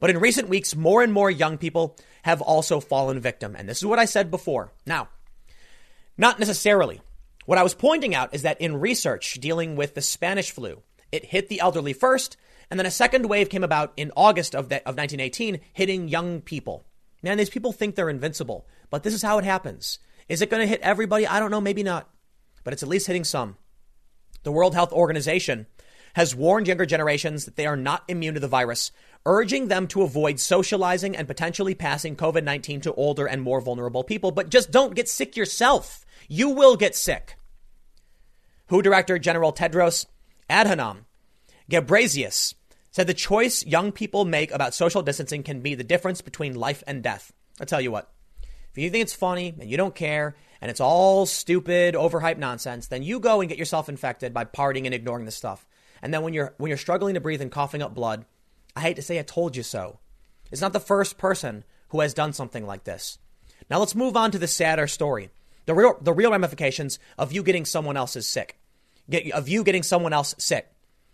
[0.00, 3.56] But in recent weeks, more and more young people have also fallen victim.
[3.56, 4.72] And this is what I said before.
[4.86, 5.08] Now,
[6.16, 7.00] not necessarily.
[7.46, 11.24] What I was pointing out is that in research dealing with the Spanish flu, it
[11.26, 12.36] hit the elderly first,
[12.70, 16.42] and then a second wave came about in August of, the, of 1918, hitting young
[16.42, 16.84] people.
[17.22, 19.98] Man, these people think they're invincible, but this is how it happens.
[20.28, 21.26] Is it going to hit everybody?
[21.26, 22.08] I don't know, maybe not.
[22.64, 23.56] But it's at least hitting some.
[24.42, 25.66] The World Health Organization
[26.14, 28.92] has warned younger generations that they are not immune to the virus,
[29.26, 34.04] urging them to avoid socializing and potentially passing COVID 19 to older and more vulnerable
[34.04, 34.30] people.
[34.30, 36.04] But just don't get sick yourself.
[36.28, 37.36] You will get sick.
[38.68, 40.06] WHO Director General Tedros
[40.50, 41.04] Adhanom
[41.70, 42.54] Ghebreyesus
[42.90, 46.82] said the choice young people make about social distancing can be the difference between life
[46.86, 47.32] and death.
[47.60, 48.10] I'll tell you what.
[48.72, 52.86] If you think it's funny and you don't care and it's all stupid, overhyped nonsense,
[52.88, 55.66] then you go and get yourself infected by partying and ignoring this stuff.
[56.02, 58.24] And then when you're when you're struggling to breathe and coughing up blood,
[58.76, 59.98] I hate to say I told you so.
[60.50, 63.18] It's not the first person who has done something like this.
[63.70, 65.30] Now let's move on to the sadder story.
[65.66, 68.58] The real the real ramifications of you getting someone else's sick.
[69.10, 70.70] Get, of you getting someone else sick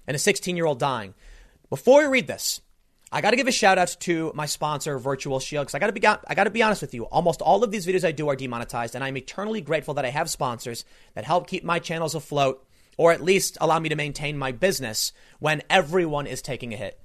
[0.07, 1.15] and a 16-year-old dying.
[1.71, 2.61] Before we read this,
[3.11, 5.87] I got to give a shout out to my sponsor, Virtual Shield, because I got
[5.87, 7.05] to be I got to be honest with you.
[7.05, 10.11] Almost all of these videos I do are demonetized, and I'm eternally grateful that I
[10.11, 12.67] have sponsors that help keep my channels afloat,
[12.97, 17.01] or at least allow me to maintain my business when everyone is taking a hit.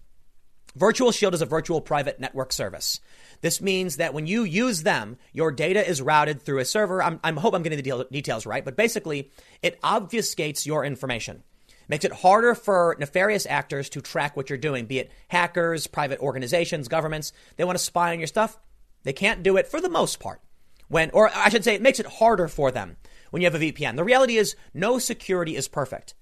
[0.76, 3.00] Virtual Shield is a virtual private network service.
[3.42, 7.02] This means that when you use them, your data is routed through a server.
[7.02, 9.32] I'm, I hope I'm getting the details right, but basically,
[9.62, 11.44] it obfuscates your information
[11.90, 16.20] makes it harder for nefarious actors to track what you're doing, be it hackers, private
[16.20, 17.34] organizations, governments.
[17.58, 18.58] They want to spy on your stuff.
[19.04, 20.40] They can't do it for the most part.
[20.88, 22.98] When, or I should say, it makes it harder for them
[23.32, 23.96] when you have a VPN.
[23.96, 26.14] The reality is, no security is perfect,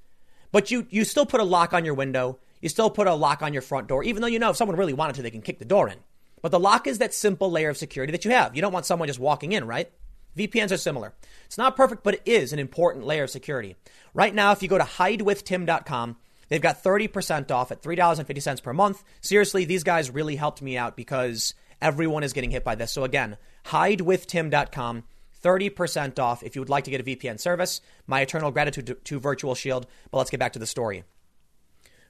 [0.51, 2.39] but you you still put a lock on your window.
[2.61, 4.77] You still put a lock on your front door, even though you know if someone
[4.77, 5.97] really wanted to, they can kick the door in.
[6.41, 8.55] But the lock is that simple layer of security that you have.
[8.55, 9.91] You don't want someone just walking in, right?
[10.37, 11.13] VPNs are similar.
[11.45, 13.75] It's not perfect, but it is an important layer of security.
[14.13, 16.17] Right now, if you go to hidewithtim.com,
[16.49, 19.03] they've got 30% off at $3.50 per month.
[19.21, 22.91] Seriously, these guys really helped me out because everyone is getting hit by this.
[22.91, 25.03] So again, hidewithtim.com.
[25.43, 27.79] 30% off if you would like to get a VPN service.
[28.07, 29.85] My eternal gratitude to, to Virtual Shield.
[30.11, 31.03] But let's get back to the story.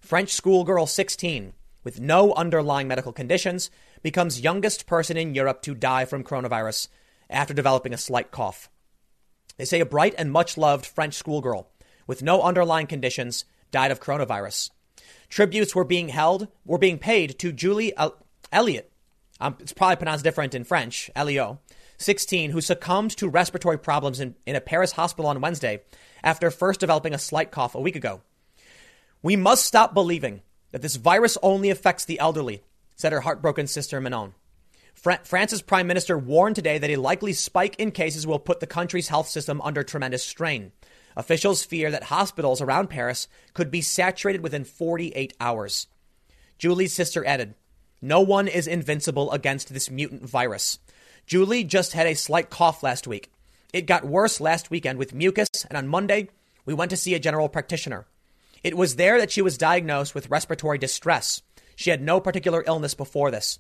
[0.08, 1.52] French schoolgirl 16
[1.84, 3.70] with no underlying medical conditions
[4.02, 6.88] becomes youngest person in Europe to die from coronavirus
[7.30, 8.70] after developing a slight cough.
[9.58, 11.70] They say a bright and much loved French schoolgirl
[12.08, 14.70] with no underlying conditions died of coronavirus.
[15.28, 17.94] Tributes were being held, were being paid to Julie
[18.50, 18.90] Alliot.
[19.42, 21.60] Um, it's probably pronounced different in French, Elio,
[21.98, 25.82] 16, who succumbed to respiratory problems in, in a Paris hospital on Wednesday
[26.24, 28.22] after first developing a slight cough a week ago.
[29.22, 30.42] We must stop believing
[30.72, 32.64] that this virus only affects the elderly,
[32.96, 34.34] said her heartbroken sister Manon.
[34.94, 39.08] France's prime minister warned today that a likely spike in cases will put the country's
[39.08, 40.72] health system under tremendous strain.
[41.16, 45.88] Officials fear that hospitals around Paris could be saturated within 48 hours.
[46.58, 47.56] Julie's sister added,
[48.02, 50.80] No one is invincible against this mutant virus.
[51.26, 53.32] Julie just had a slight cough last week.
[53.74, 56.30] It got worse last weekend with mucus, and on Monday,
[56.66, 58.06] we went to see a general practitioner.
[58.64, 61.42] It was there that she was diagnosed with respiratory distress.
[61.76, 63.60] She had no particular illness before this.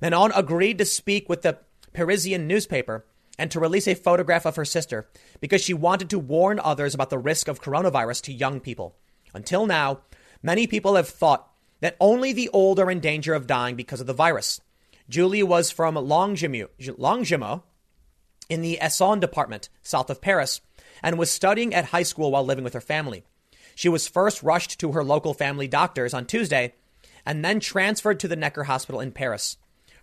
[0.00, 1.58] Manon agreed to speak with the
[1.92, 3.04] Parisian newspaper
[3.38, 5.08] and to release a photograph of her sister
[5.40, 8.96] because she wanted to warn others about the risk of coronavirus to young people.
[9.34, 10.00] Until now,
[10.42, 11.50] many people have thought
[11.80, 14.60] that only the old are in danger of dying because of the virus.
[15.08, 17.62] Julie was from Longjumeau
[18.50, 20.60] in the Essonne department, south of Paris,
[21.02, 23.24] and was studying at high school while living with her family.
[23.78, 26.74] She was first rushed to her local family doctors on Tuesday
[27.24, 29.56] and then transferred to the Necker Hospital in Paris.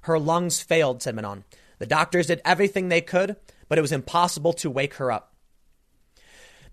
[0.03, 1.43] Her lungs failed, said Manon.
[1.79, 3.35] The doctors did everything they could,
[3.67, 5.33] but it was impossible to wake her up.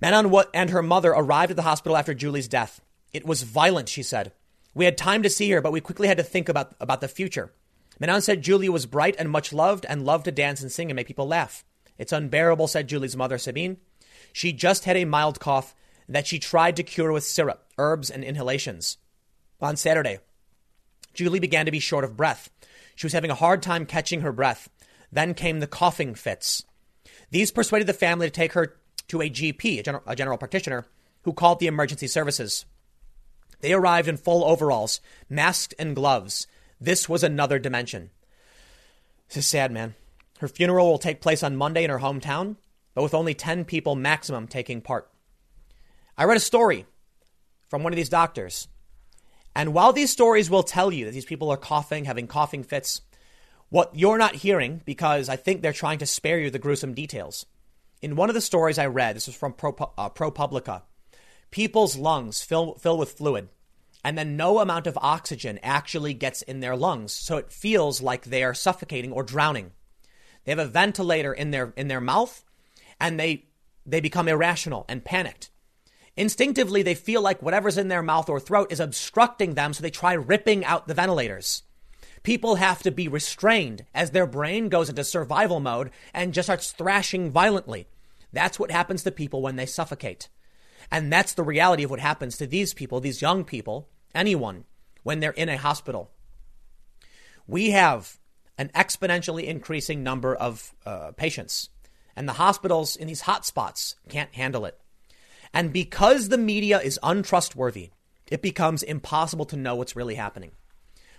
[0.00, 2.80] Manon and her mother arrived at the hospital after Julie's death.
[3.12, 4.30] It was violent, she said.
[4.72, 7.08] We had time to see her, but we quickly had to think about, about the
[7.08, 7.52] future.
[7.98, 10.94] Manon said Julie was bright and much loved and loved to dance and sing and
[10.94, 11.64] make people laugh.
[11.98, 13.78] It's unbearable, said Julie's mother, Sabine.
[14.32, 15.74] She just had a mild cough
[16.08, 18.98] that she tried to cure with syrup, herbs, and inhalations.
[19.60, 20.18] On Saturday,
[21.14, 22.50] Julie began to be short of breath.
[22.94, 24.68] She was having a hard time catching her breath.
[25.10, 26.64] Then came the coughing fits.
[27.30, 28.76] These persuaded the family to take her
[29.08, 30.86] to a GP, a general, a general practitioner,
[31.22, 32.64] who called the emergency services.
[33.60, 36.46] They arrived in full overalls, masked and gloves.
[36.80, 38.10] This was another dimension.
[39.28, 39.94] This is sad, man.
[40.40, 42.56] Her funeral will take place on Monday in her hometown,
[42.94, 45.08] but with only 10 people maximum taking part.
[46.22, 46.86] I read a story
[47.66, 48.68] from one of these doctors
[49.56, 53.00] and while these stories will tell you that these people are coughing, having coughing fits,
[53.70, 57.44] what you're not hearing, because I think they're trying to spare you the gruesome details.
[58.00, 60.82] In one of the stories I read, this was from Pro, uh, ProPublica,
[61.50, 63.48] people's lungs fill, fill with fluid,
[64.04, 68.26] and then no amount of oxygen actually gets in their lungs, so it feels like
[68.26, 69.72] they are suffocating or drowning.
[70.44, 72.44] They have a ventilator in their in their mouth,
[73.00, 73.46] and they
[73.84, 75.50] they become irrational and panicked.
[76.16, 79.90] Instinctively, they feel like whatever's in their mouth or throat is obstructing them, so they
[79.90, 81.62] try ripping out the ventilators.
[82.22, 86.70] People have to be restrained as their brain goes into survival mode and just starts
[86.70, 87.89] thrashing violently.
[88.32, 90.28] That's what happens to people when they suffocate.
[90.90, 94.64] And that's the reality of what happens to these people, these young people, anyone,
[95.02, 96.10] when they're in a hospital.
[97.47, 98.18] We have
[98.59, 101.70] an exponentially increasing number of uh, patients.
[102.14, 104.78] And the hospitals in these hotspots can't handle it.
[105.54, 107.90] And because the media is untrustworthy,
[108.30, 110.52] it becomes impossible to know what's really happening.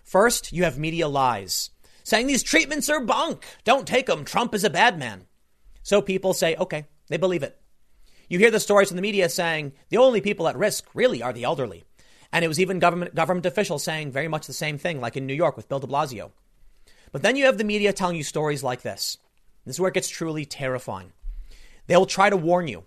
[0.03, 1.69] First, you have media lies
[2.03, 3.45] saying these treatments are bunk.
[3.63, 4.25] Don't take them.
[4.25, 5.25] Trump is a bad man.
[5.83, 7.59] So people say, okay, they believe it.
[8.29, 11.33] You hear the stories from the media saying the only people at risk really are
[11.33, 11.83] the elderly.
[12.31, 15.27] And it was even government, government officials saying very much the same thing, like in
[15.27, 16.31] New York with Bill de Blasio.
[17.11, 19.17] But then you have the media telling you stories like this.
[19.65, 21.13] This is where it gets truly terrifying.
[21.87, 22.85] They will try to warn you.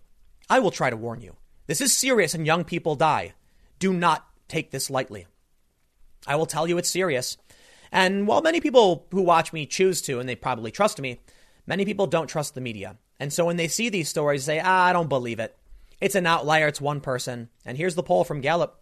[0.48, 1.36] I will try to warn you.
[1.66, 3.35] This is serious and young people die.
[3.78, 5.27] Do not take this lightly.
[6.27, 7.36] I will tell you it's serious.
[7.93, 11.20] And while many people who watch me choose to, and they probably trust me,
[11.66, 12.97] many people don't trust the media.
[13.18, 15.56] And so when they see these stories, they say, ah, I don't believe it.
[16.01, 16.68] It's an outlier.
[16.68, 17.48] It's one person.
[17.64, 18.81] And here's the poll from Gallup.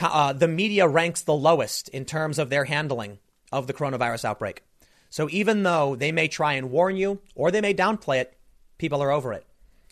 [0.00, 3.18] Uh, the media ranks the lowest in terms of their handling
[3.52, 4.62] of the coronavirus outbreak.
[5.10, 8.36] So even though they may try and warn you or they may downplay it,
[8.78, 9.46] people are over it.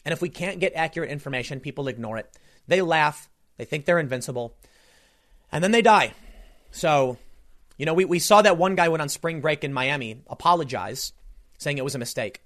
[0.04, 2.30] And if we can't get accurate information, people ignore it.
[2.66, 3.28] They laugh.
[3.56, 4.56] They think they're invincible.
[5.50, 6.14] And then they die.
[6.70, 7.18] So,
[7.76, 11.12] you know, we, we saw that one guy went on spring break in Miami, apologize,
[11.58, 12.42] saying it was a mistake.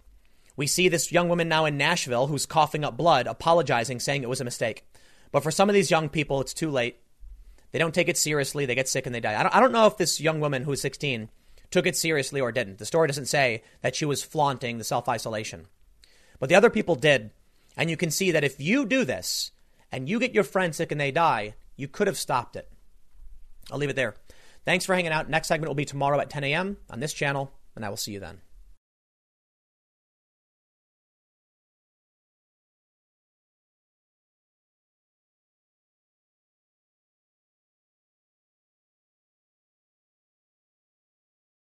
[0.57, 4.29] We see this young woman now in Nashville who's coughing up blood, apologizing, saying it
[4.29, 4.85] was a mistake.
[5.31, 6.99] But for some of these young people, it's too late.
[7.73, 8.65] They don't take it seriously.
[8.65, 9.39] They get sick and they die.
[9.39, 11.29] I don't, I don't know if this young woman who's 16
[11.71, 12.79] took it seriously or didn't.
[12.79, 15.67] The story doesn't say that she was flaunting the self isolation.
[16.39, 17.31] But the other people did.
[17.77, 19.51] And you can see that if you do this
[19.93, 22.71] and you get your friend sick and they die, you could have stopped it.
[23.71, 24.15] I'll leave it there.
[24.65, 25.29] Thanks for hanging out.
[25.29, 26.77] Next segment will be tomorrow at 10 a.m.
[26.91, 28.41] on this channel, and I will see you then.